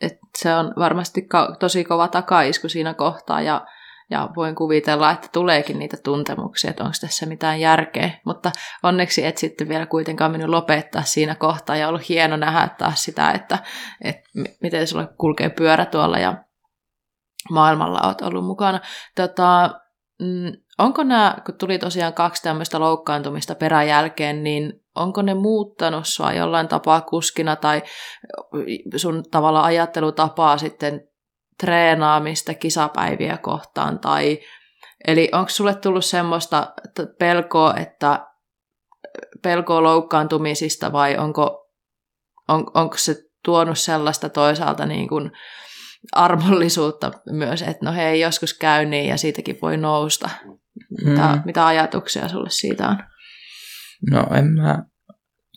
[0.00, 3.66] Et se on varmasti ka- tosi kova takaisku siinä kohtaa ja,
[4.10, 8.10] ja voin kuvitella, että tuleekin niitä tuntemuksia, että onko tässä mitään järkeä.
[8.24, 8.52] Mutta
[8.82, 13.30] onneksi et sitten vielä kuitenkaan mennyt lopettaa siinä kohtaa ja ollut hieno nähdä taas sitä,
[13.30, 13.58] että,
[14.04, 14.30] että
[14.62, 16.44] miten sulla kulkee pyörä tuolla ja
[17.50, 18.80] maailmalla olet ollut mukana.
[19.16, 19.80] Tota,
[20.20, 26.32] mm, onko nämä, kun tuli tosiaan kaksi tämmöistä loukkaantumista peräjälkeen, niin onko ne muuttanut sua
[26.32, 27.82] jollain tapaa kuskina tai
[28.96, 31.09] sun tavalla ajattelutapaa sitten
[31.60, 33.98] treenaamista kisapäiviä kohtaan?
[33.98, 34.38] Tai,
[35.06, 36.72] eli onko sulle tullut semmoista
[37.18, 38.26] pelkoa, että
[39.42, 41.70] pelkoa loukkaantumisista vai onko,
[42.48, 45.30] on, onko se tuonut sellaista toisaalta niin kuin
[46.12, 50.30] armollisuutta myös, että no hei, joskus käy niin ja siitäkin voi nousta.
[51.04, 51.42] Mitä, Mm.
[51.44, 52.96] mitä ajatuksia sulle siitä on?
[54.10, 54.84] No en mä...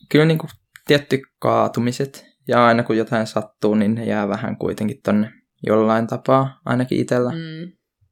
[0.09, 0.49] Kyllä niin kuin
[0.87, 5.31] tietty kaatumiset ja aina kun jotain sattuu, niin ne jää vähän kuitenkin tonne
[5.63, 7.31] jollain tapaa, ainakin itsellä.
[7.31, 7.71] Mm.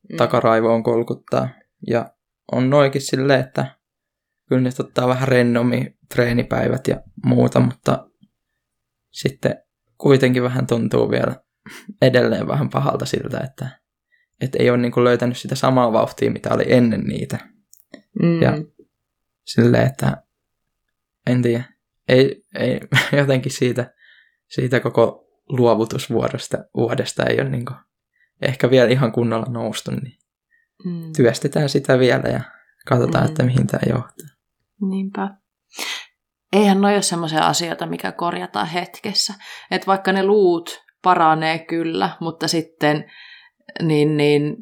[0.09, 0.17] Mm.
[0.17, 1.49] Takaraivoon kolkuttaa.
[1.87, 2.13] Ja
[2.51, 3.75] on noikin silleen, että
[4.49, 8.09] kyllä nyt ottaa vähän rennommin treenipäivät ja muuta, mutta
[9.11, 9.63] sitten
[9.97, 11.35] kuitenkin vähän tuntuu vielä
[12.01, 13.79] edelleen vähän pahalta siltä, että,
[14.41, 17.37] että ei ole niin kuin löytänyt sitä samaa vauhtia, mitä oli ennen niitä.
[18.21, 18.41] Mm.
[18.41, 18.53] Ja
[19.45, 20.23] silleen, että
[21.27, 21.63] en tiedä,
[22.07, 22.79] ei, ei
[23.19, 23.93] jotenkin siitä,
[24.47, 27.77] siitä koko luovutusvuodesta vuodesta ei ole niin kuin,
[28.41, 30.17] ehkä vielä ihan kunnolla noustu, niin
[30.85, 31.13] Mm.
[31.17, 32.41] työstetään sitä vielä ja
[32.87, 33.29] katsotaan, Mm.
[33.29, 34.27] että mihin tämä johtaa.
[34.89, 35.29] Niinpä.
[36.53, 39.33] eihän ne ole semmoisia asioita, mikä korjataan hetkessä.
[39.71, 43.11] Että vaikka ne luut paranee kyllä, mutta sitten
[43.81, 44.57] niin, niin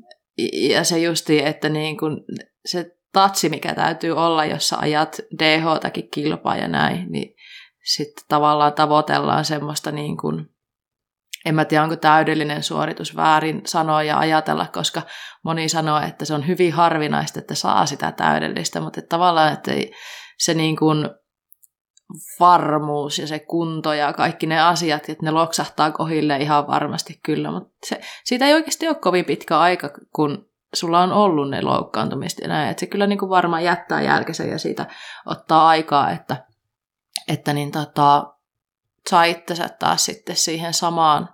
[0.54, 2.26] ja se justi, että niin kun
[2.66, 7.36] se tatsi, mikä täytyy olla, jos sä ajat DH-takin kilpaa ja näin, niin
[7.94, 10.50] sitten tavallaan tavoitellaan semmoista niin kuin,
[11.46, 15.02] en mä tiedä, onko täydellinen suoritus väärin sanoa ja ajatella, koska
[15.44, 19.72] moni sanoo, että se on hyvin harvinaista, että saa sitä täydellistä, mutta että tavallaan että
[20.38, 21.10] se niin kuin
[22.40, 27.52] varmuus ja se kunto ja kaikki ne asiat, että ne loksahtaa kohille ihan varmasti kyllä,
[27.52, 32.42] mutta se, siitä ei oikeasti ole kovin pitkä aika, kun sulla on ollut ne loukkaantumista
[32.42, 34.86] ja näin, että se kyllä niin kuin varmaan jättää jälkensä ja siitä
[35.26, 36.46] ottaa aikaa, että,
[37.28, 38.34] että niin tota,
[39.10, 41.30] saa itsensä taas sitten siihen samaan,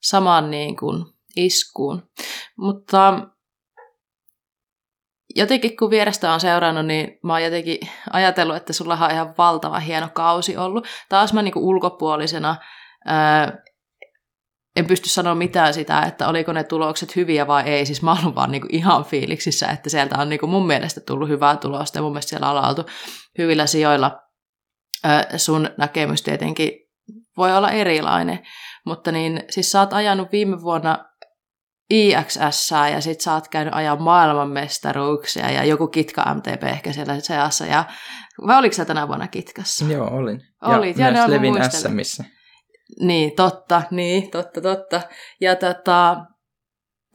[0.00, 1.04] samaan niin kuin
[1.36, 2.10] iskuun.
[2.58, 3.28] Mutta
[5.36, 7.78] jotenkin kun vierestä on seurannut, niin mä oon jotenkin
[8.12, 10.86] ajatellut, että sulla on ihan valtava hieno kausi ollut.
[11.08, 12.56] Taas mä niin kuin ulkopuolisena
[13.06, 13.62] ää,
[14.76, 17.86] en pysty sanoa mitään sitä, että oliko ne tulokset hyviä vai ei.
[17.86, 21.00] Siis mä oon vaan niin kuin ihan fiiliksissä, että sieltä on niin kuin mun mielestä
[21.00, 22.86] tullut hyvää tulosta ja mun mielestä siellä on oltu
[23.38, 24.21] hyvillä sijoilla.
[25.36, 26.70] Sun näkemys tietenkin
[27.36, 28.38] voi olla erilainen,
[28.86, 31.04] mutta niin, siis sä oot ajanut viime vuonna
[31.90, 37.66] IXS ja sit sä oot käynyt ajaa maailmanmestaruuksia ja joku Kitka MTP ehkä siellä seassa.
[37.66, 37.84] Ja,
[38.46, 39.84] vai oliko sä tänä vuonna Kitkassa?
[39.84, 40.40] Joo, olin.
[40.62, 41.54] Olit, ja, ja myös Levin.
[41.70, 42.24] SMissä.
[43.00, 45.00] Niin, totta, niin, totta, totta.
[45.40, 46.16] Ja tota,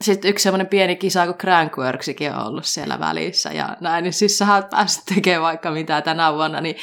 [0.00, 4.38] sitten yksi semmoinen pieni kisa, kun Crankworksikin on ollut siellä välissä ja näin, niin siis
[4.38, 6.76] sä päässyt tekemään vaikka mitä tänä vuonna, niin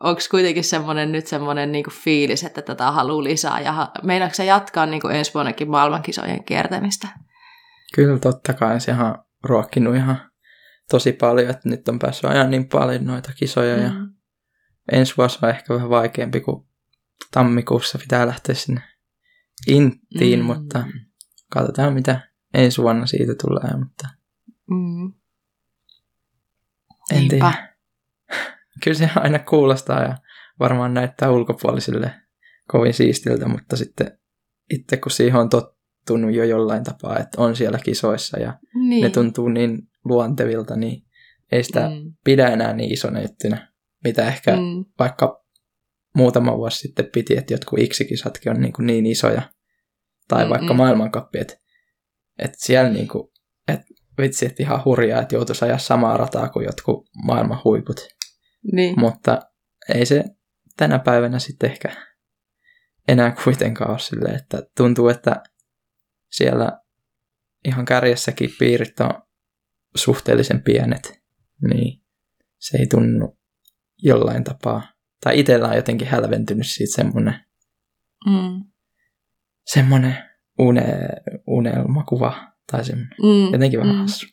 [0.00, 4.86] onko kuitenkin semmoinen nyt semmoinen niinku fiilis, että tätä haluaa lisää ja meinaatko sä jatkaa
[4.86, 7.08] niinku ensi vuonnakin maailmankisojen kiertämistä?
[7.94, 10.30] Kyllä totta kai se on ruokkinut ihan
[10.90, 13.82] tosi paljon, että nyt on päässyt ajan niin paljon noita kisoja mm.
[13.82, 13.90] ja
[14.92, 16.66] ensi vuosi on ehkä vähän vaikeampi, kun
[17.30, 18.80] tammikuussa pitää lähteä sinne
[19.66, 20.44] Inttiin, mm.
[20.44, 20.84] mutta
[21.50, 24.08] katsotaan mitä ensi vuonna siitä tulee, mutta
[24.70, 25.12] Mm.
[27.12, 27.68] en tiedä.
[28.84, 30.16] Kyllä se aina kuulostaa ja
[30.60, 32.14] varmaan näyttää ulkopuolisille
[32.68, 34.18] kovin siistiltä, mutta sitten
[34.70, 39.02] itse kun siihen on tottunut jo jollain tapaa, että on siellä kisoissa ja Niin.
[39.04, 41.02] ne tuntuu niin luontevilta, niin
[41.52, 42.14] ei sitä Mm.
[42.24, 43.56] pidä enää niin isona juttuna,
[44.04, 44.84] mitä ehkä Mm.
[44.98, 45.44] vaikka
[46.14, 49.42] muutama vuosi sitten piti, että jotkut X-kisatkin on niin, kuin niin isoja,
[50.28, 50.76] tai Mm, vaikka mm.
[50.76, 51.54] maailmankappi, että,
[52.38, 53.28] että siellä niin kuin,
[53.68, 53.86] että
[54.18, 58.00] vitsi, että ihan hurjaa, että joutuisi ajaa samaa rataa kuin jotkut maailman huiput,
[58.72, 59.00] Niin.
[59.00, 59.40] mutta
[59.94, 60.24] ei se
[60.76, 61.88] tänä päivänä sitten ehkä
[63.08, 65.42] enää kuitenkaan ole silleen, että tuntuu, että
[66.30, 66.80] siellä
[67.64, 69.22] ihan kärjessäkin piirit on
[69.96, 71.22] suhteellisen pienet,
[71.68, 72.02] niin
[72.58, 73.38] se ei tunnu
[74.02, 74.82] jollain tapaa.
[75.24, 77.34] Tai itsellä on jotenkin hälventynyt siitä semmoinen,
[78.26, 78.64] Mm.
[79.64, 80.16] semmoinen
[80.58, 80.84] une,
[81.46, 82.32] unelmakuva
[82.72, 83.14] tai semmoinen.
[83.22, 83.52] Mm.
[83.52, 84.00] Jotenkin vähän Mm.
[84.00, 84.26] hassu.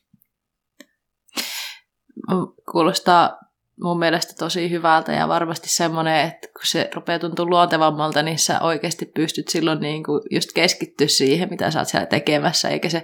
[2.71, 3.37] Kuulostaa
[3.81, 8.61] mun mielestä tosi hyvältä ja varmasti semmoinen, että kun se rupeaa tuntua luontevammalta, niin sä
[8.61, 13.03] oikeasti pystyt silloin niin kuin just keskittyä siihen, mitä sä oot siellä tekemässä, eikä se,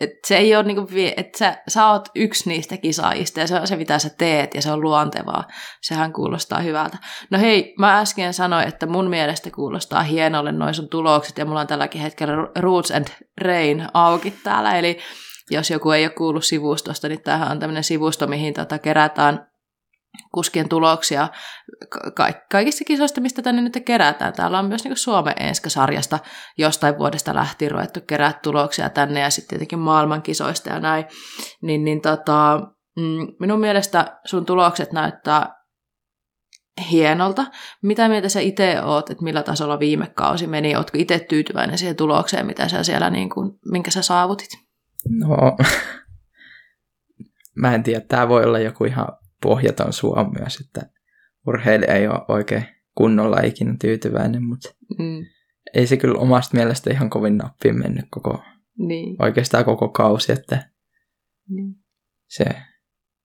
[0.00, 3.60] et se ei ole niin kuin, että sä, sä oot yksi niistä kisaajista ja se
[3.60, 5.44] on se, mitä sä teet ja se on luontevaa.
[5.82, 6.98] Sehän kuulostaa hyvältä.
[7.30, 11.60] No hei, mä äsken sanoin, että mun mielestä kuulostaa hienolle noin sun tulokset ja mulla
[11.60, 13.08] on tälläkin hetkellä Roots and
[13.40, 14.98] Rain auki täällä, eli
[15.50, 19.48] jos joku ei ole kuullut sivustosta, niin tämähän on tämmöinen sivusto, mihin tota kerätään
[20.34, 21.28] kuskien tuloksia
[22.14, 24.32] ka- kaikista kisoista, mistä tänne nyt kerätään.
[24.32, 26.18] Täällä on myös niin Suomen Enska-sarjasta
[26.58, 31.04] jostain vuodesta lähtien ruvettu kerää tuloksia tänne ja sitten tietenkin maailmankisoista ja näin.
[31.62, 32.60] Niin, niin tota,
[32.96, 35.58] mm, minun mielestä sun tulokset näyttää
[36.90, 37.46] hienolta.
[37.82, 40.76] Mitä mieltä sä itse oot, että millä tasolla viime kausi meni?
[40.76, 44.48] Ootko itse tyytyväinen siihen tulokseen, mitä sä siellä, niin kuin, minkä sä saavutit?
[45.08, 45.56] No,
[47.62, 49.08] mä en tiedä, tämä voi olla joku ihan
[49.42, 50.90] pohjaton suo myös, että
[51.46, 55.24] urheilija ei ole oikein kunnolla ikinä tyytyväinen, mutta Mm,
[55.74, 58.42] ei se kyllä omasta mielestä ihan kovin nappiin mennyt koko,
[58.78, 60.70] niin, oikeastaan koko kausi, että
[61.48, 61.74] niin.
[62.28, 62.44] se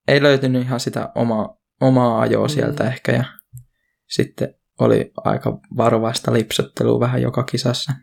[0.07, 2.49] ei löytynyt ihan sitä oma, omaa ajoa Mm.
[2.49, 3.23] sieltä ehkä ja
[4.09, 7.93] sitten oli aika varovaista lipsottelua vähän joka kisassa.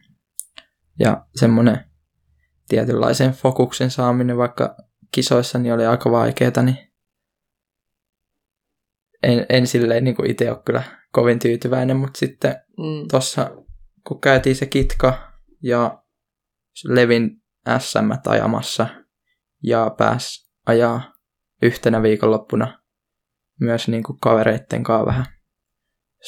[0.98, 1.84] Ja semmoinen
[2.68, 4.76] tietynlaisen fokuksen saaminen vaikka
[5.12, 6.89] kisoissa niin oli aika vaikeaa, niin
[9.22, 10.82] en, en silleen niin itse ole kyllä
[11.12, 13.50] kovin tyytyväinen, mutta sitten Mm, tuossa
[14.06, 15.32] kun käytiin se kitka
[15.62, 16.02] ja
[16.84, 17.42] Levin
[17.78, 18.86] SM ajamassa
[19.62, 21.14] ja pääs ajaa
[21.62, 22.82] yhtenä viikonloppuna
[23.60, 25.26] myös niin kuin kavereitten kanssa vähän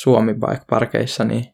[0.02, 1.44] Suomi bike parkeissa, niin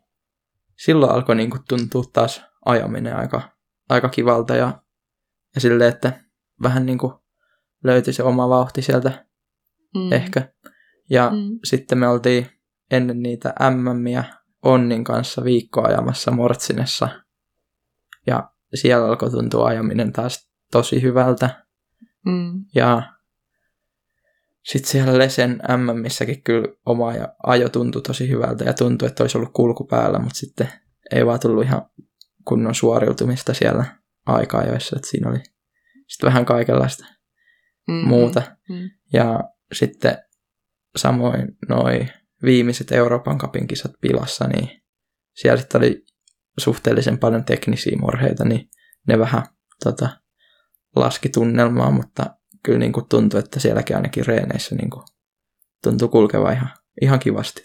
[0.85, 3.57] silloin alkoi niin kuin tuntua taas ajaminen aika,
[3.89, 4.83] aika kivalta ja,
[5.55, 6.25] ja silleen, että
[6.63, 7.13] vähän niin kuin
[7.85, 9.27] löytyi se oma vauhti sieltä
[9.95, 10.13] mm.
[10.13, 10.53] ehkä.
[11.11, 11.59] Ja mm.
[11.65, 12.47] sitten me oltiin
[12.91, 14.25] ennen niitä MMiä
[14.63, 17.09] Onnin kanssa viikkoa ajamassa Mortsinessa.
[18.27, 21.65] Ja siellä alkoi tuntua ajaminen taas tosi hyvältä.
[22.27, 22.65] Mm.
[22.75, 23.03] Ja
[24.65, 27.13] sitten siellä Lesen MMissäkin kyllä oma
[27.47, 30.69] ajo tuntui tosi hyvältä ja tuntui, että olisi ollut kulku päällä, mutta sitten
[31.15, 31.83] ei vaan tullut ihan
[32.45, 33.85] kunnon suoriutumista siellä
[34.27, 35.39] aika-ajoissa, että siinä oli
[36.07, 37.05] sitten vähän kaikenlaista
[37.89, 38.09] mm-hmm.
[38.09, 38.43] muuta.
[38.69, 38.91] Mm-hmm.
[39.13, 39.41] Ja
[39.73, 40.19] sitten
[40.97, 42.09] samoin noin
[42.43, 44.83] viimeiset Euroopan kapin kisat pilassa, niin
[45.35, 46.05] siellä sitten oli
[46.59, 48.71] suhteellisen paljon teknisiä murheita, niin
[49.09, 49.43] ne vähän
[49.85, 50.09] tota,
[50.97, 52.27] laski tunnelmaa, mutta
[52.63, 55.03] kyllä niin kuin tuntui, että sielläkin ainakin reeneissä niin kuin
[55.83, 56.71] tuntui kulkeva ihan,
[57.03, 57.63] ihan kivasti.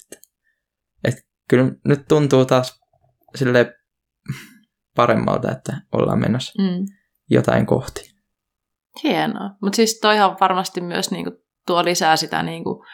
[1.04, 1.16] Et
[1.50, 2.82] kyllä nyt tuntuu taas
[3.36, 3.76] sille
[4.96, 6.86] paremmalta, että ollaan menossa mm.
[7.30, 8.14] jotain kohti.
[9.04, 9.50] Hienoa.
[9.62, 11.32] Mutta siis toihan varmasti myös niinku
[11.68, 12.86] tuo lisää sitä, niinku,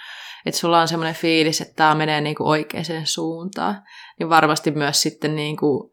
[0.45, 3.84] että sulla on semmoinen fiilis, että tämä menee niinku oikeaan suuntaan.
[4.20, 5.91] Niin varmasti myös sitten niinku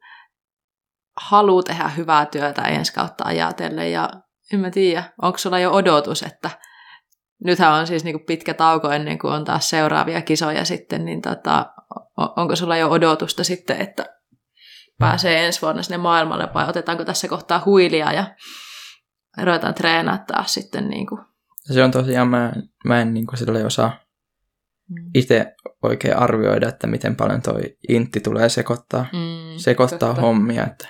[1.16, 3.92] haluaa tehdä hyvää työtä ensi kautta ajatellen.
[3.92, 4.10] Ja
[4.52, 6.50] en mä tiedä, onko sulla jo odotus, että
[7.44, 11.66] nythän on siis niinku pitkä tauko ennen kuin on taas seuraavia kisoja sitten, niin tota,
[12.36, 14.06] onko sulla jo odotusta sitten, että
[14.98, 18.34] pääsee ensi vuonna sinne maailmalle vai otetaanko tässä kohtaa huilia ja
[19.42, 21.20] ruvetaan treenaa taas sitten niin kuin.
[21.72, 22.52] Se on tosiaan, mä,
[22.84, 24.05] mä en niin kuin osaa mm.
[25.14, 30.22] Itse oikein arvioida, että miten paljon toi intti tulee sekoittaa, mm, sekoittaa totta.
[30.22, 30.88] hommia, että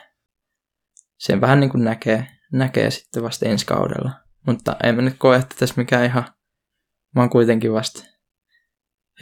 [1.19, 4.11] sen vähän niin kuin näkee, näkee sitten vasta ensi kaudella.
[4.47, 6.25] Mutta en mä nyt koe, että tässä mikään ihan,
[7.15, 8.05] mä oon kuitenkin vasta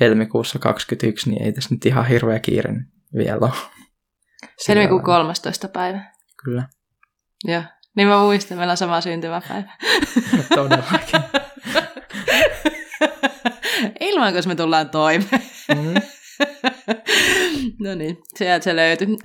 [0.00, 2.74] helmikuussa 21, niin ei tässä nyt ihan hirveä kiire
[3.16, 3.52] vielä ole.
[4.68, 5.68] Helmikuun 13.
[5.68, 6.12] päivä.
[6.44, 6.68] Kyllä.
[7.44, 7.62] Joo.
[7.96, 9.72] Niin mä muistan, meillä on sama syntymäpäivä.
[10.54, 11.20] Todellakin.
[14.00, 15.42] Ilman, kun me tullaan toimeen.
[15.68, 15.94] Mm.
[17.84, 19.08] no niin, sieltä se löytyy.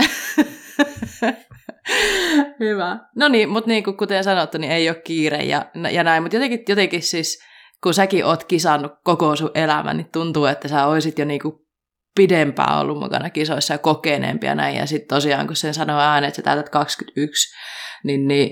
[2.59, 2.99] Hyvä.
[3.15, 6.35] No niin, mutta niin kuin kuten sanottu, niin ei ole kiire ja, ja näin, mutta
[6.35, 7.39] jotenkin, jotenkin siis,
[7.84, 11.67] kun säkin oot kisannut koko sun elämän, niin tuntuu, että sä oisit jo niinku
[12.15, 14.76] pidempään ollut mukana kisoissa ja kokeneempia näin.
[14.76, 17.55] Ja sitten tosiaan, kun sen sanoo ääneen, että sä täytät 21,
[18.03, 18.51] niin, niin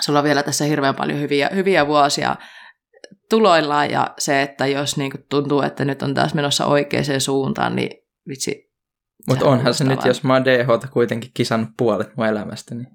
[0.00, 2.36] sulla on vielä tässä hirveän paljon hyviä, hyviä vuosia
[3.30, 7.76] tuloillaan ja se, että jos niin kuin tuntuu, että nyt on taas menossa oikeaan suuntaan,
[7.76, 7.90] niin
[8.28, 8.70] vitsi.
[9.28, 12.86] Mutta onhan se nyt, jos mä oon DH kuitenkin kisannut puolet mun elämästä, niin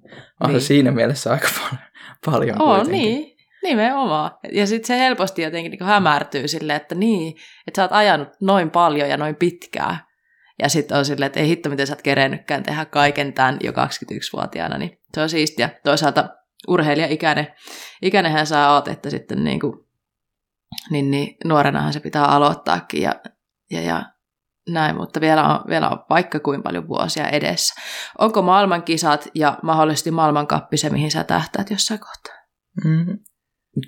[0.41, 0.62] onhan niin.
[0.62, 1.86] siinä mielessä aika paljon,
[2.26, 3.02] paljon Oo, kuitenkin.
[3.02, 3.36] niin.
[3.64, 4.32] Nimenomaan.
[4.52, 7.34] Ja sitten se helposti jotenkin niin hämärtyy silleen, että niin,
[7.68, 9.98] että sä oot ajanut noin paljon ja noin pitkään.
[10.60, 13.72] Ja sitten on silleen, että ei hitto, miten sä oot kerennytkään tehdä kaiken tämän jo
[13.72, 15.70] 21-vuotiaana, niin se on siistiä.
[15.84, 16.30] Toisaalta
[16.68, 17.48] urheilija-ikäinen
[18.02, 19.85] ikäinenhän sä oot, että sitten niin, kuin,
[20.90, 23.14] niin, niin nuorenahan se pitää aloittaakin ja,
[23.72, 24.06] ja, ja
[24.70, 27.82] näin, mutta vielä on, vielä on vaikka kuin paljon vuosia edessä.
[28.18, 32.36] Onko maailmankisat ja mahdollisesti maailmankappi se, mihin sä tähtäät jossain kohtaa?
[32.86, 33.20] Mm,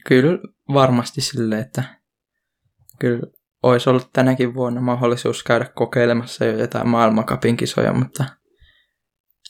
[0.08, 0.40] kyllä
[0.74, 1.84] varmasti sille, että
[2.99, 3.28] kyllä
[3.64, 8.26] olisi ollut tänäkin vuonna mahdollisuus käydä kokeilemassa jo jotain maailmankapin kisoja, mutta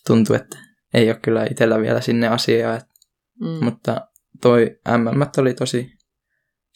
[0.08, 0.58] tuntuu, että
[0.94, 2.76] ei ole kyllä itsellä vielä sinne asiaa.
[2.76, 2.94] Että,
[3.41, 3.66] mm.
[3.66, 4.08] Mutta
[4.41, 5.97] toi MM oli tosi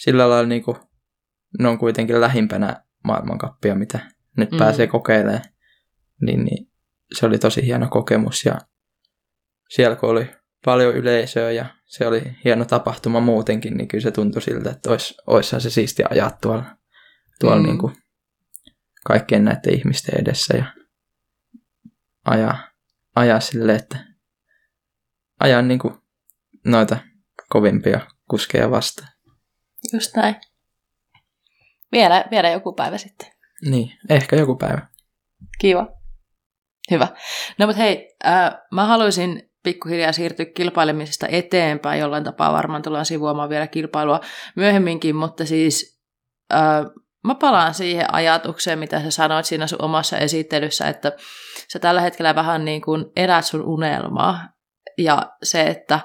[0.04, 0.78] sillä lailla niin kuin,
[1.60, 4.00] ne on kuitenkin lähimpänä maailmankappia, mitä
[4.38, 4.58] nyt mm.
[4.58, 5.42] pääsee kokeilemaan.
[6.22, 6.72] Niin, niin
[7.14, 8.58] se oli tosi hieno kokemus ja
[9.70, 10.32] siellä kun oli
[10.66, 15.16] paljon yleisöä ja se oli hieno tapahtuma muutenkin, niin kyllä se tuntui siltä, että olisi,
[15.28, 16.66] olisihan se siistiä ajaa tuolla,
[17.40, 17.64] tuolla mm.
[17.64, 17.96] niin kuin
[19.06, 20.66] kaikkien näiden ihmisten edessä ja
[22.26, 22.58] ajaa,
[23.16, 24.06] ajaa sille, että
[25.40, 25.94] ajaa niin kuin
[26.66, 26.98] noita
[27.50, 29.11] kovimpia kuskeja vastaan.
[29.94, 30.36] Just näin.
[31.92, 33.32] Vielä, vielä joku päivä sitten.
[33.70, 34.88] Niin, ehkä joku päivä.
[35.60, 35.88] Kiva.
[36.92, 37.08] Hyvä.
[37.60, 42.00] No mutta hei, äh, mä haluaisin pikkuhiljaa siirtyä kilpailemisesta eteenpäin.
[42.00, 44.20] Jollain tapaa varmaan tullaan sivuamaan vielä kilpailua
[44.56, 46.02] myöhemminkin, mutta siis
[46.54, 46.86] äh,
[47.24, 51.12] mä palaan siihen ajatukseen, mitä sä sanoit siinä sun omassa esittelyssä, että
[51.74, 54.50] sä tällä hetkellä vähän niin kuin elät sun unelmaa.
[54.98, 56.00] Ja se, että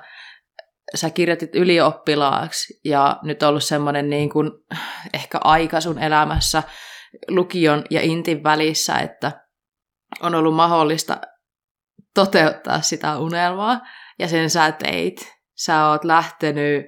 [0.94, 4.50] sä kirjoitit ylioppilaaksi ja nyt on ollut semmoinen niin kuin
[5.14, 6.62] ehkä aika sun elämässä
[7.28, 9.32] lukion ja intin välissä, että
[10.20, 11.20] on ollut mahdollista
[12.14, 13.80] toteuttaa sitä unelmaa,
[14.18, 15.36] ja sen sä teit.
[15.54, 16.86] Sä oot lähtenyt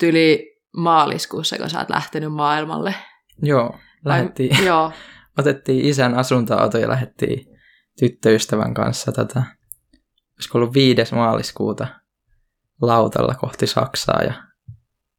[0.00, 2.94] tyli maaliskuussa, kun sä oot lähtenyt maailmalle.
[3.42, 4.92] Joo, lähdettiin, Joo,
[5.38, 7.46] otettiin isän asuntoauto ja lähdettiin
[7.98, 9.42] tyttöystävän kanssa tätä,
[10.36, 11.14] olisiko ollut 5.
[11.14, 11.86] maaliskuuta
[12.82, 14.34] lautalla kohti Saksaa ja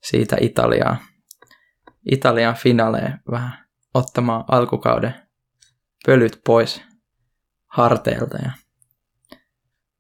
[0.03, 0.98] siitä Italiaa.
[2.11, 5.14] Italian finaleen vähän ottamaan alkukauden
[6.06, 6.81] pölyt pois
[7.68, 8.38] harteilta.
[8.38, 8.52] Ja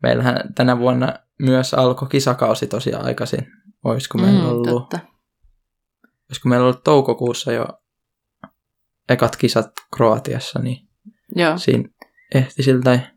[0.03, 3.47] meillähän tänä vuonna myös alkoi kisakausi tosiaan aikaisin.
[3.83, 4.99] Olisiko meillä mm, ollut, totta.
[6.29, 7.67] olisiko meillä ollut toukokuussa jo
[9.09, 10.87] ekat kisat Kroatiassa, niin
[11.35, 11.89] Joo, siinä
[12.35, 13.12] ehti siltä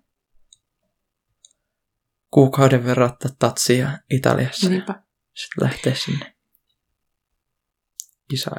[2.30, 5.02] kuukauden verran ottaa tatsia Italiassa niinpä.
[5.34, 6.36] sitten lähteä sinne.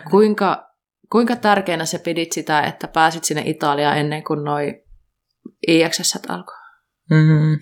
[0.10, 0.76] Kuinka,
[1.12, 4.84] kuinka tärkeänä sä pidit sitä, että pääsit sinne Italiaan ennen kuin noi
[5.68, 6.56] IXS alkoi?
[7.10, 7.60] Mm.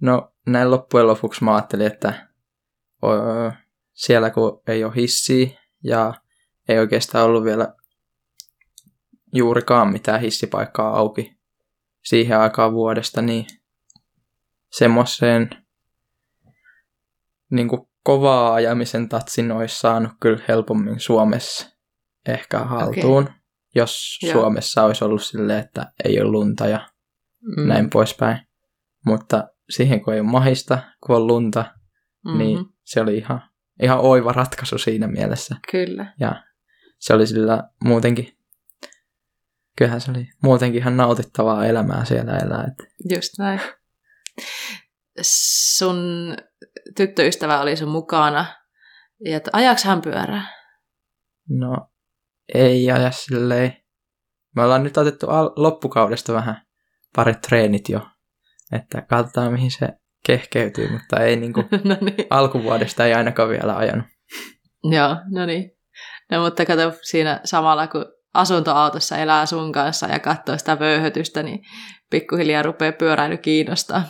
[0.00, 2.28] No näin loppujen lopuksi mä ajattelin, että
[3.04, 3.50] öö,
[3.92, 5.48] siellä kun ei ole hissiä
[5.84, 6.14] ja
[6.68, 7.74] ei oikeastaan ollut vielä
[9.34, 11.38] juurikaan mitään hissipaikkaa auki
[12.04, 13.46] siihen aikaan vuodesta, niin
[14.70, 15.50] semmoiseen
[17.50, 17.68] niin
[18.02, 21.70] kovaa ajamisen tatsin olisi saanut kyllä helpommin Suomessa
[22.28, 23.34] ehkä haltuun, okay.
[23.74, 24.32] jos Joo.
[24.32, 26.88] Suomessa olisi ollut silleen, että ei ole lunta ja
[27.56, 27.68] mm.
[27.68, 28.38] näin poispäin.
[29.06, 31.64] Mutta siihen kun ei ole mahista, kun on lunta,
[32.24, 32.38] Mm-hmm.
[32.38, 33.42] niin se oli ihan,
[33.82, 35.56] ihan oiva ratkaisu siinä mielessä.
[35.70, 36.14] Kyllä.
[36.20, 36.42] Ja
[36.98, 38.38] se oli sillä muutenkin,
[39.76, 42.64] kyllähän se oli muutenkin ihan nautittavaa elämää siellä elää.
[42.68, 42.84] Että
[43.14, 43.60] Just näin.
[45.22, 46.36] Sun
[46.96, 48.46] tyttöystävä oli sun mukana.
[49.24, 50.58] Ja että ajaks hän pyörää?
[51.48, 51.88] no,
[52.54, 53.76] ei aja silleen.
[54.56, 56.62] Me ollaan nyt otettu al- loppukaudesta vähän
[57.16, 58.00] parit treenit jo,
[58.72, 59.88] että katsotaan mihin se
[60.26, 62.26] kehkeytyy, mutta ei niinku, no niin.
[62.30, 64.06] alkuvuodesta ei ainakaan vielä ajanut.
[64.84, 65.70] Joo, no niin.
[66.30, 71.60] No mutta kato siinä samalla, kun asuntoautossa elää sun kanssa ja katsoo sitä vöyhötystä, niin
[72.10, 74.02] pikkuhiljaa rupeaa pyöräily kiinnostaa.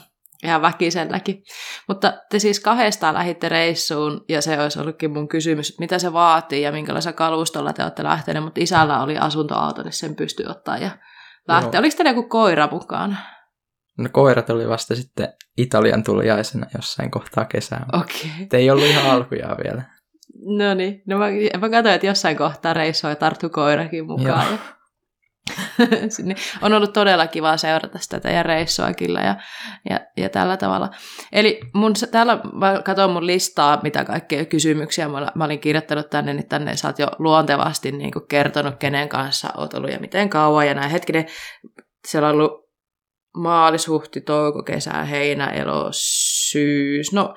[0.45, 1.43] Ihan väkiselläkin.
[1.89, 6.13] Mutta te siis kahdestaan lähditte reissuun, ja se olisi ollutkin mun kysymys, että mitä se
[6.13, 10.79] vaatii ja minkälaisella kalustolla te olette lähteneet, mutta isällä oli asuntoauto, niin sen pystyi ottaa
[10.79, 10.91] ja
[11.49, 11.71] lähteä.
[11.73, 11.81] Joo.
[11.81, 13.17] Oliko teillä joku koira mukana?
[13.99, 17.87] No koirat oli vasta sitten Italian tuliaisena jossain kohtaa kesää.
[17.93, 18.31] Okei.
[18.43, 19.83] Et ei ollut ihan alkujaan vielä.
[20.59, 21.27] No niin, no mä,
[21.61, 24.47] mä katsoin, että jossain kohtaa reissua ja tarttu koirakin mukaan.
[24.47, 24.59] Joo.
[26.63, 29.37] On ollut todella kiva seurata sitä teidän reissua kyllä ja,
[29.91, 30.91] ja, ja tällä tavalla.
[31.33, 36.35] Eli mun, täällä mä katson mun listaa, mitä kaikkea kysymyksiä mä, mä olin kirjoittanut tänne,
[36.35, 40.29] niin tänne sä oot jo luontevasti niin kuin kertonut, kenen kanssa oot ollut ja miten
[40.29, 41.27] kauan ja näin hetkinen.
[42.09, 42.69] Siellä on ollut
[43.37, 47.13] maalis, huhti, touko, kesä, heinä, elo, syys.
[47.13, 47.35] No,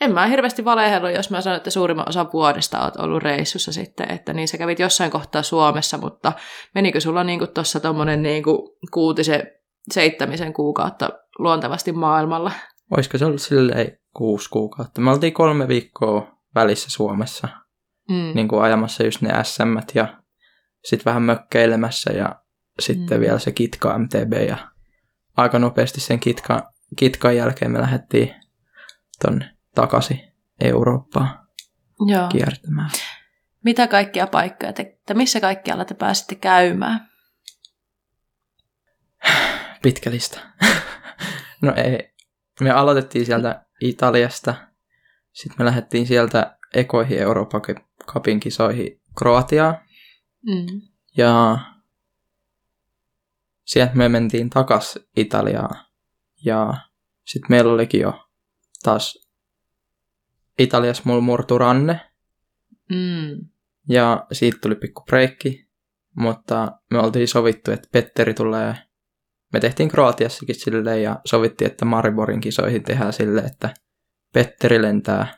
[0.00, 4.10] en mä hirveästi valehellut, jos mä sanon, että suurimman osan vuodesta oot ollut reissussa sitten,
[4.10, 6.32] että niin sä kävit jossain kohtaa Suomessa, mutta
[6.74, 9.42] menikö sulla niinku tuossa tommonen niinku kuutisen,
[9.92, 11.08] seitsemisen kuukautta
[11.38, 12.52] luontevasti maailmalla?
[12.96, 15.00] Olisiko se ollut silleen kuusi kuukautta?
[15.00, 17.48] Me oltiin kolme viikkoa välissä Suomessa,
[18.10, 18.32] Mm.
[18.34, 20.18] niin kuin ajamassa just ne SM ja
[20.84, 22.36] sitten vähän mökkeilemässä ja
[22.80, 23.20] sitten Mm.
[23.20, 24.56] vielä se Kitka MTB ja
[25.36, 28.34] aika nopeasti sen kitka, Kitkan jälkeen me lähdettiin
[29.22, 30.20] tonne takaisin
[30.60, 31.48] Eurooppaan
[32.06, 32.28] Joo.
[32.28, 32.90] kiertämään.
[33.64, 37.08] Mitä kaikkia paikkoja te, te missä kaikkialla te pääsitte käymään?
[39.82, 40.40] Pitkä lista.
[41.62, 42.14] no ei.
[42.60, 44.54] Me aloitettiin sieltä Italiasta.
[45.32, 47.62] Sitten me lähdettiin sieltä ekoihin Euroopan
[48.06, 49.78] Cupin kisoihin Kroatiaan.
[50.46, 50.80] Mm.
[51.16, 51.58] Ja
[53.64, 55.86] sieltä me mentiin takas Italiaan.
[56.44, 56.74] Ja
[57.24, 58.28] sitten meillä olikin jo
[58.82, 59.27] taas
[60.58, 62.00] Italiassa mulla murtu ranne.
[62.90, 63.48] Mm.
[63.88, 65.68] Ja siitä tuli pikku breikki.
[66.16, 68.74] Mutta me oltiin sovittu, että Petteri tulee.
[69.52, 73.74] Me tehtiin Kroatiassakin silleen ja sovittiin, että Mariborin kisoihin tehdään silleen, että
[74.34, 75.34] Petteri lentää,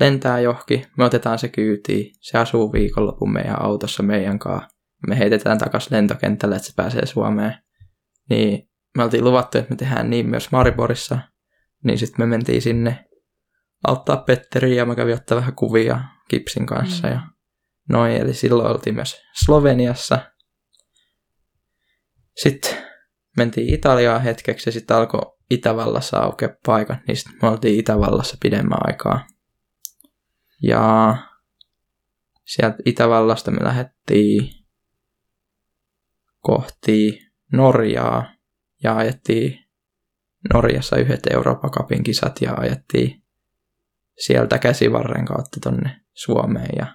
[0.00, 0.86] lentää johki.
[0.98, 2.14] Me otetaan se kyytiin.
[2.20, 4.68] Se asuu viikonlopun meidän autossa meidän kanssa.
[5.06, 7.54] Me heitetään takaisin lentokentälle, että se pääsee Suomeen.
[8.30, 11.18] Niin me oltiin luvattu, että me tehdään niin myös Mariborissa.
[11.84, 13.05] Niin sitten me mentiin sinne
[13.86, 17.12] auttaa Petteriä ja mä kävin ottaa vähän kuvia Kipsin kanssa Mm.
[17.14, 17.20] ja
[17.88, 18.12] noin.
[18.12, 20.32] Eli silloin oltiin myös Sloveniassa.
[22.36, 22.76] Sitten
[23.36, 28.78] mentiin Italiaan hetkeksi ja sitten alkoi Itävallassa aukea paikat, niin sitten me oltiin Itävallassa pidemmän
[28.86, 29.26] aikaa.
[30.62, 31.16] Ja
[32.44, 34.64] sieltä Itävallasta me lähdettiin
[36.40, 37.18] kohti
[37.52, 38.24] Norjaa
[38.82, 39.58] ja ajettiin
[40.54, 43.25] Norjassa yhdet Euroopan Cupin kisat ja ajettiin
[44.18, 46.86] sieltä käsivarren kautta tonne Suomeen ja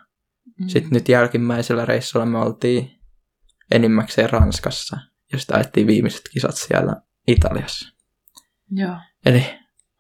[0.61, 0.67] Mm.
[0.67, 2.99] Sitten nyt jälkimmäisellä reissulla me oltiin
[3.71, 4.97] enimmäkseen Ranskassa,
[5.33, 6.95] josta ajettiin viimeiset kisat siellä
[7.27, 7.95] Italiassa.
[8.71, 8.95] Joo.
[9.25, 9.45] Eli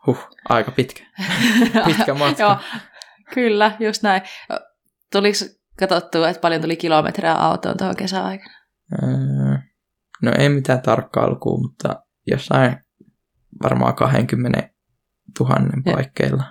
[0.07, 1.03] huh, aika pitkä.
[1.85, 2.43] pitkä matka.
[2.43, 2.57] Joo,
[3.33, 4.21] kyllä, just näin.
[5.11, 5.37] Tuliko
[5.79, 8.55] katsottua, että paljon tuli kilometrejä autoon tuohon kesäaikana?
[9.03, 9.57] Öö,
[10.21, 12.77] no ei mitään tarkkaa lukua, mutta jossain
[13.63, 14.69] varmaan 20
[15.39, 16.43] 000 paikkeilla.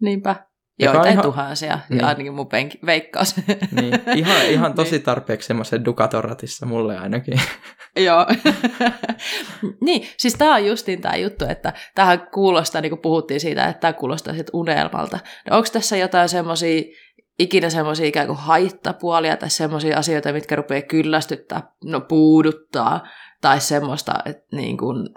[0.00, 0.36] Niinpä.
[0.78, 1.24] Joitain ihan...
[1.24, 2.04] tuhansia, niin.
[2.04, 3.36] ainakin mun penki, veikkaus.
[3.80, 4.02] Niin.
[4.16, 5.02] Ihan, ihan tosi niin.
[5.02, 7.40] tarpeeksi semmoisen Ducatoratissa mulle ainakin.
[8.06, 8.26] Joo.
[9.80, 13.80] niin, siis tämä on justiin tämä juttu, että tähän kuulostaa, niin kuin puhuttiin siitä, että
[13.80, 15.18] tämä kuulostaa sit unelmalta.
[15.50, 16.82] No, onko tässä jotain semmoisia,
[17.38, 23.06] ikinä semmoisia ikään kuin haittapuolia tai semmoisia asioita, mitkä rupeaa kyllästyttää, no puuduttaa,
[23.40, 25.08] tai semmoista, että niin kuin,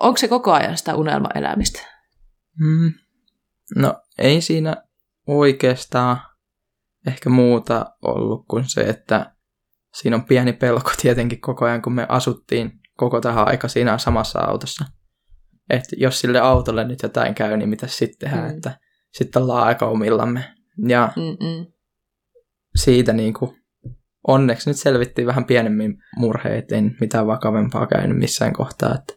[0.00, 1.80] onko se koko ajan sitä unelmaelämistä?
[2.58, 2.92] Mm.
[3.76, 4.76] No ei siinä
[5.26, 6.18] oikeastaan
[7.06, 9.34] ehkä muuta ollut kuin se, että
[9.94, 14.40] siinä on pieni pelko tietenkin koko ajan, kun me asuttiin koko tähän aika siinä samassa
[14.40, 14.84] autossa.
[15.70, 18.56] Että jos sille autolle nyt jotain käy, niin mitä sitten tehdään, mm.
[18.56, 18.78] että
[19.12, 20.54] sitten ollaan aika omillamme.
[20.88, 21.66] Ja Mm-mm.
[22.76, 23.56] siitä niin kuin,
[24.28, 29.14] onneksi nyt selvittiin vähän pienemmin murheet, ei mitään vakavempaa käynyt missään kohtaa, että,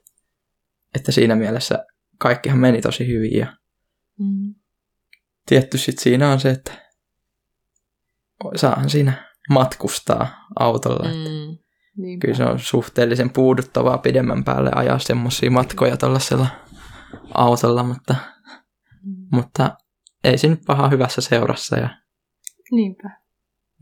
[0.96, 1.86] että siinä mielessä
[2.20, 3.58] kaikkihan meni tosi hyvin ja
[4.19, 4.56] mm
[5.45, 6.72] tietty sit siinä on se, että
[8.56, 9.14] saahan siinä
[9.49, 11.07] matkustaa autolla.
[11.07, 16.48] Mm, kyllä se on suhteellisen puuduttavaa pidemmän päälle ajaa semmoisia matkoja tuollaisella
[17.34, 18.15] autolla, mutta,
[19.03, 19.27] mm.
[19.31, 19.77] mutta
[20.23, 21.77] ei se nyt paha hyvässä seurassa.
[21.77, 21.90] Ja
[22.72, 23.10] Niinpä.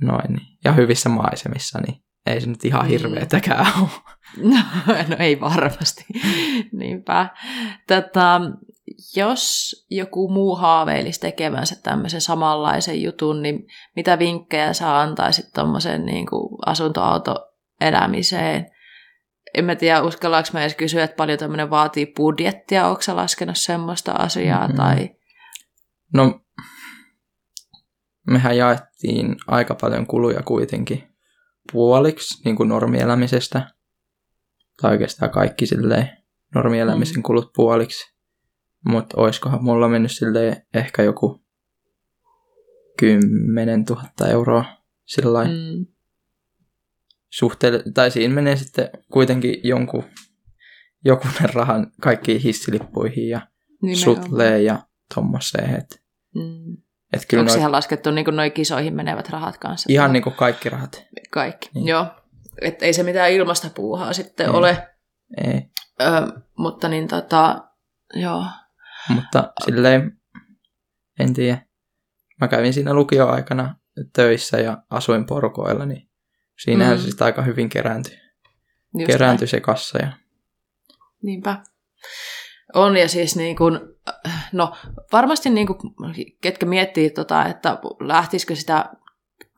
[0.01, 0.57] Noin, niin.
[0.63, 2.89] ja hyvissä maisemissa, niin ei se nyt ihan mm.
[2.89, 3.89] hirveetäkään ole.
[4.37, 4.57] No,
[5.09, 6.05] no ei varmasti.
[6.71, 7.29] Niinpä.
[7.87, 8.39] Tätä,
[9.15, 16.27] jos joku muu haaveilisi tekevänsä tämmöisen samanlaisen jutun, niin mitä vinkkejä sä antaisit tuommoisen niin
[16.65, 18.71] asuntoautoelämiseen?
[19.53, 23.57] En mä tiedä, uskallaanko mä edes kysyä, että paljon tämmöinen vaatii budjettia, onko sä laskenut
[23.57, 24.77] semmoista asiaa mm-hmm.
[24.77, 25.09] tai...
[26.13, 26.41] No,
[28.27, 31.03] mehän jaettiin aika paljon kuluja kuitenkin
[31.71, 33.67] puoliksi niin kuin normielämisestä.
[34.81, 36.09] Tai oikeastaan kaikki silleen
[36.55, 37.23] normielämisen mm.
[37.23, 38.20] kulut puoliksi.
[38.85, 41.43] Mutta oiskohan mulla mennyt silleen ehkä joku
[42.99, 44.65] 10 000 euroa
[45.05, 45.85] sillä mm.
[47.29, 50.03] suhteelle, tai siinä menee sitten kuitenkin jonkun,
[51.05, 53.47] jokunen rahan kaikkiin hissilippuihin ja
[53.81, 54.23] Nimenomaan.
[54.23, 54.79] sutleen ja
[55.15, 55.75] tommoseen.
[55.75, 56.01] Et,
[56.35, 56.77] mm.
[57.13, 57.53] et kyllä Onko noi...
[57.53, 59.87] siihen laskettu niin noin kisoihin menevät rahat kanssa?
[59.89, 61.05] Ihan niin kuin kaikki rahat.
[61.31, 61.87] Kaikki, niin.
[61.87, 62.05] joo.
[62.61, 64.51] Et ei se mitään ilmasta puuhaa sitten ei.
[64.53, 64.87] ole.
[65.37, 65.61] Ei.
[66.01, 67.67] Ö, mutta niin tota,
[68.13, 68.45] joo.
[69.09, 70.17] Mutta silleen,
[71.19, 71.65] en tiedä.
[72.41, 73.75] Mä kävin siinä lukioaikana
[74.13, 76.09] töissä ja asuin porukoilla, niin
[76.63, 77.01] siinähän mm.
[77.01, 78.17] se sitten aika hyvin kerääntyi.
[78.93, 79.97] Just kerääntyi se kassa.
[79.97, 80.11] Ja...
[81.23, 81.63] Niinpä.
[82.73, 83.79] On ja siis niin kuin,
[84.51, 84.75] no
[85.11, 85.77] varmasti niin kuin,
[86.41, 88.85] ketkä miettii, tota, että lähtisikö sitä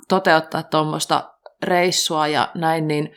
[0.08, 1.34] toteuttaa tuommoista
[1.64, 3.16] reissua ja näin, niin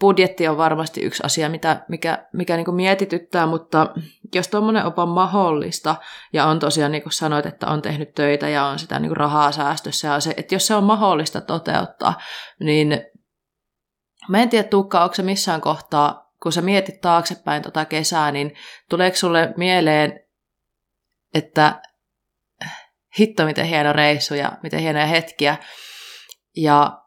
[0.00, 3.94] budjetti on varmasti yksi asia, mitä, mikä, mikä niin kuin mietityttää, mutta
[4.34, 5.96] jos tuommoinen on mahdollista,
[6.32, 9.16] ja on tosiaan niin kuin sanoit, että on tehnyt töitä ja on sitä niin kuin
[9.16, 12.20] rahaa säästössä, ja se, että jos se on mahdollista toteuttaa,
[12.60, 13.00] niin
[14.28, 18.54] mä en tiedä, Tuukka, onko se missään kohtaa, kun sä mietit taaksepäin tota kesää, niin
[18.90, 20.20] tuleeko sulle mieleen,
[21.34, 21.82] että
[23.18, 25.56] hitto, miten hieno reissu ja miten hienoja hetkiä,
[26.56, 27.05] ja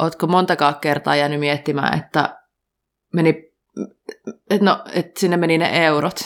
[0.00, 2.38] Oletko montakaan kertaa jäänyt miettimään, että
[3.12, 3.52] meni,
[4.50, 6.20] et no, että sinne meni ne eurot?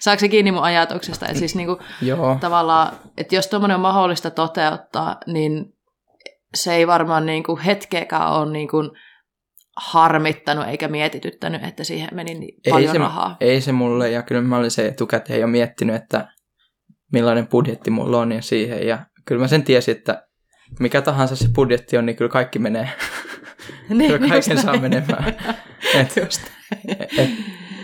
[0.00, 1.26] Saako se kiinni mun ajatuksesta?
[1.26, 2.38] Että siis niinku, Joo.
[2.40, 5.74] tavallaan, että jos tuommoinen on mahdollista toteuttaa, niin
[6.54, 8.76] se ei varmaan niinku hetkeäkään ole niinku
[9.76, 13.36] harmittanut eikä mietityttänyt, että siihen meni niin ei paljon se, rahaa.
[13.40, 16.28] Ei se mulle, ja kyllä mä olin se etukäteen jo miettinyt, että
[17.12, 20.25] millainen budjetti mulla on ja siihen, ja kyllä mä sen tiesin, että
[20.80, 22.90] mikä tahansa se budjetti on, niin kyllä kaikki menee.
[23.88, 25.36] niin, kyllä kaiken saa menemään.
[26.00, 26.40] et, just
[27.18, 27.30] et,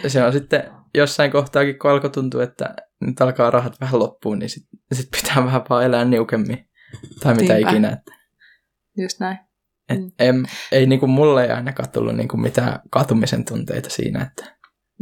[0.06, 4.48] se on sitten jossain kohtaakin, kun alkoi tuntua, että nyt alkaa rahat vähän loppuun, niin
[4.48, 6.68] sitten sit pitää vähän vaan elää niukemmin.
[7.20, 7.70] Tai mitä Niinpä.
[7.70, 7.88] ikinä.
[7.88, 8.12] Että,
[8.96, 9.38] Just näin.
[9.88, 10.10] Et mm.
[10.18, 14.56] en, ei niinku mulle ei ainakaan tullut niinku mitään katumisen tunteita siinä, että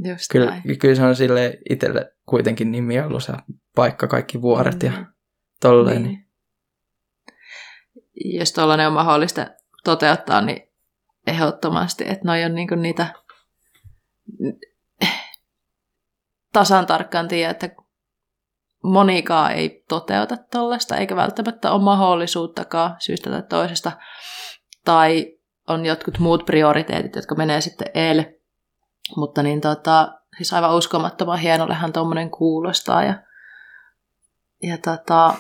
[0.05, 0.79] Just kyllä, näin.
[0.79, 3.37] kyllä se on sille itselle kuitenkin niin mieluisa
[3.77, 4.87] paikka, kaikki vuoret mm.
[4.87, 5.07] ja
[5.61, 6.03] tolleen.
[6.03, 6.30] Niin.
[8.25, 9.47] Jos tuollainen on mahdollista
[9.85, 10.69] toteuttaa, niin
[11.27, 13.07] ehdottomasti, että noi on niinku niitä
[16.53, 17.71] tasan tarkkaan tiedä, että
[18.83, 23.93] monikaan ei toteuta tuollaista, eikä välttämättä ole mahdollisuuttakaan syystä tai toisesta.
[24.85, 25.39] Tai
[25.69, 28.35] on jotkut muut prioriteetit, jotka menee sitten eelle.
[29.17, 33.05] Mutta niin tota, siis aivan uskomattoman hienollehan tuommoinen kuulostaa.
[33.05, 33.15] Ja,
[34.63, 35.35] ja tota,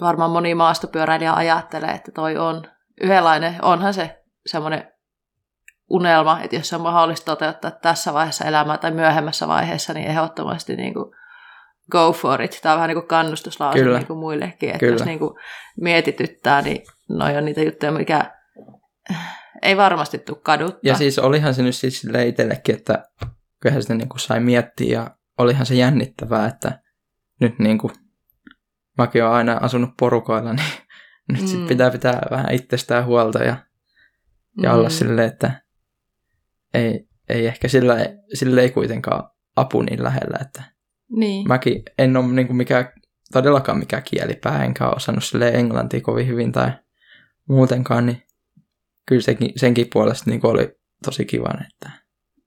[0.00, 2.62] varmaan moni maastopyöräilijä ajattelee, että toi on
[3.00, 4.92] yhdenlainen, onhan se semmoinen
[5.90, 10.76] unelma, että jos se on mahdollista toteuttaa tässä vaiheessa elämää tai myöhemmässä vaiheessa, niin ehdottomasti
[10.76, 11.14] niin kuin
[11.90, 12.58] go for it.
[12.62, 14.92] Tämä on vähän niin kuin kannustuslause niin kuin muillekin, että Kyllä.
[14.92, 15.34] jos niin kuin
[15.80, 18.30] mietityttää, niin noi on niitä juttuja, mikä
[19.62, 20.80] ei varmasti tule kaduttaa.
[20.82, 23.04] Ja siis olihan se nyt siis sille itsellekin, että
[23.60, 26.80] kyllähän sitä niin kuin sai miettiä ja olihan se jännittävää, että
[27.40, 27.92] nyt niin kuin
[28.98, 30.66] mäkin olen aina asunut porukoilla, niin
[31.28, 31.46] nyt mm.
[31.46, 33.56] sit pitää pitää vähän itsestään huolta ja,
[34.62, 34.78] ja mm.
[34.78, 35.62] olla silleen, että
[36.74, 37.96] ei, ei ehkä sillä,
[38.34, 40.62] sillä ei kuitenkaan apu niin lähellä, että
[41.16, 41.48] niin.
[41.48, 42.88] mäkin en ole niin kuin mikään,
[43.32, 46.70] todellakaan mikään kielipää, enkä ole osannut sille englantia kovin hyvin tai
[47.48, 48.22] muutenkaan, niin
[49.06, 51.90] kyllä senkin, senkin puolesta niin oli tosi kiva, että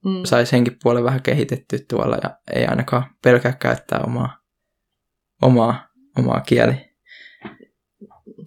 [0.06, 0.26] mm.
[0.26, 4.38] sai senkin puolen vähän kehitetty tuolla ja ei ainakaan pelkää käyttää omaa,
[5.42, 6.74] omaa, omaa kieli,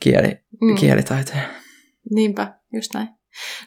[0.00, 0.74] kieli, mm.
[0.74, 1.42] kielitaitoja.
[2.10, 3.08] Niinpä, just näin.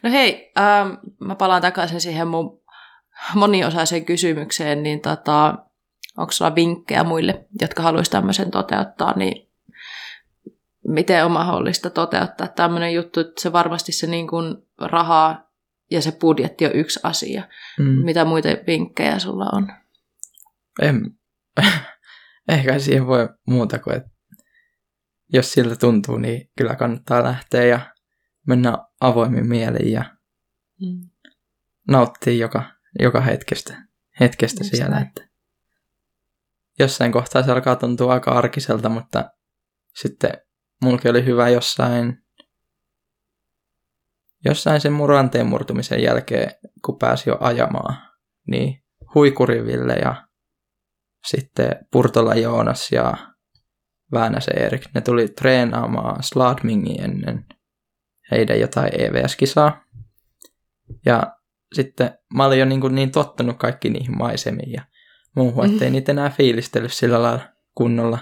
[0.04, 2.62] No hei, ähm, mä palaan takaisin siihen mun
[3.36, 5.58] moniosaiseen kysymykseen, niin tota,
[6.18, 9.50] onko sulla vinkkejä muille, jotka haluaisivat tämmöisen toteuttaa, niin
[10.88, 15.52] miten on mahdollista toteuttaa tämmöinen juttu, että se varmasti se niin kuin rahaa
[15.92, 17.44] ja se budjetti on yksi asia.
[17.80, 17.86] Mm.
[17.86, 19.72] Mitä muita vinkkejä sulla on?
[20.82, 21.12] En,
[22.48, 24.10] ehkä siihen voi muuta kuin, että
[25.34, 27.96] jos siltä tuntuu, niin kyllä kannattaa lähteä ja
[28.48, 30.16] mennä avoimin mieliin ja
[30.82, 31.10] mm.
[31.88, 32.64] nauttia joka,
[33.00, 33.88] joka hetkestä,
[34.20, 34.98] hetkestä siellä.
[34.98, 35.30] Että
[36.80, 39.32] jossain kohtaa se alkaa tuntua aika arkiselta, mutta
[39.96, 40.32] sitten
[40.82, 42.18] mulki oli hyvä jossain,
[44.46, 46.52] jossain sen muranteen murtumisen jälkeen,
[46.86, 47.98] kun pääsi jo ajamaan,
[48.48, 48.84] niin
[49.16, 50.28] Huikuriville ja
[51.26, 53.14] sitten Purtola Joonas ja
[54.12, 57.46] Väänäs Erik, ne tuli treenaamaan Sladmingi ennen
[58.32, 59.86] heidän jotain EVS-kisaa.
[61.06, 61.24] Ja
[61.74, 64.82] sitten mä olin jo niin, kuin niin tottunut kaikki niihin maisemiin ja
[65.36, 65.92] muuhun, ettei mm.
[65.92, 68.20] niitä enää fiilistellyt sillä lailla kunnolla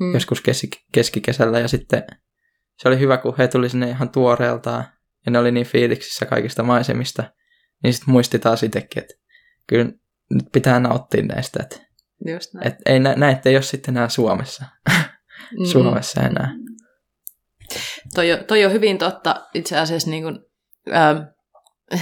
[0.00, 0.14] mm.
[0.14, 1.58] joskus keski- keskikesällä.
[1.58, 2.04] Ja sitten
[2.78, 4.84] se oli hyvä, kun he tuli sinne ihan tuoreeltaan
[5.26, 7.32] ja ne oli niin fiiliksissä kaikista maisemista,
[7.82, 9.14] niin sitten muisti taas itsekin, että
[9.66, 9.84] kyllä
[10.30, 11.85] nyt pitää nauttia näistä, että
[12.24, 12.66] Just näin.
[12.66, 14.64] Et ei, näitä ei ole sitten enää Suomessa.
[15.72, 16.54] Suomessa enää.
[18.14, 20.38] Toi, toi on hyvin totta itse asiassa niin kuin,
[20.96, 21.18] ähm,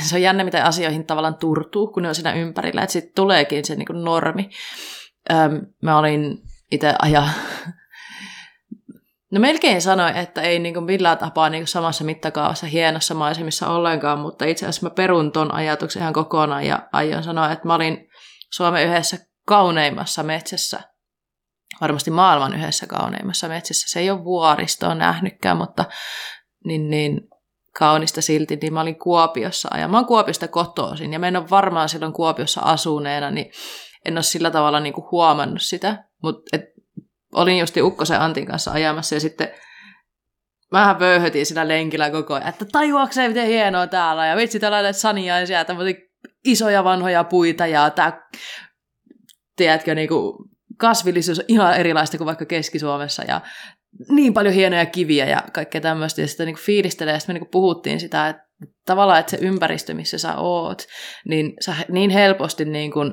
[0.03, 3.65] se on jännä, miten asioihin tavallaan turtuu, kun ne on siinä ympärillä, että sitten tuleekin
[3.65, 4.51] se niin kuin normi.
[5.33, 6.39] Ähm, mä olin
[6.71, 7.29] itse aja...
[9.31, 13.69] No melkein sanoin, että ei niin kuin millään tapaa niin kuin samassa mittakaavassa hienossa maisemissa
[13.69, 17.75] ollenkaan, mutta itse asiassa mä perun ton ajatuksen ihan kokonaan ja aion sanoa, että mä
[17.75, 18.09] olin
[18.51, 20.81] Suomen yhdessä kauneimmassa metsässä
[21.81, 23.87] varmasti maailman yhdessä kauneimmassa metsässä.
[23.89, 25.85] Se ei ole vuoristoa nähnytkään, mutta
[26.65, 27.21] niin, niin
[27.79, 31.51] kaunista silti, niin mä olin Kuopiossa ja mä oon Kuopiosta kotoisin ja mä en ole
[31.51, 33.53] varmaan silloin Kuopiossa asuneena, niin
[34.05, 36.59] en ole sillä tavalla niin kuin huomannut sitä, mutta
[37.35, 39.49] olin justi Ukkosen Antin kanssa ajamassa ja sitten
[40.73, 44.99] vähän vöyhötin siinä lenkillä koko ajan, että tajuakseen miten hienoa täällä ja vitsi täällä näitä
[44.99, 46.01] saniaisia, tämmöisiä
[46.45, 48.23] isoja vanhoja puita ja tämä,
[49.57, 50.37] tiedätkö, niin kuin
[50.77, 53.41] kasvillisuus on ihan erilaista kuin vaikka Keski-Suomessa ja
[54.09, 56.21] niin paljon hienoja kiviä ja kaikkea tämmöistä.
[56.21, 58.45] Ja sitten niin fiilistelee, ja sitten me niin puhuttiin sitä, että
[58.87, 60.87] tavallaan, että se ympäristö, missä sä oot,
[61.29, 63.13] niin sä niin helposti niin kuin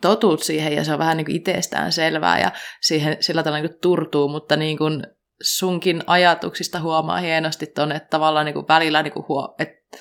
[0.00, 3.70] totut siihen ja se on vähän niin kuin itsestään selvää ja siihen sillä tavalla niin
[3.70, 5.02] kuin turtuu, mutta niin kuin
[5.42, 9.98] sunkin ajatuksista huomaa hienosti tuonne, että tavallaan niin kuin välillä niin kuin huo, että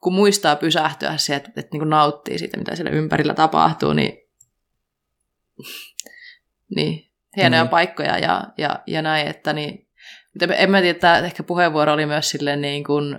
[0.00, 4.27] kun muistaa pysähtyä siihen, että, että niin kuin nauttii siitä, mitä siellä ympärillä tapahtuu, niin
[6.76, 7.70] niin, hienoja mm.
[7.70, 9.88] paikkoja ja, ja, ja näin, että niin,
[10.56, 13.18] en mä tiedä, että ehkä puheenvuoro oli myös silleen niin kuin,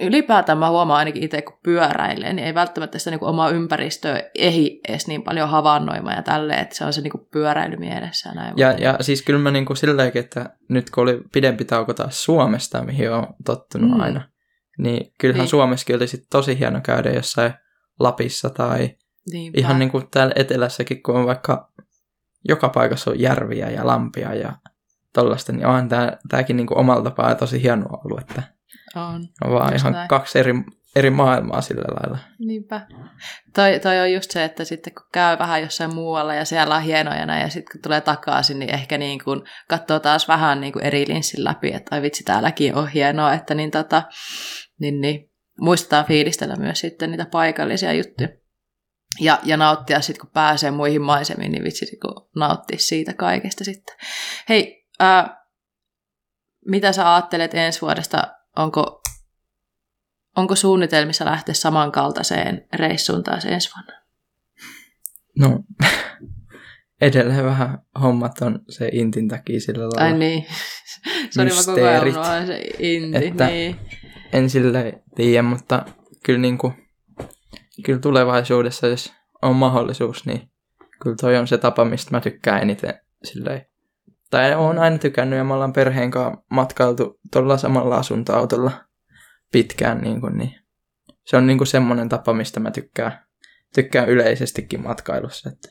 [0.00, 4.22] ylipäätään mä huomaan ainakin itse, kun pyöräilee, niin ei välttämättä sitä niin kuin omaa ympäristöä
[4.34, 8.28] ehi edes niin paljon havainnoimaan ja tälleen, että se on se niin kuin pyöräily mielessä.
[8.28, 11.64] Ja, näin ja, ja siis kyllä mä niin kuin silleenkin, että nyt kun oli pidempi
[11.64, 14.00] tauko taas Suomesta, mihin on tottunut mm.
[14.00, 14.28] aina,
[14.78, 15.50] niin kyllähän niin.
[15.50, 17.52] Suomessakin oli sit tosi hieno käydä jossain
[18.00, 18.90] Lapissa tai
[19.32, 19.60] Niinpä.
[19.60, 21.72] ihan niin kuin täällä etelässäkin, kun on vaikka
[22.48, 24.52] joka paikassa on järviä ja lampia ja
[25.12, 28.42] tollaista, niin onhan tää, tääkin niinku omalla tapaa tosi hieno ollut, että
[28.96, 30.08] on, on vaan ihan näin.
[30.08, 30.54] kaksi eri
[30.96, 32.18] eri maailmaa sillä lailla.
[32.38, 32.86] Niinpä.
[33.54, 36.82] Toi, toi on just se, että sitten kun käy vähän jossain muualla ja siellä on
[36.82, 40.72] hienoja näin, ja sitten kun tulee takaisin, niin ehkä niin kuin katsoo taas vähän niin
[40.72, 44.02] kuin eri linssin läpi, että ai vitsi, täälläkin on hienoa, että niin, tota,
[44.80, 45.30] niin, niin
[45.60, 48.28] muistetaan fiilistellä myös sitten niitä paikallisia juttuja.
[49.20, 53.96] Ja, ja nauttia sitten, kun pääsee muihin maisemiin, niin vitsi, kun nauttia siitä kaikesta sitten.
[54.48, 55.46] Hei, ää,
[56.66, 58.22] mitä sä ajattelet ensi vuodesta?
[58.56, 59.02] Onko
[60.36, 64.02] Onko suunnitelmissa lähteä samankaltaiseen reissuun taas ensi vuonna?
[65.38, 65.60] No,
[67.00, 70.04] edelleen vähän hommat on se intin takia sillä lailla.
[70.04, 70.46] Ai niin.
[71.34, 73.26] Sori, mä koko ajan se inti.
[73.26, 73.76] Että niin.
[74.32, 75.84] En sille tiedä, mutta
[76.24, 76.74] kyllä, niin kuin,
[77.84, 79.12] kyllä tulevaisuudessa, jos
[79.42, 80.50] on mahdollisuus, niin
[81.02, 82.94] kyllä toi on se tapa, mistä mä tykkään eniten
[83.24, 83.66] silleen.
[84.30, 88.70] Tai olen aina tykännyt ja me ollaan perheen kanssa matkailtu tuolla samalla asuntoautolla
[89.52, 90.54] pitkään, niin, kuin, niin
[91.26, 93.26] se on niin kuin semmoinen tapa, mistä mä tykkään,
[93.74, 95.68] tykkään yleisestikin matkailussa, että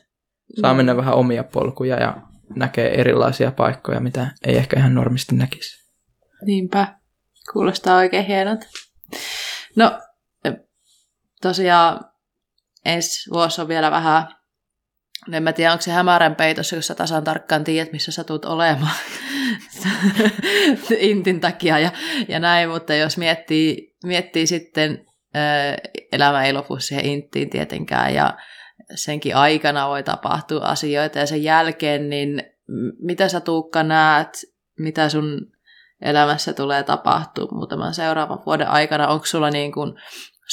[0.60, 0.76] saa mm.
[0.76, 2.16] mennä vähän omia polkuja ja
[2.56, 5.94] näkee erilaisia paikkoja, mitä ei ehkä ihan normisti näkisi.
[6.44, 6.94] Niinpä,
[7.52, 8.66] kuulostaa oikein hienolta.
[9.76, 10.00] No,
[11.42, 12.00] tosiaan
[12.84, 14.26] ensi vuosi on vielä vähän
[15.32, 18.44] en mä tiedä, onko se hämärän peitossa, jos sä tasan tarkkaan tiedät, missä sä tulet
[18.44, 18.96] olemaan
[20.98, 21.90] intin takia ja,
[22.28, 25.76] ja näin, mutta jos miettii, miettii sitten, ää,
[26.12, 28.36] elämä ei lopu siihen inttiin tietenkään ja
[28.94, 32.42] senkin aikana voi tapahtua asioita ja sen jälkeen, niin
[32.98, 34.28] mitä sä Tuukka näet,
[34.78, 35.52] mitä sun
[36.00, 39.08] elämässä tulee tapahtua muutaman seuraavan vuoden aikana?
[39.08, 39.92] Onko sulla niin kuin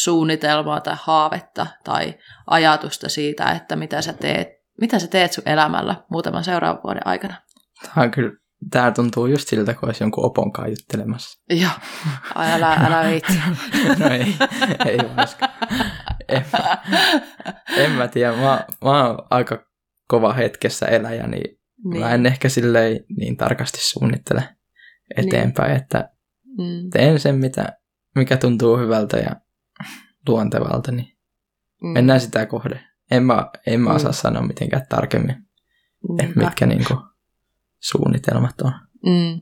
[0.04, 2.14] suunnitelmaa tai haavetta tai
[2.48, 4.48] ajatusta siitä, että mitä sä teet
[4.82, 7.36] mitä sä teet sun elämällä muutaman seuraavan vuoden aikana?
[7.84, 8.32] Tämä on kyllä
[8.72, 11.44] Tämä tuntuu just siltä, kun olisi jonkun oponkaan juttelemassa.
[11.50, 11.72] Joo,
[12.36, 13.34] Ai, älä, älä viitsi.
[14.00, 14.36] no ei,
[14.86, 15.52] ei olisikaan.
[16.28, 16.46] En,
[17.78, 19.66] en mä tiedä, mä, mä oon aika
[20.08, 22.04] kova hetkessä eläjä, niin, niin.
[22.04, 24.44] mä en ehkä silleen niin tarkasti suunnittele
[25.18, 25.82] eteenpäin, niin.
[25.82, 26.10] että
[26.58, 26.90] mm.
[26.94, 27.78] teen sen, mitä,
[28.16, 29.36] mikä tuntuu hyvältä ja
[30.30, 31.18] luontevalta, niin
[31.82, 31.90] mm.
[31.90, 32.84] mennään sitä kohde.
[33.12, 34.16] En mä, en mä osaa mm.
[34.16, 35.36] sanoa mitenkään tarkemmin,
[36.10, 36.40] Niinpä.
[36.40, 36.98] mitkä niinku
[37.80, 38.72] suunnitelmat on.
[39.06, 39.42] Mm.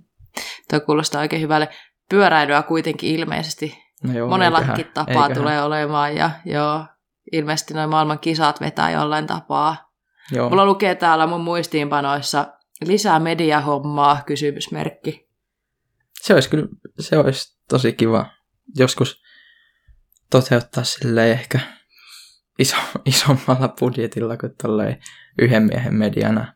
[0.69, 1.69] Tuo kuulostaa oikein hyvälle.
[2.09, 5.37] Pyöräilyä kuitenkin ilmeisesti no joo, monellakin eiköhän, tapaa eiköhän.
[5.37, 6.15] tulee olemaan.
[6.15, 6.85] Ja joo,
[7.31, 9.91] ilmeisesti noin maailman kisat vetää jollain tapaa.
[10.31, 10.49] Joo.
[10.49, 12.53] Mulla lukee täällä mun muistiinpanoissa
[12.85, 15.27] lisää mediahommaa, kysymysmerkki.
[16.21, 16.67] Se olisi kyllä,
[16.99, 18.25] se olisi tosi kiva
[18.75, 19.21] joskus
[20.29, 21.59] toteuttaa sille ehkä
[22.59, 22.75] iso,
[23.05, 24.97] isommalla budjetilla kuin tolleen
[25.41, 26.53] yhden miehen mediana.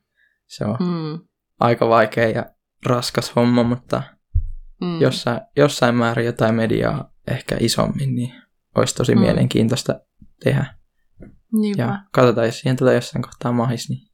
[0.47, 1.19] Se on mm.
[1.59, 2.45] aika vaikea ja
[2.85, 4.03] raskas homma, mutta
[4.81, 5.01] mm.
[5.01, 8.33] jossain, jossain määrin jotain mediaa ehkä isommin, niin
[8.75, 9.21] olisi tosi mm.
[9.21, 9.99] mielenkiintoista
[10.43, 10.65] tehdä.
[11.53, 11.83] Niinpä.
[11.83, 14.11] Ja katsotaan, jos siihen tulee jossain kohtaa mahis, niin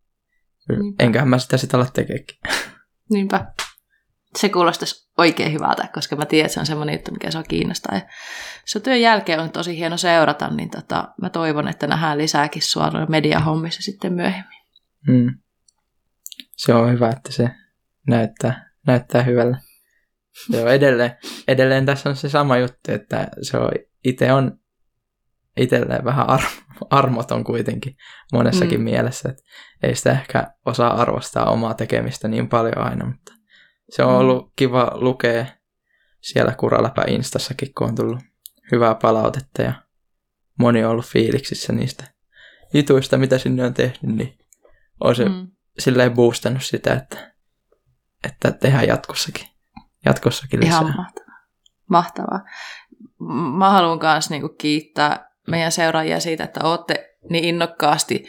[0.69, 1.03] Niinpä.
[1.03, 2.37] enköhän mä sitä sitä ala tekeekin.
[3.13, 3.53] Niinpä
[4.37, 7.43] se kuulostaisi oikein hyvältä, koska mä tiedän, että se on semmoinen juttu, mikä se on
[7.47, 7.95] kiinnostaa.
[7.95, 8.01] Ja
[8.65, 12.91] se työn jälkeen on tosi hieno seurata, niin tota, mä toivon, että nähdään lisääkin sua
[13.09, 14.61] mediahommissa sitten myöhemmin.
[15.07, 15.39] Mm.
[16.57, 17.49] Se on hyvä, että se
[18.07, 19.57] näyttää, näyttää hyvällä.
[20.49, 23.71] Joo, edelleen, edelleen tässä on se sama juttu, että se on,
[24.03, 24.59] itse on
[25.57, 26.41] itselleen vähän ar-
[26.89, 27.95] armoton kuitenkin
[28.33, 28.83] monessakin mm.
[28.83, 29.43] mielessä, että
[29.83, 33.36] ei sitä ehkä osaa arvostaa omaa tekemistä niin paljon aina, mutta
[33.89, 34.19] se on mm.
[34.19, 35.45] ollut kiva lukea
[36.21, 38.19] siellä Kuraläpä Instassakin, kun on tullut
[38.71, 39.73] hyvää palautetta ja
[40.59, 42.03] moni on ollut fiiliksissä niistä
[42.73, 44.37] jutuista, mitä sinne on tehnyt, niin
[44.99, 45.47] on se mm.
[45.79, 47.33] silleen boostannut sitä, että,
[48.23, 49.47] että tehdään jatkossakin,
[50.05, 50.81] jatkossakin lisää.
[50.81, 51.39] Ihan mahtavaa.
[51.89, 52.41] mahtavaa.
[53.57, 58.25] Mä haluan myös niinku kiittää meidän seuraajia siitä, että olette niin innokkaasti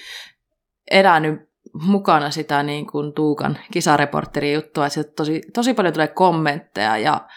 [0.91, 1.48] elänyt
[1.83, 7.29] mukana sitä niin kuin Tuukan kisareportterin juttua, että tosi, tosi paljon tulee kommentteja ja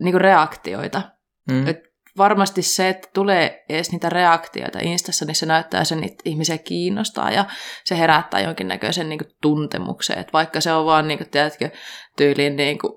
[0.00, 1.02] niin kuin reaktioita.
[1.50, 1.66] Mm.
[1.66, 1.78] Et
[2.18, 7.30] varmasti se, että tulee edes niitä reaktioita Instassa, niin se näyttää sen, että ihmisiä kiinnostaa
[7.30, 7.44] ja
[7.84, 10.18] se herättää jonkinnäköisen niin kuin, tuntemuksen.
[10.18, 11.70] Et vaikka se on vaan, niin kuin, tiedätkö,
[12.16, 12.92] tyyliin niin kuin,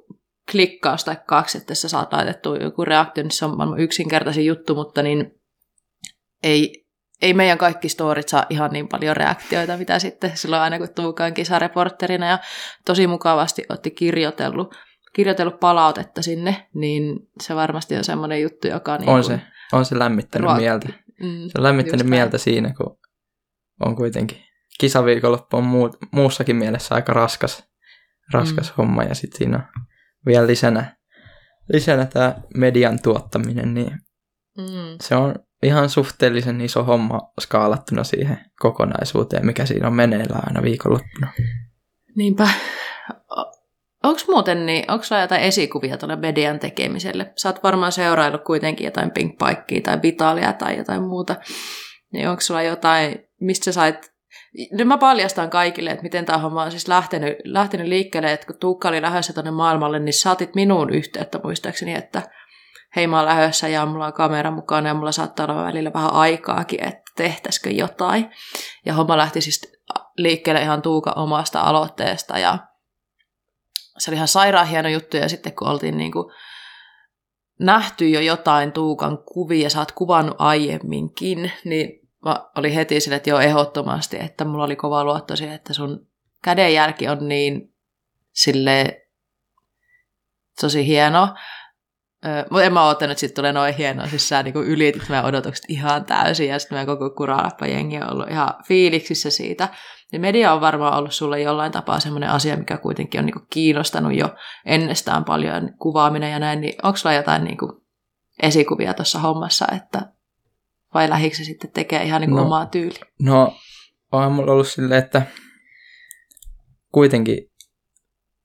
[0.51, 4.75] klikkaus tai kaksi, että sä saat laitettua joku reaktio, niin se on maailman yksinkertaisin juttu,
[4.75, 5.41] mutta niin
[6.43, 6.85] ei,
[7.21, 11.33] ei meidän kaikki storit saa ihan niin paljon reaktioita, mitä sitten silloin aina kun Tuukaan
[11.33, 12.39] kisareporterina ja
[12.85, 14.75] tosi mukavasti otti kirjoitellut,
[15.13, 18.97] kirjoitellut palautetta sinne, niin se varmasti on semmoinen juttu, joka...
[18.97, 19.41] Niin on, se,
[19.73, 20.61] on se lämmittänyt ruokki.
[20.61, 20.87] mieltä.
[21.21, 22.39] Mm, se on lämmittänyt mieltä näin.
[22.39, 22.97] siinä, kun
[23.79, 24.37] on kuitenkin
[24.79, 27.63] kisaviikonloppu on muu, muussakin mielessä aika raskas,
[28.33, 28.73] raskas mm.
[28.77, 29.83] homma ja sitten siinä on
[30.25, 30.95] vielä lisänä,
[31.73, 33.97] lisänä tämä median tuottaminen, niin
[34.57, 34.97] Mm.
[35.01, 41.27] Se on ihan suhteellisen iso homma skaalattuna siihen kokonaisuuteen, mikä siinä on meneillään aina viikonloppuna.
[42.15, 42.47] Niinpä.
[44.03, 47.33] Onko muuten niin, onko sulla jotain esikuvia tuolle median tekemiselle?
[47.35, 51.35] Sä oot varmaan seuraillut kuitenkin jotain Pink Pikea tai Vitalia tai jotain muuta.
[52.13, 54.11] Niin onko sulla jotain, mistä sä sait...
[54.71, 58.57] Nyt mä paljastan kaikille, että miten tämä homma on siis lähtenyt, lähtenyt liikkeelle, että kun
[58.59, 62.21] Tuukka oli lähdössä tuonne maailmalle, niin saatit minuun yhteyttä muistaakseni, että
[62.95, 66.13] hei mä oon lähdössä ja mulla on kamera mukana ja mulla saattaa olla välillä vähän
[66.13, 68.29] aikaakin, että tehtäisikö jotain.
[68.85, 69.71] Ja homma lähti siis
[70.17, 72.57] liikkeelle ihan Tuuka omasta aloitteesta ja
[73.97, 76.25] se oli ihan sairaan hieno juttu ja sitten kun oltiin niin kuin
[77.59, 83.29] nähty jo jotain Tuukan kuvia, sä oot kuvannut aiemminkin, niin mä olin heti sille, että
[83.29, 86.07] joo ehdottomasti, että mulla oli kova luotto siihen, että sun
[86.43, 87.73] kädenjälki on niin
[88.33, 89.07] sille
[90.61, 91.27] tosi hieno.
[92.49, 94.07] Mutta en mä oottanut, että siitä tulee noin hienoa.
[94.07, 98.29] Siis sä niin ylitit meidän odotukset ihan täysin ja sitten meidän koko kuralappa-jengi on ollut
[98.29, 99.69] ihan fiiliksissä siitä.
[100.11, 104.13] Ja media on varmaan ollut sulle jollain tapaa semmoinen asia, mikä kuitenkin on niin kiinnostanut
[104.15, 104.35] jo
[104.65, 106.61] ennestään paljon kuvaaminen ja näin.
[106.61, 107.57] Niin onko sulla jotain niin
[108.41, 110.11] esikuvia tuossa hommassa, että
[110.93, 112.99] vai lähikö se sitten tekee ihan niin no, omaa tyyli?
[113.21, 113.53] No,
[114.11, 115.21] onhan mulla ollut silleen, että
[116.91, 117.37] kuitenkin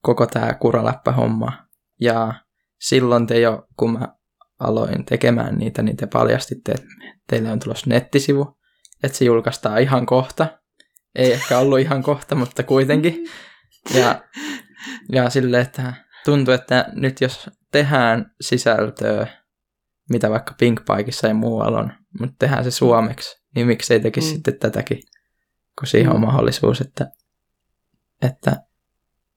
[0.02, 1.52] koko tämä kuraläppä-homma
[2.00, 2.34] ja
[2.78, 4.08] silloin te jo, kun mä
[4.58, 6.86] aloin tekemään niitä, niin te paljastitte, että
[7.28, 8.58] teille on tulossa nettisivu,
[9.02, 10.58] että se julkaistaan ihan kohta.
[11.14, 13.24] Ei ehkä ollut ihan kohta, mutta kuitenkin.
[13.94, 14.24] Ja,
[15.12, 15.92] ja sille, että
[16.24, 19.26] tuntuu, että nyt jos tehdään sisältöä,
[20.10, 24.34] mitä vaikka Pink Pikeissa ja muualla on, mutta tehdään se suomeksi, niin miksei tekisi mm.
[24.34, 24.98] sitten tätäkin,
[25.78, 26.26] kun siihen on mm.
[26.26, 27.10] mahdollisuus, että,
[28.22, 28.62] että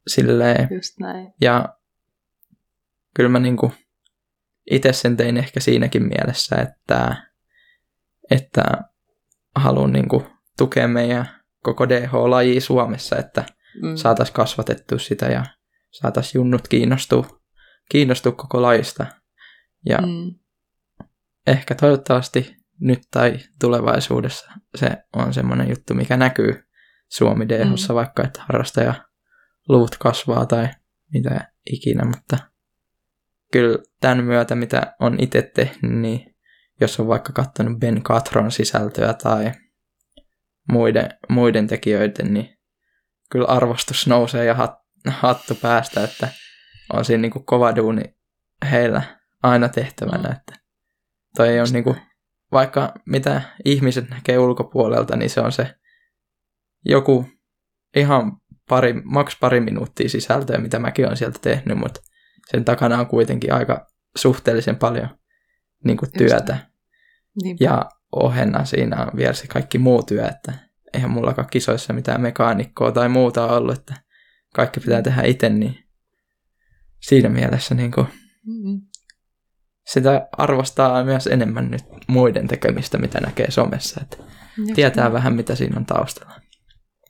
[0.07, 0.67] silleen.
[0.71, 1.33] Just näin.
[1.41, 1.78] Ja
[3.19, 3.73] kyllä mä niinku
[4.71, 7.15] itse sen tein ehkä siinäkin mielessä, että,
[8.31, 8.63] että
[9.55, 10.27] haluan niinku
[10.57, 11.29] tukea meidän
[11.63, 13.45] koko DH-laji Suomessa, että
[13.81, 13.95] mm.
[13.95, 15.45] saataisiin kasvatettua sitä ja
[15.91, 17.41] saataisiin junnut kiinnostua,
[17.91, 19.05] kiinnostua koko lajista.
[19.85, 20.35] Ja mm.
[21.47, 26.63] ehkä toivottavasti nyt tai tulevaisuudessa se on semmoinen juttu, mikä näkyy
[27.09, 27.95] Suomi DHssa, mm.
[27.95, 28.93] vaikka että harrastaja
[29.69, 30.69] luvut kasvaa tai
[31.13, 32.49] mitä ikinä, mutta
[33.51, 36.35] kyllä tämän myötä, mitä on itse tehnyt, niin
[36.81, 39.51] jos on vaikka katsonut Ben Catron sisältöä tai
[40.71, 42.57] muiden, muiden tekijöiden, niin
[43.31, 44.75] kyllä arvostus nousee ja hat,
[45.07, 46.27] hattu päästä, että
[46.93, 48.03] on siinä niin kuin kova duuni
[48.71, 49.01] heillä
[49.43, 50.53] aina tehtävänä, että
[51.35, 52.01] toi ei ole niin kuin,
[52.51, 55.75] vaikka mitä ihmiset näkee ulkopuolelta, niin se on se
[56.85, 57.25] joku
[57.95, 58.37] ihan
[58.69, 62.01] pari, maks pari minuuttia sisältöä, mitä mäkin olen sieltä tehnyt, mutta
[62.51, 65.09] sen takana on kuitenkin aika suhteellisen paljon
[65.83, 66.57] niin kuin työtä.
[67.59, 70.53] Ja ohena siinä on vielä se kaikki muu työ, että
[70.93, 73.93] eihän mullakaan kisoissa mitään mekaanikkoa tai muuta ollut, että
[74.55, 75.77] kaikki pitää tehdä itse, niin
[77.01, 78.07] siinä mielessä niin kuin
[78.47, 78.81] mm-hmm.
[79.87, 84.17] sitä arvostaa myös enemmän nyt muiden tekemistä, mitä näkee somessa, että
[84.57, 85.13] Just tietää niin.
[85.13, 86.33] vähän, mitä siinä on taustalla.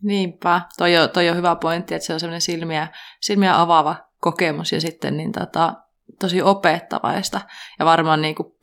[0.03, 2.87] Niinpä, toi on, toi on hyvä pointti, että se on sellainen silmiä,
[3.21, 5.73] silmiä avaava kokemus ja sitten niin tota,
[6.19, 7.41] tosi opettavaista.
[7.79, 8.53] Ja varmaan niin kuin,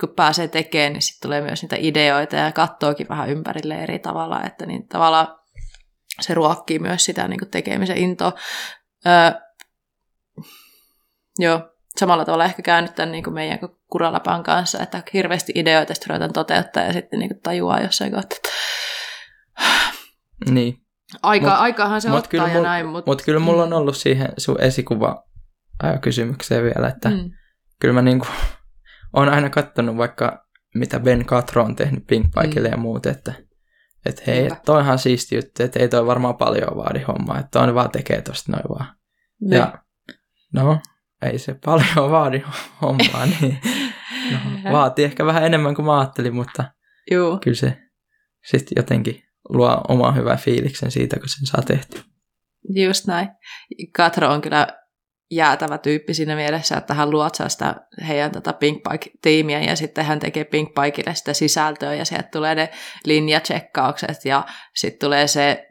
[0.00, 4.42] kun pääsee tekemään, niin sitten tulee myös niitä ideoita ja katsookin vähän ympärille eri tavalla,
[4.42, 5.28] että niin tavallaan
[6.20, 8.32] se ruokkii myös sitä niin kuin tekemisen intoa.
[9.06, 9.40] Öö,
[11.38, 11.60] joo,
[11.96, 13.58] samalla tavalla ehkä käynyt tämän niin kuin meidän
[13.90, 18.38] kuralapan kanssa, että hirveästi ideoita sitten ruvetaan toteuttaa ja sitten niin kuin tajuaa jossain kohtaa,
[20.50, 20.81] niin.
[21.22, 22.86] Aika, mut, aikahan se mut ottaa kyllä ja mul, näin.
[22.86, 23.76] Mutta mut kyllä mulla on mm.
[23.76, 25.24] ollut siihen sun esikuva
[26.00, 27.30] kysymykseen vielä, että mm.
[27.80, 28.26] kyllä mä niinku
[29.12, 32.72] on aina katsonut vaikka mitä Ben Catro on tehnyt Pink Pikelle mm.
[32.72, 33.32] ja muut, että
[34.06, 37.74] et hei, et toihan siisti juttu, että ei toi varmaan paljon vaadi hommaa, että on
[37.74, 38.86] vaan tekee tosta noin vaan.
[39.40, 39.56] Ne.
[39.56, 39.78] Ja
[40.54, 40.80] no,
[41.22, 42.42] ei se paljon vaadi
[42.82, 43.60] hommaa, niin
[44.32, 46.64] no, vaatii ehkä vähän enemmän kuin mä ajattelin, mutta
[47.10, 47.38] Juu.
[47.38, 47.78] kyllä se
[48.44, 52.02] sitten jotenkin luo oma hyvän fiiliksen siitä, kun sen saa tehty.
[52.74, 53.28] Just näin.
[53.96, 54.66] Katro on kyllä
[55.30, 57.74] jäätävä tyyppi siinä mielessä, että hän luotsaa sitä
[58.08, 62.54] heidän tätä Pink Pike-tiimiä ja sitten hän tekee Pink Pikeille sitä sisältöä ja sieltä tulee
[62.54, 62.70] ne
[63.04, 65.68] linjatsekkaukset ja sitten tulee se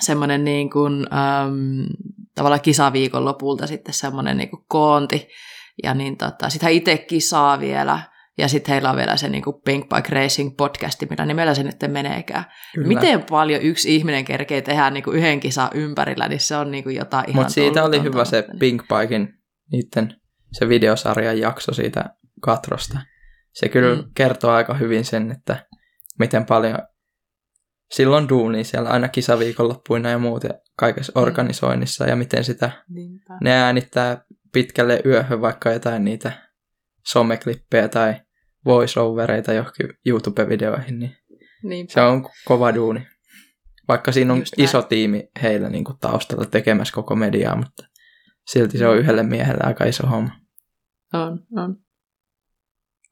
[0.00, 1.86] semmoinen niin kuin, äm,
[2.34, 5.28] tavallaan kisaviikon lopulta sitten semmoinen niin kuin koonti
[5.82, 8.00] ja niin tota, hän itse kisaa vielä
[8.38, 11.62] ja sitten heillä on vielä se niin kuin Pink Bike Racing podcasti, millä nimellä se
[11.62, 12.44] nyt meneekään.
[12.74, 12.88] Kyllä.
[12.88, 16.84] Miten paljon yksi ihminen kerkee tehdä niin kuin yhden kisan ympärillä, niin se on niin
[16.84, 19.28] kuin jotain ihan Mutta siitä oli hyvä se Pink Bikein
[19.72, 20.16] niiden,
[20.52, 22.04] se videosarjan jakso siitä
[22.42, 22.98] Katrosta.
[23.52, 24.04] se kyllä Mm.
[24.14, 25.66] kertoo aika hyvin sen, että
[26.18, 26.78] miten paljon
[27.90, 31.22] silloin duuni siellä aina kisaviikonloppuina ja muut ja kaikessa Mm.
[31.22, 33.34] organisoinnissa ja miten sitä Niinpä.
[33.42, 36.32] ne äänittää pitkälle yöhön vaikka jotain niitä
[37.06, 38.14] someklippejä tai
[38.66, 41.16] voiceovereita johonkin YouTube-videoihin, niin
[41.62, 41.92] Niinpä.
[41.92, 43.06] se on kova duuni.
[43.88, 44.64] Vaikka siinä on Just näin.
[44.64, 47.82] iso tiimi heillä niin kuin taustalla tekemässä koko mediaa, mutta
[48.46, 50.30] silti se on yhdelle miehelle aika iso homma.
[51.14, 51.76] On, on.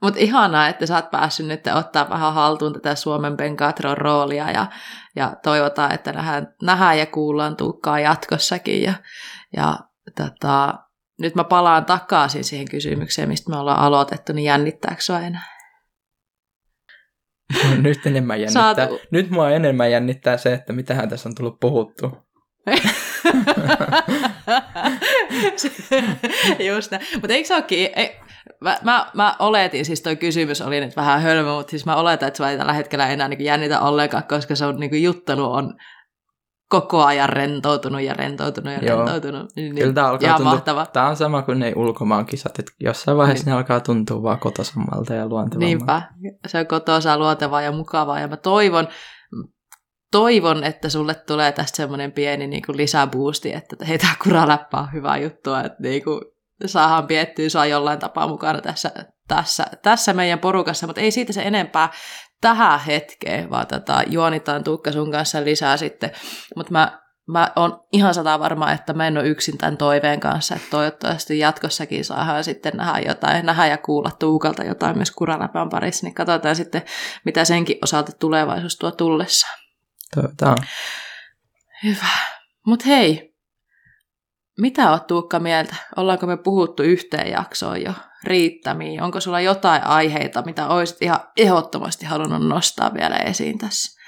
[0.03, 4.67] Mutta ihanaa, että sä oot päässyt nyt ottaa vähän haltuun tätä Suomen Benkatron roolia ja,
[5.17, 8.83] ja toivotaan, että nähdään, nähdään ja kuullaan Tuukkaa jatkossakin.
[8.83, 8.95] Ja,
[9.57, 9.79] ja
[10.17, 10.75] tota,
[11.21, 15.55] nyt mä palaan takaisin siihen kysymykseen, mistä me ollaan aloitettu, niin jännittääkö sua enää?
[17.83, 18.75] Nyt enemmän jännittää.
[18.75, 19.01] Saatu.
[19.11, 22.25] Nyt mua enemmän jännittää se, että mitähän tässä on tullut puhuttu.
[26.69, 27.07] Just näin.
[27.15, 28.17] Mutta eikö se olekin, ei,
[28.61, 32.29] mä, mä, mä, oletin, siis toi kysymys oli nyt vähän hölmö, mutta siis mä oletan,
[32.29, 35.75] että sua ei tällä hetkellä enää niin jännitä ollenkaan, koska se on niin juttelu on
[36.81, 38.99] koko ajan rentoutunut ja rentoutunut ja Joo.
[38.99, 39.51] rentoutunut.
[39.57, 40.87] Niin, Kyllä tämä alkaa ihan tuntua, mahtava.
[40.87, 45.15] tämä on sama kuin ne ulkomaan kisat, että jossain vaiheessa ne alkaa tuntua vaan kotosammalta
[45.15, 45.67] ja luontevammalta.
[45.67, 46.03] Niinpä,
[46.47, 48.89] se on kotoisa, luotevaa ja mukavaa ja mä toivon,
[50.11, 54.93] toivon, että sulle tulee tästä semmoinen pieni niin kuin lisäboosti, että hei, tämä kuraläppä on
[54.93, 56.21] hyvä juttu, että niin kuin,
[56.67, 58.93] saadaan piettyä sua jollain tapaa mukana tässä,
[59.29, 61.89] tässä, tässä meidän porukassa, mutta ei siitä se enempää
[62.41, 66.11] tähän hetkeen, vaan tota, juonitaan Tuukka sun kanssa lisää sitten,
[66.57, 70.55] mutta mä, mä oon ihan sata varma, että mä en ole yksin tämän toiveen kanssa,
[70.55, 76.07] että toivottavasti jatkossakin saadaan sitten nähdä jotain, nähdä ja kuulla Tuukalta jotain myös kuraläpän parissa,
[76.07, 76.83] niin katsotaan sitten,
[77.25, 79.59] mitä senkin osalta tulevaisuus tuo tullessaan.
[80.15, 80.59] Toivotaan.
[81.85, 82.09] Hyvä.
[82.67, 83.35] Mutta hei,
[84.59, 85.77] mitä oot Tuukka mieltä?
[85.97, 87.93] Ollaanko me puhuttu yhteen jaksoon jo
[88.27, 89.03] riittämiin?
[89.03, 94.01] Onko sulla jotain aiheita, mitä olisit ihan ehdottomasti halunnut nostaa vielä esiin tässä?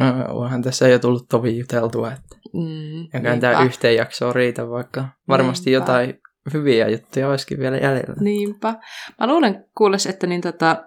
[0.00, 5.70] No, onhan tässä jo tullut tovi juteltua, että Mm, tämä yhteen jaksoon riitä, vaikka varmasti
[5.70, 5.82] Niinpä.
[5.84, 6.14] jotain
[6.54, 8.14] hyviä juttuja olisikin vielä jäljellä.
[8.20, 8.74] Niinpä.
[9.20, 10.84] Mä luulen kuules, että niin tota,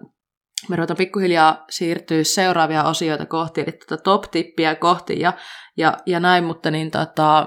[0.70, 5.34] me ruvetaan pikkuhiljaa siirtyä seuraavia osioita kohti, eli tota top-tippiä kohti ja,
[5.78, 7.46] ja, ja näin, mutta niin tota,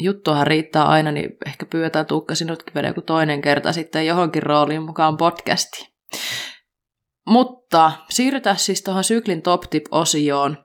[0.00, 4.82] juttuahan riittää aina, niin ehkä pyydetään Tuukka sinutkin vielä joku toinen kerta sitten johonkin rooliin
[4.82, 5.92] mukaan podcastiin.
[7.26, 10.64] Mutta siirrytään siis tuohon syklin top tip-osioon,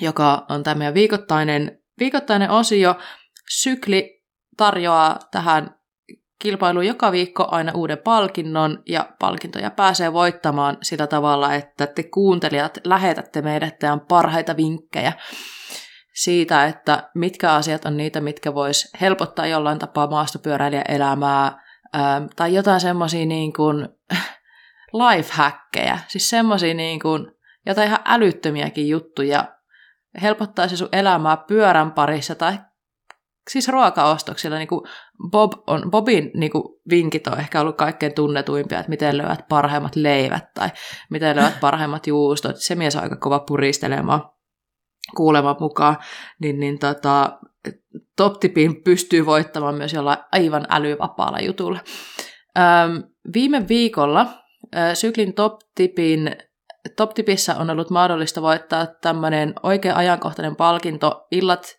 [0.00, 2.94] joka on tämä meidän viikoittainen, viikoittainen osio.
[3.48, 4.24] Sykli
[4.56, 5.74] tarjoaa tähän
[6.42, 12.78] kilpailuun joka viikko aina uuden palkinnon, ja palkintoja pääsee voittamaan sillä tavalla, että te kuuntelijat
[12.84, 15.12] lähetätte meidät teidän parhaita vinkkejä
[16.14, 21.62] siitä, että mitkä asiat on niitä, mitkä vois helpottaa jollain tapaa maastopyöräilijän elämää,
[21.92, 23.88] ää, tai jotain semmoisia niin kuin
[25.02, 27.32] lifehackkejä, siis semmoisia niin kuin
[27.66, 29.44] jotain ihan älyttömiäkin juttuja,
[30.22, 32.58] helpottaa se sun elämää pyörän parissa tai
[33.50, 34.80] siis ruokaostoksilla, niin kuin
[35.30, 39.96] Bob on, Bobin niin kuin vinkit on ehkä ollut kaikkein tunnetuimpia, että miten löydät parhaimmat
[39.96, 40.68] leivät tai
[41.10, 42.56] miten löydät parhaimmat juustot.
[42.56, 44.31] Se mies on aika kova puristelemaan
[45.16, 45.96] kuuleman mukaan,
[46.40, 47.38] niin, niin tota,
[48.16, 51.78] top tipin pystyy voittamaan myös jollain aivan älyvapaalla jutulla.
[52.58, 53.02] Öm,
[53.34, 54.26] viime viikolla
[54.76, 56.36] ö, syklin top tipin
[56.96, 61.26] Top Tipissä on ollut mahdollista voittaa tämmöinen oikein ajankohtainen palkinto.
[61.30, 61.76] Illat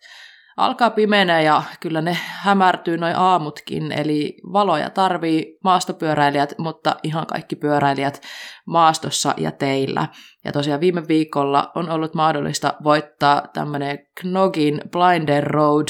[0.56, 7.56] alkaa pimeänä ja kyllä ne hämärtyy noin aamutkin, eli valoja tarvii maastopyöräilijät, mutta ihan kaikki
[7.56, 8.22] pyöräilijät
[8.66, 10.08] maastossa ja teillä.
[10.44, 15.88] Ja tosiaan viime viikolla on ollut mahdollista voittaa tämmöinen Knogin Blinder Road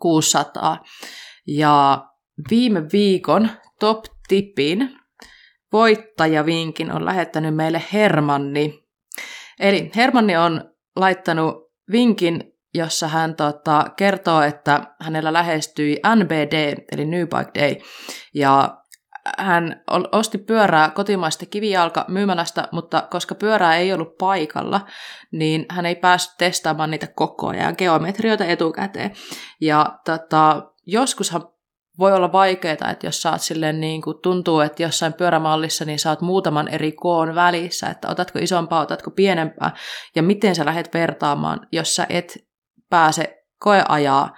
[0.00, 0.84] 600.
[1.46, 2.04] Ja
[2.50, 3.50] viime viikon
[3.80, 4.98] top tipin
[5.72, 8.86] voittajavinkin on lähettänyt meille Hermanni.
[9.60, 11.54] Eli Hermanni on laittanut
[11.92, 17.76] vinkin, jossa hän tota, kertoo, että hänellä lähestyi NBD, eli New Bike Day,
[18.34, 18.76] ja
[19.38, 19.82] hän
[20.12, 24.80] osti pyörää kotimaista kivijalka myymälästä, mutta koska pyörää ei ollut paikalla,
[25.32, 29.10] niin hän ei päässyt testaamaan niitä koko ajan geometrioita etukäteen.
[29.60, 31.48] Ja tota, joskushan
[31.98, 36.20] voi olla vaikeaa, että jos saat silleen niin kuin tuntuu, että jossain pyörämallissa niin saat
[36.20, 39.76] muutaman eri koon välissä, että otatko isompaa, otatko pienempää,
[40.14, 42.45] ja miten sä lähdet vertaamaan, jos sä et
[42.90, 44.36] pääse koeajaa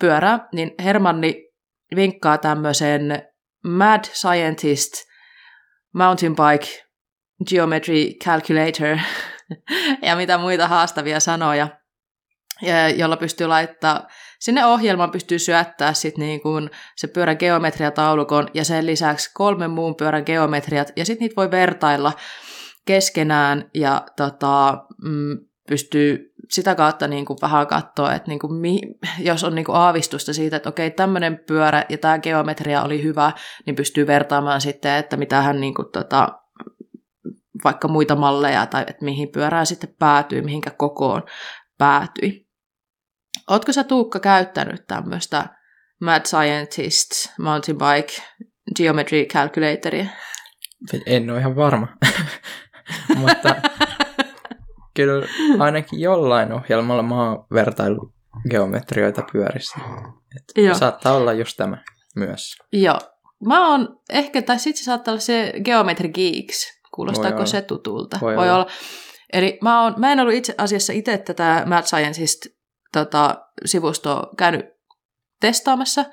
[0.00, 1.46] pyörää, niin Hermanni
[1.96, 3.22] vinkkaa tämmöisen
[3.64, 4.92] Mad Scientist
[5.94, 6.86] Mountain Bike
[7.48, 8.98] Geometry Calculator
[10.06, 11.68] ja mitä muita haastavia sanoja.
[12.96, 14.06] jolla pystyy laittaa,
[14.40, 19.96] sinne ohjelmaan pystyy syöttää sit niin kuin se pyörän geometriataulukon ja sen lisäksi kolmen muun
[19.96, 22.12] pyörän geometriat, ja sitten niitä voi vertailla
[22.86, 25.38] keskenään, ja tota, mm,
[25.68, 28.80] pystyy sitä kautta niin kuin vähän katsoa, että niin kuin mi,
[29.18, 33.32] jos on niin kuin aavistusta siitä, että okei, tämmöinen pyörä ja tämä geometria oli hyvä,
[33.66, 36.28] niin pystyy vertaamaan sitten, että mitä hän niin kuin, tota,
[37.64, 41.22] vaikka muita malleja tai että mihin pyörään sitten päätyy, mihinkä kokoon
[41.78, 42.46] päätyi.
[43.50, 45.46] Oletko sä Tuukka käyttänyt tämmöistä
[46.00, 48.22] Mad Scientist Mountain Bike
[48.76, 50.06] Geometry Calculatoria?
[51.06, 51.88] En ole ihan varma,
[53.16, 53.56] mutta
[54.96, 55.26] kyllä
[55.58, 58.12] ainakin jollain ohjelmalla mä oon vertailu
[58.50, 59.78] geometrioita pyörissä.
[60.36, 60.74] Et Joo.
[60.74, 61.78] Saattaa olla just tämä
[62.16, 62.56] myös.
[62.72, 62.98] Joo.
[63.46, 66.76] Mä oon ehkä, tai sitten se saattaa olla se Geometry Geeks.
[66.94, 68.18] Kuulostaako se tutulta?
[68.20, 68.54] Voi, Voi olla.
[68.54, 68.70] olla.
[69.32, 72.46] Eli mä, oon, mä en ollut itse asiassa itse tätä Mad Scientist
[72.92, 74.66] tota, sivustoa käynyt
[75.40, 76.04] testaamassa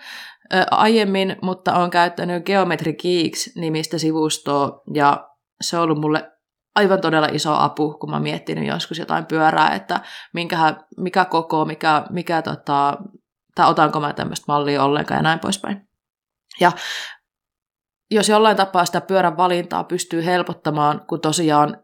[0.71, 5.29] aiemmin, mutta olen käyttänyt Geometry Geeks-nimistä sivustoa, ja
[5.61, 6.31] se on ollut mulle
[6.75, 10.01] aivan todella iso apu, kun mä oon miettinyt joskus jotain pyörää, että
[10.33, 12.97] minkä, mikä koko, mikä, mikä tota,
[13.55, 15.87] tai otanko mä tämmöistä mallia ollenkaan ja näin poispäin.
[16.59, 16.71] Ja
[18.11, 21.77] jos jollain tapaa sitä pyörän valintaa pystyy helpottamaan, kun tosiaan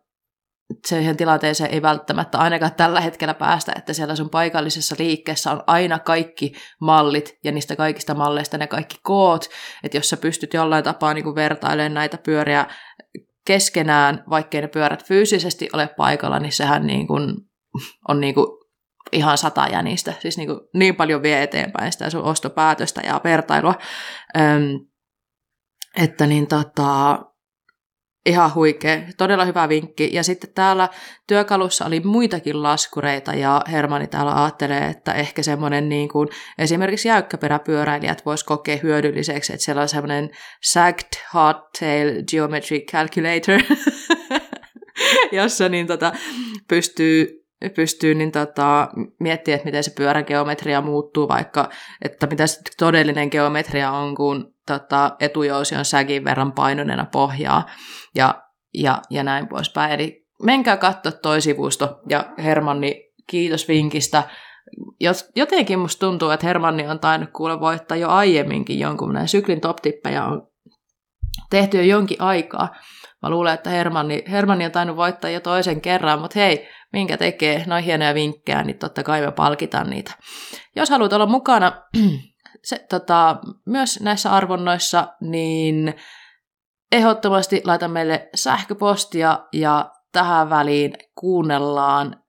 [0.87, 5.99] siihen tilanteeseen ei välttämättä ainakaan tällä hetkellä päästä, että siellä sun paikallisessa liikkeessä on aina
[5.99, 9.45] kaikki mallit ja niistä kaikista malleista ne kaikki koot,
[9.83, 12.65] että jos sä pystyt jollain tapaa niin vertailemaan näitä pyöriä
[13.49, 17.35] keskenään, vaikkei ne pyörät fyysisesti ole paikalla, niin sehän niin kuin
[18.07, 18.47] on niin kuin
[19.11, 20.13] ihan sata jänistä.
[20.19, 23.75] Siis niin, kuin niin paljon vie eteenpäin sitä sun ostopäätöstä ja vertailua.
[24.37, 24.79] Öm,
[25.97, 27.19] että niin tota,
[28.25, 30.09] ihan huikea, todella hyvä vinkki.
[30.13, 30.89] Ja sitten täällä
[31.27, 38.25] työkalussa oli muitakin laskureita ja Hermani täällä ajattelee, että ehkä semmoinen niin kuin esimerkiksi jäykkäperäpyöräilijät
[38.25, 40.29] vois kokea hyödylliseksi, että siellä on semmoinen
[40.63, 43.77] sagged hardtail geometry calculator,
[45.31, 46.11] jossa niin tota,
[46.67, 47.39] pystyy
[47.75, 48.89] pystyy niin tota,
[49.19, 51.69] miettimään, että miten se pyörägeometria muuttuu, vaikka
[52.05, 57.65] että mitä se todellinen geometria on, kun tota, etujousi on säkin verran painoneena pohjaa
[58.15, 58.43] ja,
[58.73, 59.91] ja, ja näin poispäin.
[59.91, 64.23] Eli menkää katsoa toi sivusto ja Hermanni, kiitos vinkistä.
[65.35, 69.77] Jotenkin musta tuntuu, että Hermanni on tainnut kuulla voittaa jo aiemminkin jonkun näin syklin top
[70.27, 70.47] on
[71.49, 72.69] tehty jo jonkin aikaa.
[73.21, 77.63] Mä luulen, että Hermanni, Hermanni on tainnut voittaa jo toisen kerran, mutta hei, minkä tekee
[77.67, 80.11] noin hienoja vinkkejä, niin totta kai me palkitaan niitä.
[80.75, 81.71] Jos haluat olla mukana
[82.63, 85.93] se, tota, myös näissä arvonnoissa, niin
[86.91, 92.23] ehdottomasti laita meille sähköpostia ja tähän väliin kuunnellaan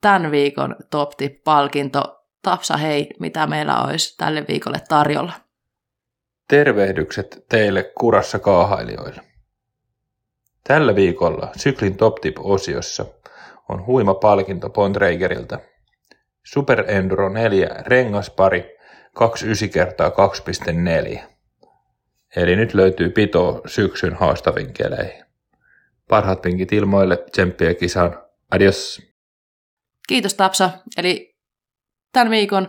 [0.00, 2.14] tämän viikon Top Tip-palkinto.
[2.42, 5.32] Tapsa, hei, mitä meillä olisi tälle viikolle tarjolla?
[6.48, 9.20] Tervehdykset teille kurassa kaahailijoille.
[10.64, 13.06] Tällä viikolla Syklin Top Tip-osiossa
[13.68, 15.58] on huima palkinto Pontreigeriltä.
[16.44, 18.77] Super Enduro 4 rengaspari
[19.14, 21.20] 29 kertaa 2,4.
[22.36, 25.24] Eli nyt löytyy pito syksyn haastavin keleihin.
[26.08, 28.22] Parhaat pinkit ilmoille, tsemppiä kisaan.
[28.50, 29.02] Adios.
[30.08, 30.70] Kiitos Tapsa.
[30.96, 31.36] Eli
[32.12, 32.68] tämän viikon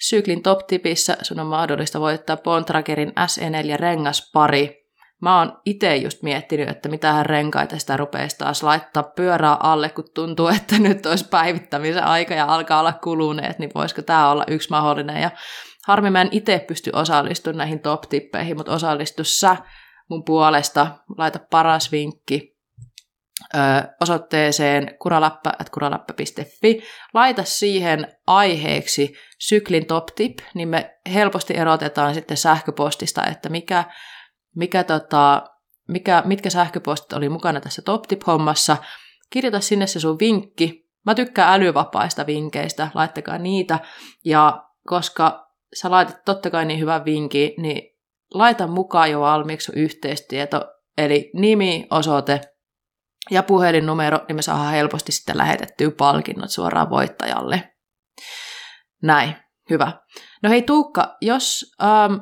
[0.00, 4.88] syklin top tipissä sun on mahdollista voittaa Bontragerin SE4 rengaspari.
[5.22, 10.04] Mä oon itse just miettinyt, että mitä renkaita sitä rupeaisi taas laittaa pyörää alle, kun
[10.14, 14.70] tuntuu, että nyt olisi päivittämisen aika ja alkaa olla kuluneet, niin voisiko tämä olla yksi
[14.70, 15.22] mahdollinen.
[15.22, 15.30] Ja
[15.88, 19.56] harmi mä en itse pysty osallistumaan näihin top-tippeihin, mutta osallistu sä
[20.10, 20.86] mun puolesta,
[21.18, 22.56] laita paras vinkki
[23.54, 23.58] ö,
[24.00, 26.82] osoitteeseen kuralappa.kuralappa.fi.
[27.14, 33.84] Laita siihen aiheeksi syklin top tip, niin me helposti erotetaan sitten sähköpostista, että mikä
[34.56, 35.42] mikä tota,
[35.88, 38.76] mikä, mitkä sähköpostit oli mukana tässä Top Tip-hommassa.
[39.30, 40.88] Kirjoita sinne se sun vinkki.
[41.06, 43.78] Mä tykkään älyvapaista vinkkeistä, laittakaa niitä.
[44.24, 47.96] Ja koska sä laitat totta kai niin hyvän vinkin, niin
[48.34, 50.64] laita mukaan jo valmiiksi yhteistieto,
[50.98, 52.40] eli nimi, osoite
[53.30, 57.74] ja puhelinnumero, niin me saadaan helposti sitten lähetettyä palkinnot suoraan voittajalle.
[59.02, 59.36] Näin,
[59.70, 59.92] hyvä.
[60.42, 62.14] No hei Tuukka, jos ähm,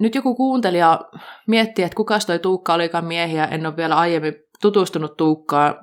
[0.00, 1.00] nyt joku kuuntelija
[1.46, 5.74] miettii, että kuka toi Tuukka olikaan miehiä, en ole vielä aiemmin tutustunut Tuukkaan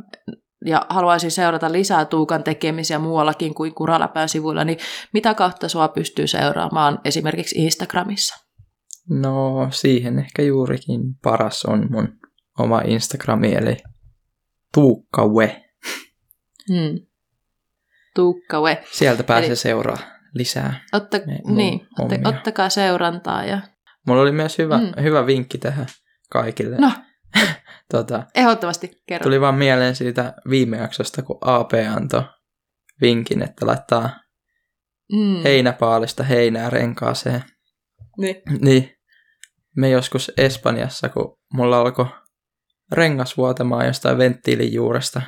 [0.66, 4.78] ja haluaisin seurata lisää Tuukan tekemisiä muuallakin kuin Kuraläpään sivuilla, niin
[5.14, 8.36] mitä kautta sua pystyy seuraamaan esimerkiksi Instagramissa?
[9.10, 12.08] No siihen ehkä juurikin paras on mun
[12.60, 13.78] oma Instagrami, eli
[14.74, 15.62] Tuukkawe.
[16.70, 17.00] Hmm.
[18.16, 18.84] Tuukkawe.
[18.92, 19.98] Sieltä pääsee Eli- seuraa
[20.34, 20.82] lisää.
[20.94, 21.18] Otta,
[21.48, 23.62] niin, otta, ottakaa seurantaa ja
[24.08, 24.84] Mulla oli myös hyvä, Mm.
[24.84, 25.04] mm.
[25.04, 25.86] hyvä vinkki tähän
[26.32, 26.78] kaikille.
[26.78, 26.92] No.
[27.92, 29.24] tota, ehdottomasti kerro.
[29.24, 32.24] tuli vaan mieleen siitä viime jaksosta, kun AP antoi
[33.02, 34.10] vinkin, että laittaa
[35.14, 35.44] mm.
[35.44, 37.44] heinäpaalista heinää renkaaseen.
[38.18, 38.36] Niin.
[38.62, 38.96] Niin
[39.76, 42.06] me joskus Espanjassa, kun mulla alkoi
[42.92, 45.22] rengas vuotamaan jostain venttiilin juuresta,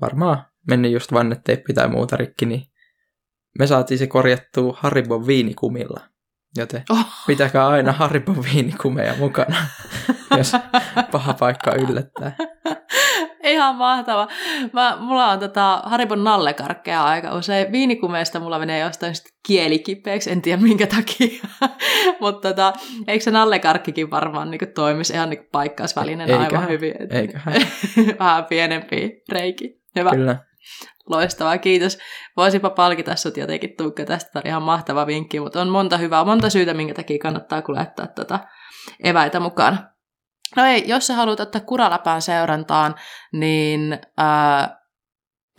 [0.00, 2.62] varmaan mennyt just vanneteippi tai muuta rikki, niin
[3.58, 6.00] me saatiin se korjattua Haribon viinikumilla.
[6.56, 7.06] Joten Oh.
[7.26, 9.56] pitäkää aina Haribon viinikumeja mukana,
[10.38, 10.52] jos
[11.12, 12.32] paha paikka yllättää.
[13.44, 14.28] Ihan mahtava.
[14.72, 17.72] Mä, mulla on tota Haribon nallekarkkeja aika usein.
[17.72, 21.48] Viinikumeista mulla menee jostain sit kieli kipeäksi, en tiedä minkä takia.
[22.20, 22.72] Mutta tota,
[23.06, 26.94] eikö se nallekarkkikin varmaan niin toimisi ihan niin paikkausvälineenä aivan Eiköhän, hyvin.
[27.02, 27.54] Et- eiköhän.
[28.18, 29.80] Vähän pienempi reiki.
[29.96, 30.10] Hyvä.
[30.10, 30.36] Kyllä.
[31.10, 31.98] Loistavaa, kiitos.
[32.36, 36.50] Voisipa palkita sut jotenkin Tuukka tästä, oli ihan mahtava vinkki, mutta on monta hyvää, monta
[36.50, 38.40] syytä, minkä takia kannattaa kyllä laittaa tätä
[39.04, 39.95] eväitä mukaan.
[40.56, 42.94] No ei, jos sä haluat ottaa kuraläpään seurantaan,
[43.32, 44.80] niin ää,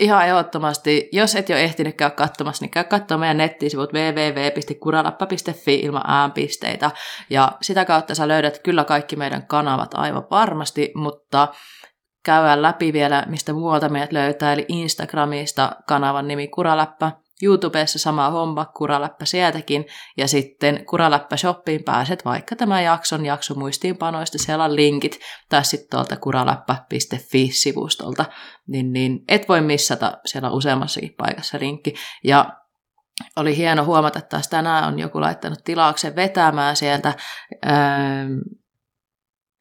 [0.00, 6.02] ihan ehdottomasti, jos et jo ehtinyt käydä katsomassa, niin käy katsomaan meidän nettisivut www.kuralappa.fi ilman
[6.06, 6.90] äänpisteitä.
[7.30, 11.48] Ja sitä kautta sä löydät kyllä kaikki meidän kanavat aivan varmasti, mutta
[12.24, 17.12] käydään läpi vielä, mistä muualta meidät löytää, eli Instagramista kanavan nimi Kuraläppä,
[17.42, 19.84] YouTubessa sama homma, Kuraläppä sieltäkin,
[20.16, 26.16] ja sitten Kuraläppä Shoppiin pääset vaikka tämän jakson jaksomuistiinpanoista, siellä on linkit, tai sitten tuolta
[26.16, 28.24] kuraläppä.fi-sivustolta,
[28.66, 31.94] niin, niin et voi missata, siellä on useammassakin paikassa linkki,
[32.24, 32.58] ja
[33.36, 37.14] oli hieno huomata, että taas tänään on joku laittanut tilauksen vetämään sieltä
[37.66, 38.32] ähm,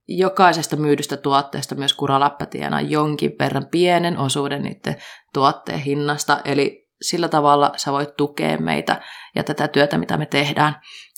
[0.08, 4.96] jokaisesta myydystä tuotteesta myös Kuraläppä tienaa jonkin verran pienen osuuden niiden
[5.34, 9.02] tuotteen hinnasta, eli sillä tavalla sä voit tukea meitä
[9.36, 10.76] ja tätä työtä, mitä me tehdään,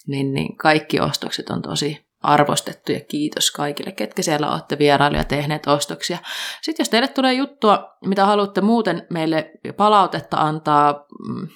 [0.08, 5.68] niin, niin kaikki ostokset on tosi arvostettu ja kiitos kaikille, ketkä siellä olette vierailuja tehneet
[5.68, 6.18] ostoksia.
[6.62, 11.48] Sitten jos teille tulee juttua, mitä haluatte muuten meille palautetta antaa, mm,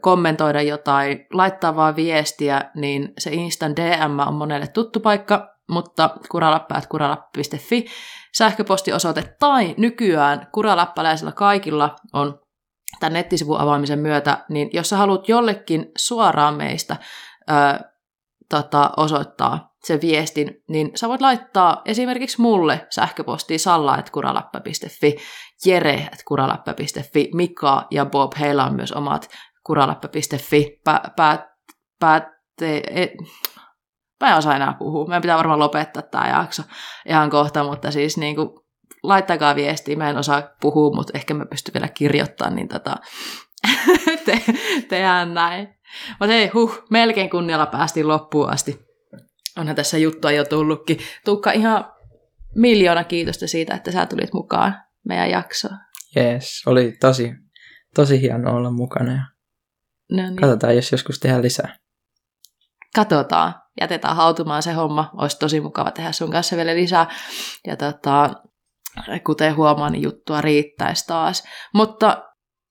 [0.00, 7.86] kommentoida jotain, laittaa vaan viestiä, niin se Instan DM on monelle tuttu paikka, mutta kuralappäät.kuralappi.fi
[8.34, 12.40] sähköpostiosoite tai nykyään kuralappalaisilla kaikilla on
[13.00, 16.96] tämän nettisivun avaamisen myötä, niin jos sä haluat jollekin suoraan meistä
[17.50, 17.54] ö,
[18.48, 25.16] tota, osoittaa sen viestin, niin sä voit laittaa esimerkiksi mulle sähköpostia salla.kuralappa.fi,
[25.64, 29.30] jere.kuralappa.fi, Mika ja Bob, heillä on myös omat
[29.64, 31.48] kuralappa.fi pä, pä,
[32.00, 33.10] päätte, et,
[34.20, 35.06] mä en osaa enää puhua.
[35.06, 36.62] Meidän pitää varmaan lopettaa tämä jakso
[37.08, 38.48] ihan kohta, mutta siis niin kuin,
[39.02, 39.96] laittakaa viestiä.
[39.96, 42.96] Mä en osaa puhua, mutta ehkä mä pystyn vielä kirjoittamaan, niin tota,
[44.26, 44.42] te,
[44.88, 45.68] tehdään näin.
[46.10, 48.80] Mutta hei, huh, melkein kunnialla päästiin loppuun asti.
[49.58, 50.98] Onhan tässä juttua jo tullutkin.
[51.24, 51.92] Tuukka, ihan
[52.54, 54.74] miljoona kiitosta siitä, että sä tulit mukaan
[55.08, 55.78] meidän jaksoon.
[56.16, 57.32] Jees, oli tosi,
[57.94, 59.12] tosi hienoa olla mukana.
[59.12, 59.22] Ja
[60.10, 60.36] No niin.
[60.36, 61.76] katsotaan, jos joskus tehdään lisää.
[62.94, 65.10] katsotaan, jätetään hautumaan se homma.
[65.14, 67.06] Olisi tosi mukava tehdä sun kanssa vielä lisää.
[67.66, 68.30] Ja tota,
[69.26, 71.44] kuten huomaan, niin juttua riittäisi taas.
[71.74, 72.24] Mutta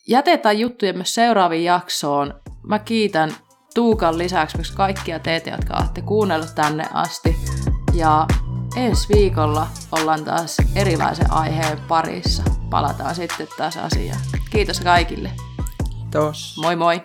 [0.07, 2.41] jätetään juttuja myös seuraaviin jaksoon.
[2.63, 3.35] Mä kiitän
[3.75, 7.35] Tuukan lisäksi myös kaikkia teitä, jotka olette kuunnellut tänne asti.
[7.93, 8.27] Ja
[8.75, 12.43] ensi viikolla ollaan taas erilaisen aiheen parissa.
[12.69, 14.19] Palataan sitten taas asiaan.
[14.51, 15.31] Kiitos kaikille.
[15.89, 16.55] Kiitos.
[16.61, 17.01] Moi moi!